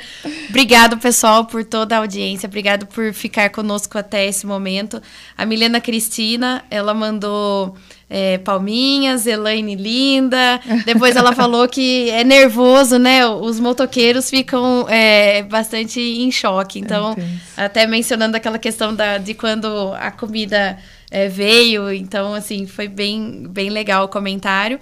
[0.51, 2.47] Obrigado, pessoal, por toda a audiência.
[2.47, 5.01] Obrigado por ficar conosco até esse momento.
[5.37, 7.75] A Milena Cristina, ela mandou
[8.15, 10.61] é, palminhas, Elaine linda.
[10.85, 13.27] Depois ela falou que é nervoso, né?
[13.27, 16.79] Os motoqueiros ficam é, bastante em choque.
[16.79, 17.17] Então,
[17.57, 20.79] é até mencionando aquela questão da, de quando a comida
[21.11, 21.91] é, veio.
[21.91, 24.79] Então, assim, foi bem, bem legal o comentário.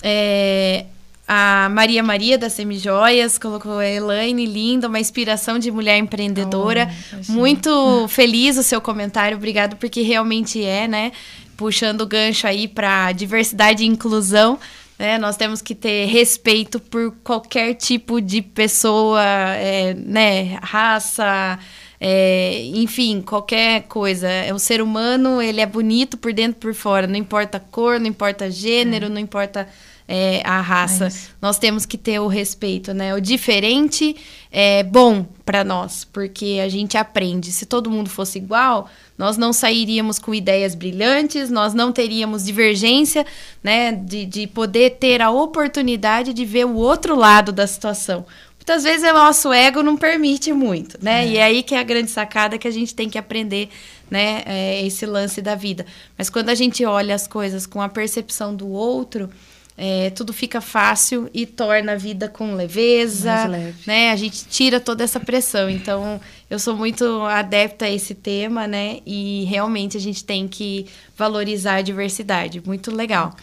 [0.00, 0.84] É,
[1.26, 6.90] a Maria Maria das Semijoias colocou a Elaine linda, uma inspiração de mulher empreendedora.
[7.28, 11.10] Oh, Muito feliz o seu comentário, obrigado, porque realmente é, né?
[11.56, 14.58] Puxando o gancho aí para diversidade e inclusão,
[14.98, 15.18] né?
[15.18, 19.22] Nós temos que ter respeito por qualquer tipo de pessoa,
[19.56, 20.58] é, né?
[20.62, 21.58] Raça,
[22.00, 24.28] é, enfim, qualquer coisa.
[24.28, 27.06] É, o ser humano, ele é bonito por dentro e por fora.
[27.06, 29.08] Não importa cor, não importa gênero, é.
[29.08, 29.68] não importa
[30.14, 31.06] é, a raça.
[31.06, 31.10] É
[31.40, 33.14] nós temos que ter o respeito, né?
[33.14, 34.14] O diferente
[34.50, 37.50] é bom para nós, porque a gente aprende.
[37.50, 43.24] Se todo mundo fosse igual, nós não sairíamos com ideias brilhantes, nós não teríamos divergência,
[43.64, 43.90] né?
[43.90, 48.26] De, de poder ter a oportunidade de ver o outro lado da situação.
[48.56, 51.24] Muitas vezes o nosso ego não permite muito, né?
[51.24, 51.28] É.
[51.28, 53.70] E é aí que é a grande sacada que a gente tem que aprender,
[54.10, 54.42] né?
[54.44, 55.86] É esse lance da vida.
[56.18, 59.30] Mas quando a gente olha as coisas com a percepção do outro,
[59.76, 63.74] é, tudo fica fácil e torna a vida com leveza, leve.
[63.86, 64.10] né?
[64.10, 65.68] A gente tira toda essa pressão.
[65.70, 66.20] Então,
[66.50, 68.98] eu sou muito adepta a esse tema, né?
[69.06, 70.86] E realmente a gente tem que
[71.16, 72.62] valorizar a diversidade.
[72.64, 73.34] Muito legal.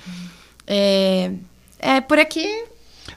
[0.68, 1.32] É,
[1.80, 2.48] é por aqui.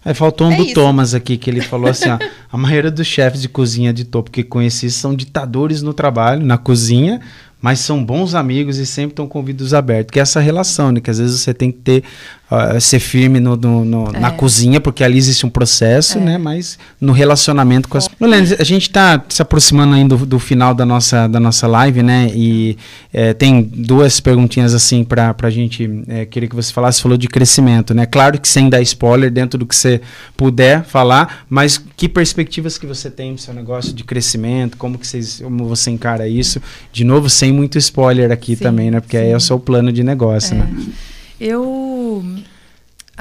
[0.05, 0.75] Aí faltou um é do isso.
[0.75, 2.19] Thomas aqui, que ele falou assim: ó,
[2.51, 6.57] a maioria dos chefes de cozinha de topo que conheci são ditadores no trabalho, na
[6.57, 7.21] cozinha,
[7.61, 10.13] mas são bons amigos e sempre estão com ouvidos abertos.
[10.13, 11.01] Que é essa relação, né?
[11.01, 12.05] Que às vezes você tem que ter
[12.53, 14.21] uh, ser firme no, no, no é.
[14.21, 16.21] na cozinha, porque ali existe um processo, é.
[16.21, 16.39] né?
[16.39, 18.09] Mas no relacionamento com as.
[18.21, 22.03] Lulene, a gente está se aproximando ainda do, do, final da nossa, da nossa live,
[22.03, 22.31] né?
[22.35, 22.77] E
[23.13, 26.05] é, tem duas perguntinhas assim para a gente.
[26.09, 26.99] É, queria que você falasse.
[26.99, 28.07] Você falou de crescimento, né?
[28.07, 30.01] Claro que sem dar spoiler dentro do que você
[30.37, 34.77] puder falar, mas que perspectivas que você tem pro seu negócio de crescimento?
[34.77, 36.61] Como que vocês, como você encara isso?
[36.93, 39.01] De novo, sem muito spoiler aqui sim, também, né?
[39.01, 39.25] Porque sim.
[39.25, 40.69] aí é o seu plano de negócio, né?
[40.99, 41.13] É.
[41.45, 41.92] Eu,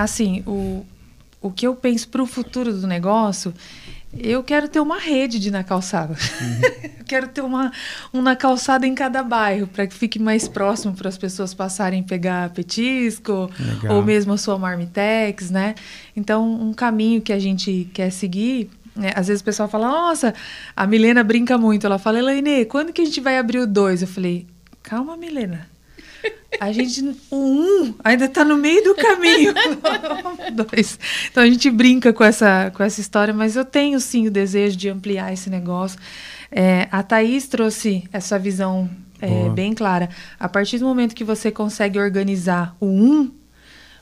[0.04, 0.86] assim, o,
[1.42, 3.54] o que eu penso para o futuro do negócio,
[4.18, 6.14] eu quero ter uma rede de na calçada.
[6.14, 7.04] Uhum.
[7.08, 7.72] quero ter uma,
[8.14, 12.04] um na calçada em cada bairro, para que fique mais próximo para as pessoas passarem
[12.04, 13.96] pegar petisco, Legal.
[13.96, 15.76] ou mesmo a sua marmitex, né?
[16.16, 18.70] Então, um caminho que a gente quer seguir
[19.00, 20.34] é, às vezes o pessoal fala, nossa,
[20.76, 21.86] a Milena brinca muito.
[21.86, 24.02] Ela fala, Elaine, quando que a gente vai abrir o 2?
[24.02, 24.46] Eu falei,
[24.84, 25.71] calma, Milena.
[26.60, 29.54] A gente, o um ainda está no meio do caminho.
[30.54, 31.00] Dois.
[31.32, 34.78] Então a gente brinca com essa, com essa história, mas eu tenho sim o desejo
[34.78, 36.00] de ampliar esse negócio.
[36.52, 38.90] É, a Thaís trouxe essa visão
[39.22, 40.10] é, bem clara.
[40.40, 43.32] A partir do momento que você consegue organizar o um,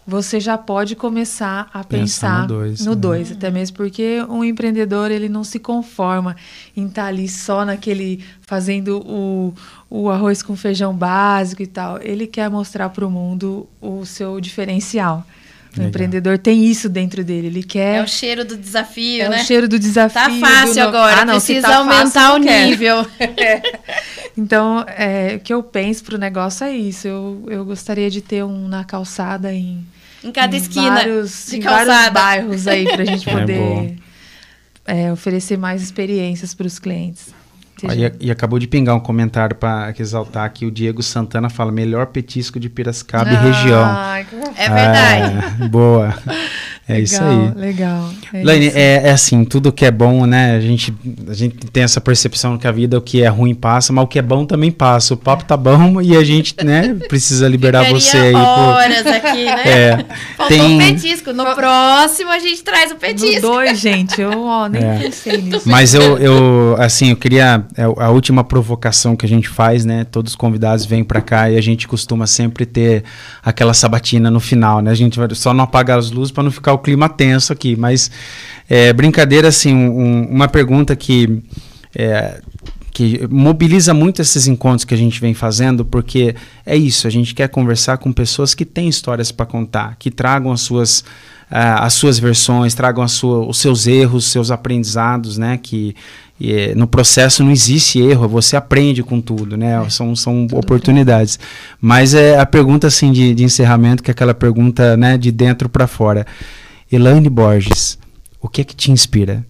[0.10, 3.36] você já pode começar a pensar, pensar no dois, né?
[3.38, 6.36] até mesmo porque um empreendedor ele não se conforma
[6.76, 9.54] em estar tá ali só naquele fazendo o,
[9.90, 12.00] o arroz com feijão básico e tal.
[12.02, 15.26] Ele quer mostrar para o mundo o seu diferencial.
[15.72, 15.90] O Legal.
[15.90, 17.48] empreendedor tem isso dentro dele.
[17.48, 18.00] Ele quer.
[18.00, 19.40] É o cheiro do desafio, é né?
[19.40, 20.22] É o cheiro do desafio.
[20.22, 20.82] Tá fácil do...
[20.82, 23.08] agora, ah, não, precisa tá aumentar fácil, o nível.
[23.20, 23.62] é.
[24.38, 27.08] Então, é, o que eu penso para o negócio é isso.
[27.08, 29.86] Eu, eu gostaria de ter um na calçada em
[30.24, 31.86] em cada em esquina vários, de em calçada.
[31.86, 33.96] vários bairros aí para a gente é poder
[34.86, 37.28] é, oferecer mais experiências para os clientes.
[37.88, 42.08] E, e, acabou de pingar um comentário para exaltar que o Diego Santana fala melhor
[42.08, 44.54] petisco de Piracicaba ah, e região.
[44.56, 45.56] É verdade.
[45.62, 46.14] Ah, boa.
[46.90, 47.52] É legal, isso aí.
[47.56, 48.10] Legal.
[48.34, 50.56] É Laine, é, é, assim, tudo que é bom, né?
[50.56, 50.92] A gente,
[51.28, 54.08] a gente tem essa percepção que a vida, o que é ruim passa, mas o
[54.08, 55.14] que é bom também passa.
[55.14, 58.34] O papo tá bom e a gente, né, precisa liberar Ficaria você aí.
[58.34, 59.14] horas por...
[59.14, 59.64] aqui, né?
[59.68, 60.06] É.
[60.36, 60.76] Faltou tem...
[60.76, 61.32] um petisco.
[61.32, 63.36] No próximo a gente traz o petisco.
[63.36, 64.20] No dois, gente.
[64.20, 64.98] Eu ó, nem é.
[64.98, 65.70] pensei nisso.
[65.70, 67.64] Mas eu, eu, assim, eu queria...
[67.78, 70.06] É a última provocação que a gente faz, né?
[70.06, 73.04] Todos os convidados vêm para cá e a gente costuma sempre ter
[73.44, 74.90] aquela sabatina no final, né?
[74.90, 77.76] A gente vai só não apagar as luzes para não ficar o clima tenso aqui,
[77.76, 78.10] mas
[78.70, 81.42] é, brincadeira, assim, um, uma pergunta que,
[81.96, 82.42] é,
[82.92, 86.36] que mobiliza muito esses encontros que a gente vem fazendo, porque
[86.66, 90.52] é isso, a gente quer conversar com pessoas que têm histórias para contar, que tragam
[90.52, 91.04] as suas,
[91.50, 95.96] as suas versões, tragam sua, os seus erros, os seus aprendizados, né, que
[96.40, 99.84] e, no processo não existe erro, você aprende com tudo, né?
[99.86, 101.36] É, são são oportunidades.
[101.38, 101.48] Bem.
[101.82, 105.68] Mas é a pergunta assim de, de encerramento, que é aquela pergunta né, de dentro
[105.68, 106.26] para fora.
[106.92, 108.00] Elaine Borges,
[108.42, 109.46] o que é que te inspira?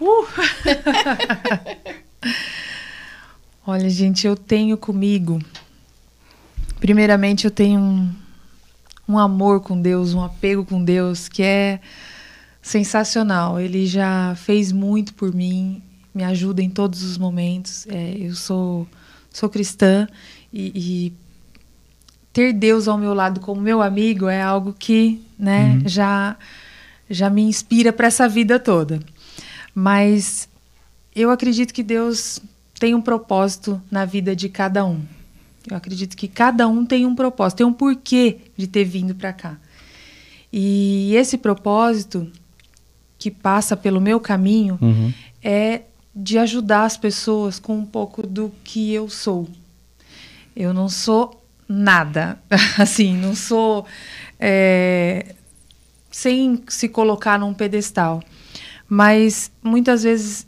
[0.00, 0.26] Uh.
[3.66, 5.38] Olha, gente, eu tenho comigo.
[6.80, 8.10] Primeiramente, eu tenho um,
[9.06, 11.78] um amor com Deus, um apego com Deus que é
[12.62, 13.60] sensacional.
[13.60, 15.82] Ele já fez muito por mim,
[16.14, 17.86] me ajuda em todos os momentos.
[17.86, 18.88] É, eu sou,
[19.30, 20.08] sou cristã
[20.50, 21.12] e, e,
[22.32, 25.88] ter Deus ao meu lado como meu amigo é algo que né, uhum.
[25.88, 26.36] já,
[27.08, 29.00] já me inspira para essa vida toda.
[29.74, 30.48] Mas
[31.14, 32.40] eu acredito que Deus
[32.78, 35.00] tem um propósito na vida de cada um.
[35.68, 39.32] Eu acredito que cada um tem um propósito, tem um porquê de ter vindo para
[39.32, 39.56] cá.
[40.52, 42.30] E esse propósito
[43.18, 45.12] que passa pelo meu caminho uhum.
[45.42, 45.82] é
[46.14, 49.48] de ajudar as pessoas com um pouco do que eu sou.
[50.56, 51.37] Eu não sou
[51.68, 52.40] nada,
[52.78, 53.86] assim, não sou
[54.38, 55.34] é,
[56.10, 58.22] sem se colocar num pedestal,
[58.88, 60.46] mas muitas vezes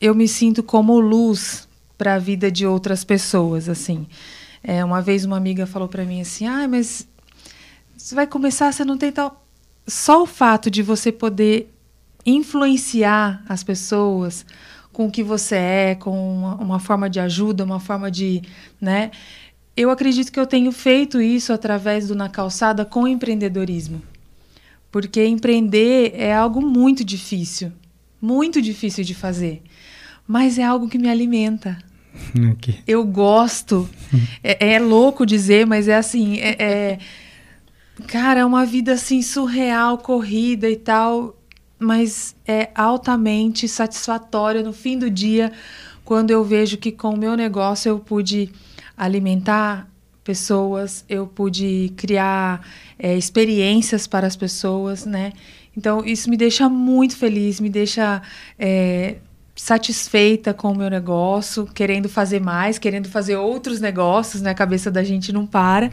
[0.00, 4.06] eu me sinto como luz para a vida de outras pessoas, assim.
[4.62, 7.08] É, uma vez uma amiga falou para mim assim, ah, mas
[7.96, 9.40] você vai começar, você não tem tal
[9.86, 11.72] só o fato de você poder
[12.24, 14.46] influenciar as pessoas
[14.92, 18.42] com o que você é, com uma, uma, forma de ajuda, uma forma de,
[18.80, 19.10] né?
[19.80, 24.02] Eu acredito que eu tenho feito isso através do na calçada com empreendedorismo.
[24.92, 27.72] Porque empreender é algo muito difícil,
[28.20, 29.62] muito difícil de fazer,
[30.28, 31.78] mas é algo que me alimenta.
[32.52, 32.80] Okay.
[32.86, 33.88] Eu gosto.
[34.44, 36.98] é, é, louco dizer, mas é assim, é, é
[38.06, 41.36] Cara, é uma vida assim surreal, corrida e tal,
[41.78, 45.50] mas é altamente satisfatória no fim do dia
[46.10, 48.50] quando eu vejo que com o meu negócio eu pude
[49.00, 49.88] alimentar
[50.22, 52.60] pessoas, eu pude criar
[52.98, 55.32] é, experiências para as pessoas, né?
[55.74, 58.20] Então isso me deixa muito feliz, me deixa
[58.58, 59.16] é,
[59.56, 64.50] satisfeita com o meu negócio, querendo fazer mais, querendo fazer outros negócios, né?
[64.50, 65.90] A cabeça da gente não para.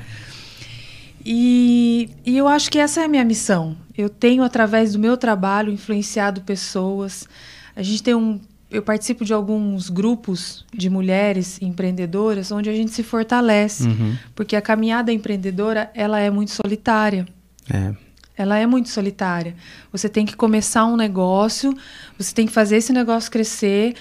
[1.25, 3.77] E, e eu acho que essa é a minha missão.
[3.97, 7.27] Eu tenho, através do meu trabalho, influenciado pessoas.
[7.75, 8.39] A gente tem um.
[8.69, 14.18] Eu participo de alguns grupos de mulheres empreendedoras onde a gente se fortalece, uhum.
[14.35, 17.26] porque a caminhada empreendedora ela é muito solitária.
[17.73, 17.94] É.
[18.35, 19.56] Ela é muito solitária.
[19.91, 21.76] Você tem que começar um negócio,
[22.18, 23.95] você tem que fazer esse negócio crescer,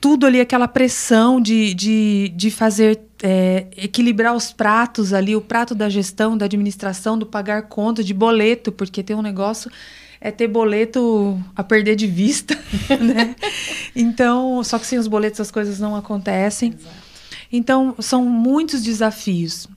[0.00, 5.74] tudo ali, aquela pressão de, de, de fazer é, equilibrar os pratos ali, o prato
[5.74, 9.70] da gestão, da administração, do pagar conta, de boleto, porque tem um negócio
[10.20, 12.58] é ter boleto a perder de vista,
[13.00, 13.36] né?
[13.94, 16.74] Então, só que sem os boletos as coisas não acontecem.
[16.78, 17.08] Exato.
[17.52, 19.68] Então, são muitos desafios.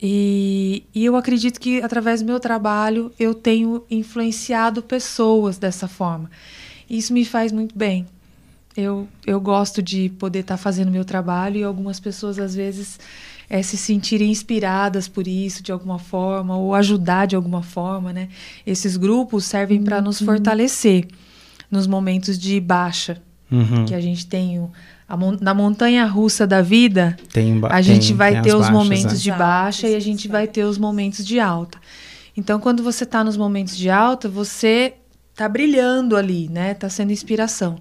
[0.00, 6.28] E, e, eu acredito que através do meu trabalho eu tenho influenciado pessoas dessa forma.
[6.90, 8.06] Isso me faz muito bem.
[8.76, 12.98] Eu, eu gosto de poder estar tá fazendo meu trabalho e algumas pessoas às vezes
[13.52, 18.30] é, se sentirem inspiradas por isso de alguma forma ou ajudar de alguma forma, né?
[18.66, 19.84] Esses grupos servem uhum.
[19.84, 21.06] para nos fortalecer
[21.70, 23.20] nos momentos de baixa
[23.50, 23.84] uhum.
[23.84, 24.70] que a gente tem o,
[25.38, 29.12] na montanha russa da vida, tem, a gente tem, vai tem ter os baixas, momentos
[29.12, 29.18] né?
[29.18, 31.76] de baixa e a gente vai ter os momentos de alta.
[32.34, 34.94] Então, quando você está nos momentos de alta, você
[35.30, 36.72] está brilhando ali, né?
[36.72, 37.76] Está sendo inspiração.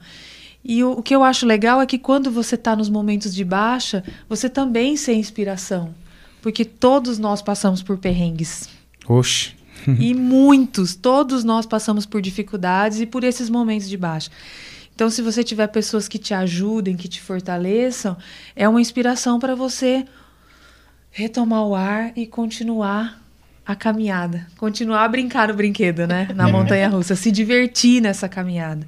[0.63, 3.43] E o, o, que eu acho legal é que quando você está nos momentos de
[3.43, 5.93] baixa, você também ser inspiração.
[6.41, 8.69] Porque todos nós passamos por perrengues.
[9.07, 9.55] Oxe.
[9.99, 14.29] e muitos, todos nós passamos por dificuldades e por esses momentos de baixa.
[14.93, 18.15] Então, se você tiver pessoas que te ajudem, que te fortaleçam,
[18.55, 20.05] é uma inspiração para você
[21.09, 23.19] retomar o ar e continuar
[23.65, 26.29] a caminhada, continuar a brincar no brinquedo, né?
[26.35, 26.51] Na é.
[26.51, 28.87] montanha russa, se divertir nessa caminhada.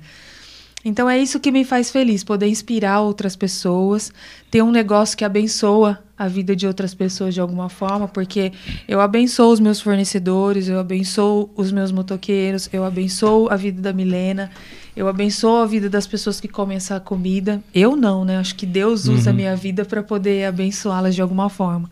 [0.86, 4.12] Então é isso que me faz feliz, poder inspirar outras pessoas,
[4.52, 8.52] ter um negócio que abençoa a vida de outras pessoas de alguma forma, porque
[8.88, 13.94] eu abençoo os meus fornecedores, eu abençoo os meus motoqueiros, eu abençoo a vida da
[13.94, 14.52] Milena,
[14.96, 17.64] eu abençoo a vida das pessoas que comem essa comida.
[17.74, 18.38] Eu não, né?
[18.38, 19.36] Acho que Deus usa uhum.
[19.36, 21.90] a minha vida para poder abençoá-las de alguma forma.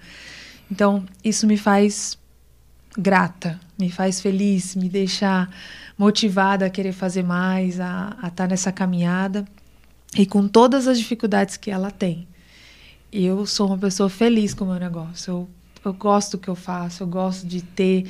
[0.69, 2.17] Então, isso me faz
[2.97, 5.47] grata, me faz feliz, me deixa
[6.01, 9.45] motivada a querer fazer mais, a estar tá nessa caminhada
[10.17, 12.27] e com todas as dificuldades que ela tem.
[13.13, 15.31] Eu sou uma pessoa feliz com o meu negócio.
[15.31, 15.49] Eu,
[15.85, 18.07] eu gosto do que eu faço, eu gosto de ter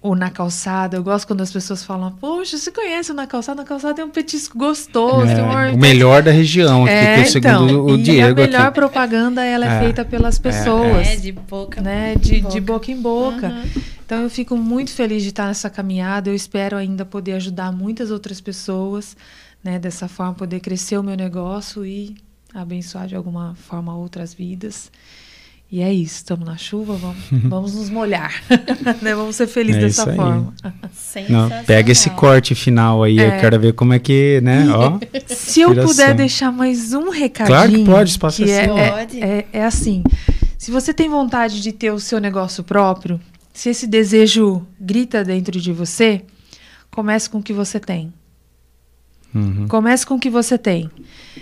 [0.00, 0.96] ou na calçada.
[0.96, 3.62] Eu gosto quando as pessoas falam, poxa, você conhece o na calçada?
[3.62, 5.26] Na calçada tem um petisco gostoso.
[5.26, 5.74] É, um...
[5.74, 8.40] O melhor da região, aqui, é, segundo então, o Diego.
[8.40, 8.74] a melhor aqui.
[8.74, 11.04] propaganda ela é, é, feita pelas pessoas.
[11.04, 12.14] É, de boca, né?
[12.14, 12.54] de, boca.
[12.54, 13.48] de boca em boca.
[13.48, 13.97] Uhum.
[14.08, 16.30] Então eu fico muito feliz de estar nessa caminhada.
[16.30, 19.14] Eu espero ainda poder ajudar muitas outras pessoas,
[19.62, 19.78] né?
[19.78, 22.16] Dessa forma, poder crescer o meu negócio e
[22.54, 24.90] abençoar de alguma forma outras vidas.
[25.70, 27.18] E é isso, estamos na chuva, vamos,
[27.50, 28.32] vamos nos molhar.
[29.02, 29.14] né?
[29.14, 30.54] Vamos ser felizes é dessa forma.
[31.28, 33.26] Não, pega esse corte final aí, é.
[33.26, 34.64] eu quero ver como é que, né?
[34.70, 37.58] Ó, Se eu puder deixar mais um recadinho.
[37.58, 40.02] Claro que pode, espaço que é, é, é, é assim.
[40.56, 43.20] Se você tem vontade de ter o seu negócio próprio,
[43.58, 46.22] se esse desejo grita dentro de você,
[46.92, 48.14] comece com o que você tem.
[49.34, 49.66] Uhum.
[49.66, 50.88] Comece com o que você tem.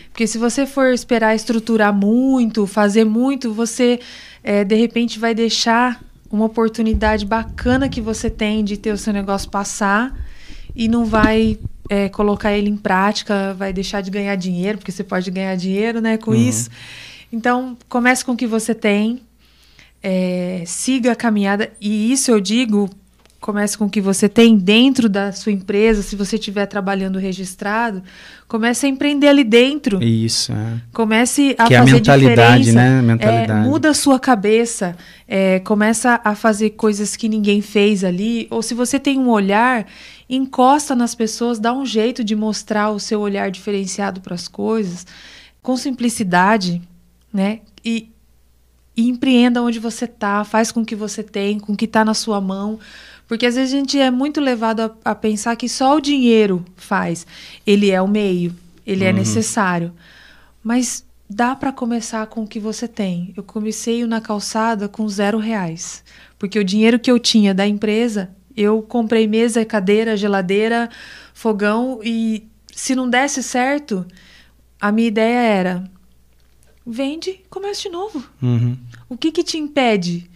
[0.09, 4.01] Porque se você for esperar estruturar muito, fazer muito, você
[4.43, 9.13] é, de repente vai deixar uma oportunidade bacana que você tem de ter o seu
[9.13, 10.19] negócio passar
[10.75, 11.59] e não vai
[11.91, 16.01] é, colocar ele em prática, vai deixar de ganhar dinheiro, porque você pode ganhar dinheiro
[16.01, 16.37] né, com uhum.
[16.39, 16.71] isso.
[17.31, 19.21] Então, comece com o que você tem,
[20.09, 22.89] é, siga a caminhada, e isso eu digo
[23.41, 28.03] comece com o que você tem dentro da sua empresa, se você estiver trabalhando registrado,
[28.49, 30.03] comece a empreender ali dentro.
[30.03, 30.53] Isso.
[30.53, 30.81] É.
[30.93, 32.91] Comece a que fazer é a mentalidade, diferença.
[32.91, 33.03] né?
[33.03, 33.67] Mentalidade.
[33.67, 34.97] É, muda a sua cabeça,
[35.29, 39.87] é, começa a fazer coisas que ninguém fez ali, ou se você tem um olhar,
[40.29, 45.07] encosta nas pessoas, dá um jeito de mostrar o seu olhar diferenciado para as coisas,
[45.63, 46.83] com simplicidade,
[47.33, 47.61] né?
[47.85, 48.09] E,
[48.97, 52.05] e empreenda onde você está, faz com o que você tem, com o que está
[52.05, 52.79] na sua mão,
[53.29, 56.65] porque às vezes a gente é muito levado a, a pensar que só o dinheiro
[56.77, 57.27] faz.
[57.67, 58.55] Ele é o meio,
[58.87, 59.17] ele é uhum.
[59.17, 59.93] é necessário.
[60.63, 63.35] Mas dá para começar com o que você tem.
[63.37, 66.05] Eu comecei na calçada com zero reais.
[66.39, 70.89] Porque o dinheiro que eu tinha da empresa, eu comprei mesa, cadeira, geladeira,
[71.35, 74.07] fogão e se não desse certo,
[74.81, 75.91] a minha ideia era
[76.87, 78.25] vende, comece de novo.
[78.41, 78.77] Uhum.
[79.09, 80.31] O que que te impede?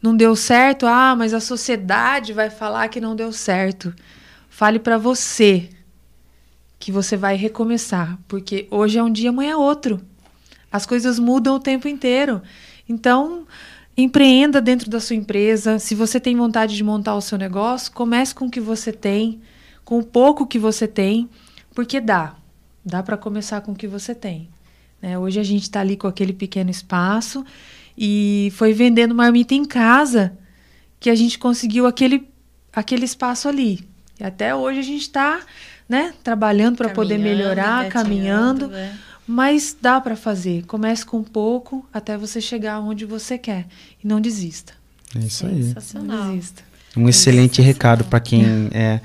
[0.00, 3.94] não deu certo, ah, mas a sociedade vai falar que não deu certo.
[4.48, 5.68] Fale para você
[6.78, 10.00] que você vai recomeçar, porque hoje é um dia, amanhã é outro.
[10.70, 12.40] As coisas mudam o tempo inteiro.
[12.88, 13.46] Então,
[13.96, 15.78] empreenda dentro da sua empresa.
[15.78, 19.40] Se você tem vontade de montar o seu negócio, comece com o que você tem,
[19.84, 21.28] com o pouco que você tem,
[21.74, 22.36] porque dá.
[22.84, 24.48] Dá para começar com o que você tem.
[25.00, 25.18] Né?
[25.18, 27.44] Hoje a gente está ali com aquele pequeno espaço
[27.96, 30.32] e foi vendendo marmita em casa
[31.00, 32.28] que a gente conseguiu aquele,
[32.72, 33.86] aquele espaço ali.
[34.18, 35.40] E até hoje a gente está
[35.88, 38.72] né, trabalhando para poder melhorar, caminhando.
[38.74, 38.92] É.
[39.26, 40.64] Mas dá para fazer.
[40.66, 43.66] Comece com pouco até você chegar onde você quer.
[44.02, 44.72] E não desista.
[45.14, 45.74] É isso aí.
[46.02, 46.62] Não desista.
[46.96, 48.42] Um excelente recado para quem
[48.72, 49.00] é,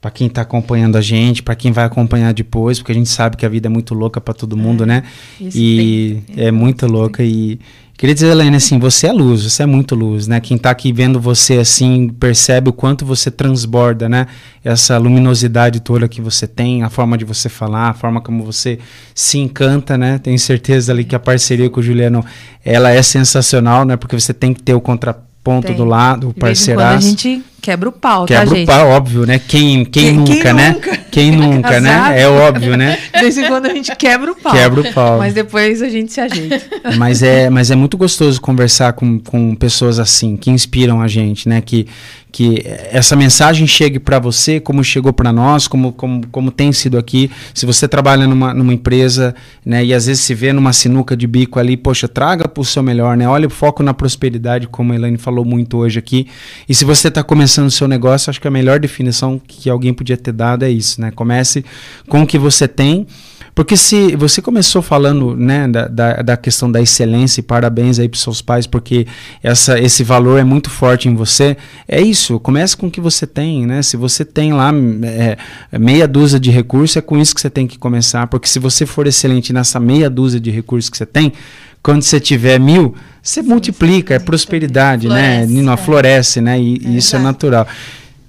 [0.00, 3.36] para quem está acompanhando a gente, para quem vai acompanhar depois, porque a gente sabe
[3.36, 5.02] que a vida é muito louca para todo mundo, É, né?
[5.40, 7.58] Isso E tem- é muito louca e
[7.96, 10.38] queria dizer, Helene, assim, você é luz, você é muito luz, né?
[10.38, 14.28] Quem tá aqui vendo você assim, percebe o quanto você transborda, né?
[14.64, 18.78] Essa luminosidade toda que você tem, a forma de você falar, a forma como você
[19.12, 20.18] se encanta, né?
[20.18, 22.24] Tenho certeza ali que a parceria com o Juliano,
[22.64, 23.96] ela é sensacional, né?
[23.96, 25.76] Porque você tem que ter o contraponto Tem.
[25.76, 27.08] do lado, o De vez em quando a parceiraço.
[27.08, 28.66] gente quebra o pau, Quebra tá, o gente?
[28.66, 29.38] pau, óbvio, né?
[29.38, 30.70] Quem, quem, Quem- nunca, quem né?
[30.70, 30.96] nunca?
[31.10, 32.22] Quem nunca, né?
[32.22, 32.98] É óbvio, né?
[33.14, 34.52] De vez em quando a gente quebra o pau.
[34.52, 35.18] Quebra o pau.
[35.18, 36.62] Mas depois a gente se ajeita.
[36.96, 41.48] Mas é, mas é muito gostoso conversar com, com pessoas assim, que inspiram a gente,
[41.48, 41.60] né?
[41.60, 41.86] Que,
[42.32, 46.96] que essa mensagem chegue para você, como chegou para nós, como, como, como tem sido
[46.96, 47.30] aqui.
[47.52, 49.34] Se você trabalha numa, numa empresa,
[49.64, 49.84] né?
[49.84, 52.82] E às vezes se vê numa sinuca de bico ali, poxa, traga para o seu
[52.82, 53.28] melhor, né?
[53.28, 56.26] Olha o foco na prosperidade, como a Elaine falou muito hoje aqui.
[56.68, 59.92] E se você está começando o seu negócio, acho que a melhor definição que alguém
[59.92, 61.10] podia ter dado é isso, né?
[61.10, 61.64] Comece
[62.08, 63.06] com o que você tem.
[63.58, 68.08] Porque se você começou falando né, da, da, da questão da excelência, e parabéns aí
[68.08, 69.04] para seus pais, porque
[69.42, 71.56] essa, esse valor é muito forte em você,
[71.88, 73.82] é isso, comece com o que você tem, né?
[73.82, 74.70] Se você tem lá
[75.02, 75.36] é,
[75.76, 78.86] meia dúzia de recursos, é com isso que você tem que começar, porque se você
[78.86, 81.32] for excelente nessa meia dúzia de recursos que você tem,
[81.82, 85.44] quando você tiver mil, você multiplica, é prosperidade, né?
[85.44, 85.76] É.
[85.76, 86.60] floresce, né?
[86.60, 87.66] E, e isso é natural.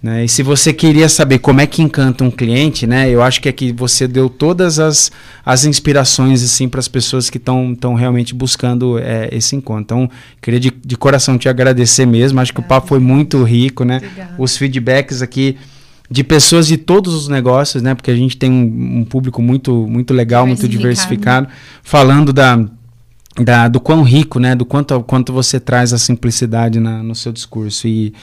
[0.01, 0.23] Né?
[0.23, 3.09] E se você queria saber como é que encanta um cliente, né?
[3.09, 5.11] Eu acho que aqui você deu todas as,
[5.45, 9.81] as inspirações assim para as pessoas que estão realmente buscando é, esse encontro.
[9.81, 10.11] Então,
[10.41, 12.39] queria de, de coração te agradecer mesmo.
[12.39, 13.97] Acho que o papo foi muito rico, né?
[13.97, 14.35] Obrigada.
[14.38, 15.57] Os feedbacks aqui
[16.09, 17.93] de pessoas de todos os negócios, né?
[17.93, 21.47] Porque a gente tem um, um público muito muito legal, muito Diversificado.
[21.47, 21.47] diversificado,
[21.84, 22.57] falando da
[23.44, 24.56] da, do quão rico, né?
[24.56, 27.88] Do quanto, quanto você traz a simplicidade na, no seu discurso.
[27.88, 28.14] E,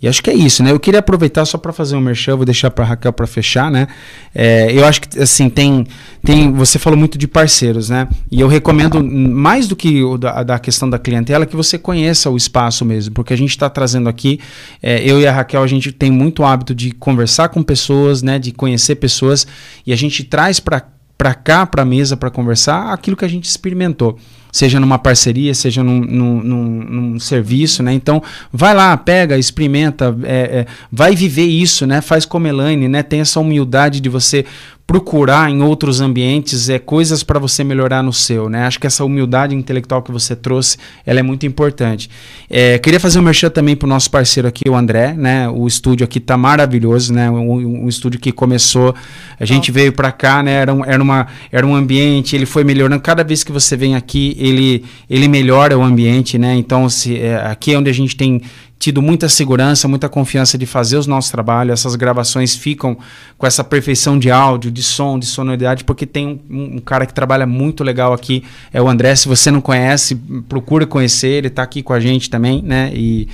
[0.00, 0.70] e acho que é isso, né?
[0.70, 3.86] Eu queria aproveitar só para fazer um merchan, vou deixar para Raquel para fechar, né?
[4.34, 5.86] É, eu acho que, assim, tem,
[6.22, 6.52] tem.
[6.52, 8.08] Você falou muito de parceiros, né?
[8.30, 12.30] E eu recomendo, mais do que o da, da questão da clientela, que você conheça
[12.30, 14.40] o espaço mesmo, porque a gente está trazendo aqui,
[14.82, 18.38] é, eu e a Raquel, a gente tem muito hábito de conversar com pessoas, né?
[18.38, 19.46] De conhecer pessoas,
[19.86, 20.82] e a gente traz para
[21.16, 24.18] para cá, para a mesa, para conversar, aquilo que a gente experimentou.
[24.54, 27.92] Seja numa parceria, seja num, num, num- num serviço, né?
[27.92, 28.22] Então,
[28.52, 32.00] vai lá, pega, experimenta, é, é, vai viver isso, né?
[32.00, 33.02] Faz como Elaine, né?
[33.02, 34.44] Tem essa humildade de você
[34.86, 38.66] procurar em outros ambientes é, coisas para você melhorar no seu, né?
[38.66, 42.10] Acho que essa humildade intelectual que você trouxe, ela é muito importante.
[42.50, 45.48] É, queria fazer um merchan também para o nosso parceiro aqui, o André, né?
[45.48, 47.30] O estúdio aqui tá maravilhoso, né?
[47.30, 48.94] Um, um estúdio que começou,
[49.40, 50.52] a gente veio para cá, né?
[50.52, 53.00] Era um, era, uma, era um ambiente, ele foi melhorando.
[53.00, 56.54] Cada vez que você vem aqui, ele, ele melhora o ambiente, né?
[56.56, 58.42] Então, se, é, aqui é onde a gente tem
[58.84, 61.72] tido muita segurança, muita confiança de fazer os nossos trabalhos.
[61.72, 62.98] Essas gravações ficam
[63.38, 67.14] com essa perfeição de áudio, de som, de sonoridade, porque tem um, um cara que
[67.14, 68.44] trabalha muito legal aqui,
[68.74, 69.16] é o André.
[69.16, 70.14] Se você não conhece,
[70.50, 72.92] procura conhecer, ele está aqui com a gente também, né?
[72.94, 73.26] E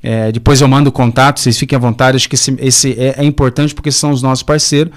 [0.00, 2.16] é, depois eu mando o contato, vocês fiquem à vontade.
[2.16, 4.92] Acho que esse, esse é, é importante porque são os nossos parceiros.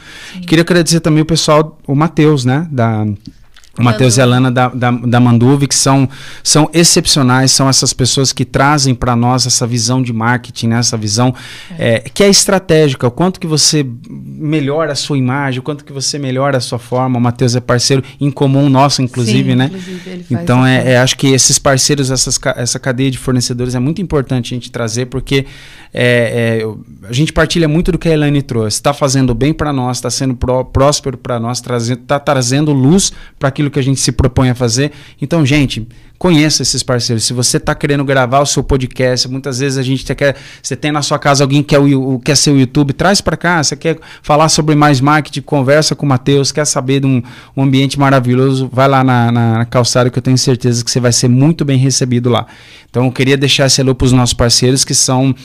[0.45, 2.67] Queria agradecer também o pessoal, o Matheus, né?
[2.69, 3.07] Da,
[3.77, 6.07] Matheus e a Lana da, da, da Manduve, que são,
[6.43, 10.79] são excepcionais, são essas pessoas que trazem para nós essa visão de marketing, né?
[10.79, 11.33] essa visão
[11.77, 15.91] é, que é estratégica, o quanto que você melhora a sua imagem, o quanto que
[15.91, 17.17] você melhora a sua forma.
[17.17, 19.65] O Matheus é parceiro em comum nosso, inclusive, Sim, né?
[19.65, 24.01] inclusive, Então, é, é, acho que esses parceiros, essas, essa cadeia de fornecedores é muito
[24.01, 25.45] importante a gente trazer, porque
[25.93, 28.77] é, é, a gente partilha muito do que a Elaine trouxe.
[28.77, 33.49] Está fazendo bem para nós, está sendo pró- próspero para nós, está trazendo luz para
[33.49, 34.91] aquilo que a gente se propõe a fazer.
[35.21, 35.87] Então, gente,
[36.17, 37.23] conheça esses parceiros.
[37.23, 40.35] Se você está querendo gravar o seu podcast, muitas vezes a gente quer.
[40.61, 43.37] Você tem na sua casa alguém que quer, o, quer ser o YouTube, traz para
[43.37, 43.63] cá.
[43.63, 47.21] Você quer falar sobre mais marketing, conversa com o Matheus, quer saber de um,
[47.55, 51.11] um ambiente maravilhoso, vai lá na, na calçada que eu tenho certeza que você vai
[51.11, 52.45] ser muito bem recebido lá.
[52.89, 55.35] Então eu queria deixar esse alô para os nossos parceiros que são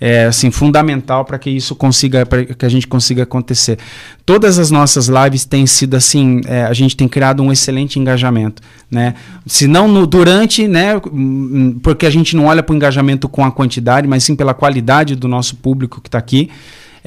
[0.00, 3.78] é, assim fundamental para que isso consiga para que a gente consiga acontecer.
[4.24, 8.62] Todas as nossas lives têm sido assim, é, a gente tem criado um excelente engajamento,
[8.90, 9.14] né?
[9.46, 11.00] Se não no durante, né?
[11.82, 15.16] Porque a gente não olha para o engajamento com a quantidade, mas sim pela qualidade
[15.16, 16.50] do nosso público que está aqui.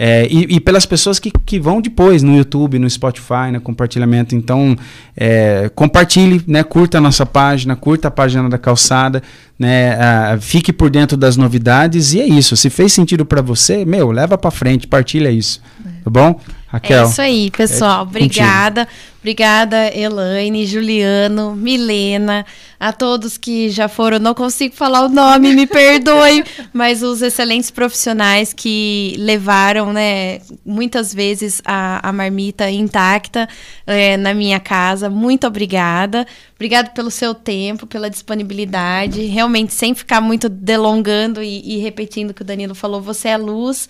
[0.01, 4.34] É, e, e pelas pessoas que, que vão depois no YouTube, no Spotify, né, compartilhamento.
[4.34, 4.73] Então,
[5.13, 9.21] é, compartilhe, né, curta a nossa página, curta a página da calçada,
[9.59, 12.55] né, ah, fique por dentro das novidades e é isso.
[12.55, 15.61] Se fez sentido para você, meu, leva para frente, partilha isso,
[16.01, 16.39] tá bom?
[16.71, 17.05] Raquel.
[17.05, 17.99] É isso aí, pessoal.
[17.99, 18.87] É obrigada.
[19.19, 22.45] Obrigada, Elaine, Juliano, Milena,
[22.79, 24.17] a todos que já foram.
[24.17, 26.41] Não consigo falar o nome, me perdoe,
[26.71, 33.49] mas os excelentes profissionais que levaram, né, muitas vezes a, a marmita intacta
[33.85, 35.09] é, na minha casa.
[35.09, 36.25] Muito obrigada.
[36.55, 39.25] Obrigada pelo seu tempo, pela disponibilidade.
[39.25, 43.37] Realmente, sem ficar muito delongando e, e repetindo o que o Danilo falou, você é
[43.37, 43.89] luz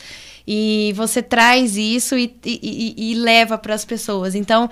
[0.52, 4.34] e você traz isso e, e, e leva para as pessoas.
[4.34, 4.68] Então,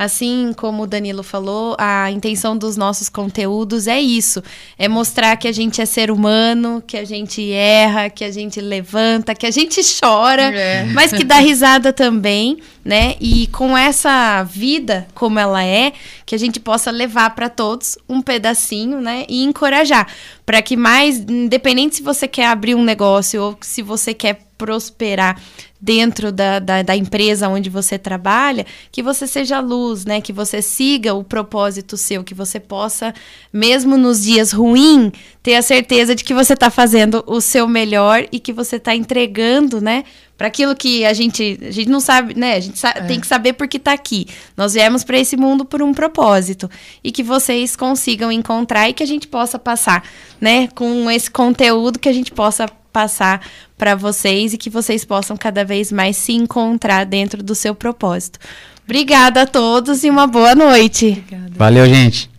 [0.00, 4.42] assim como o Danilo falou, a intenção dos nossos conteúdos é isso:
[4.78, 8.62] é mostrar que a gente é ser humano, que a gente erra, que a gente
[8.62, 10.84] levanta, que a gente chora, é.
[10.84, 13.14] mas que dá risada também, né?
[13.20, 15.92] E com essa vida como ela é,
[16.24, 19.26] que a gente possa levar para todos um pedacinho, né?
[19.28, 20.06] E encorajar
[20.46, 25.40] para que mais, independente se você quer abrir um negócio ou se você quer prosperar
[25.80, 30.20] dentro da, da, da, empresa onde você trabalha, que você seja luz, né?
[30.20, 33.14] Que você siga o propósito seu, que você possa,
[33.52, 35.12] mesmo nos dias ruins,
[35.42, 38.94] ter a certeza de que você está fazendo o seu melhor e que você está
[38.94, 40.04] entregando, né?
[40.36, 42.56] Para aquilo que a gente, a gente não sabe, né?
[42.56, 42.92] A gente é.
[43.02, 44.26] tem que saber por que está aqui.
[44.56, 46.70] Nós viemos para esse mundo por um propósito
[47.02, 50.04] e que vocês consigam encontrar e que a gente possa passar,
[50.38, 50.68] né?
[50.74, 53.40] Com esse conteúdo que a gente possa passar
[53.76, 58.38] para vocês e que vocês possam cada vez mais se encontrar dentro do seu propósito.
[58.84, 61.08] Obrigada a todos e uma boa noite.
[61.08, 61.52] Obrigada.
[61.56, 62.29] Valeu, gente.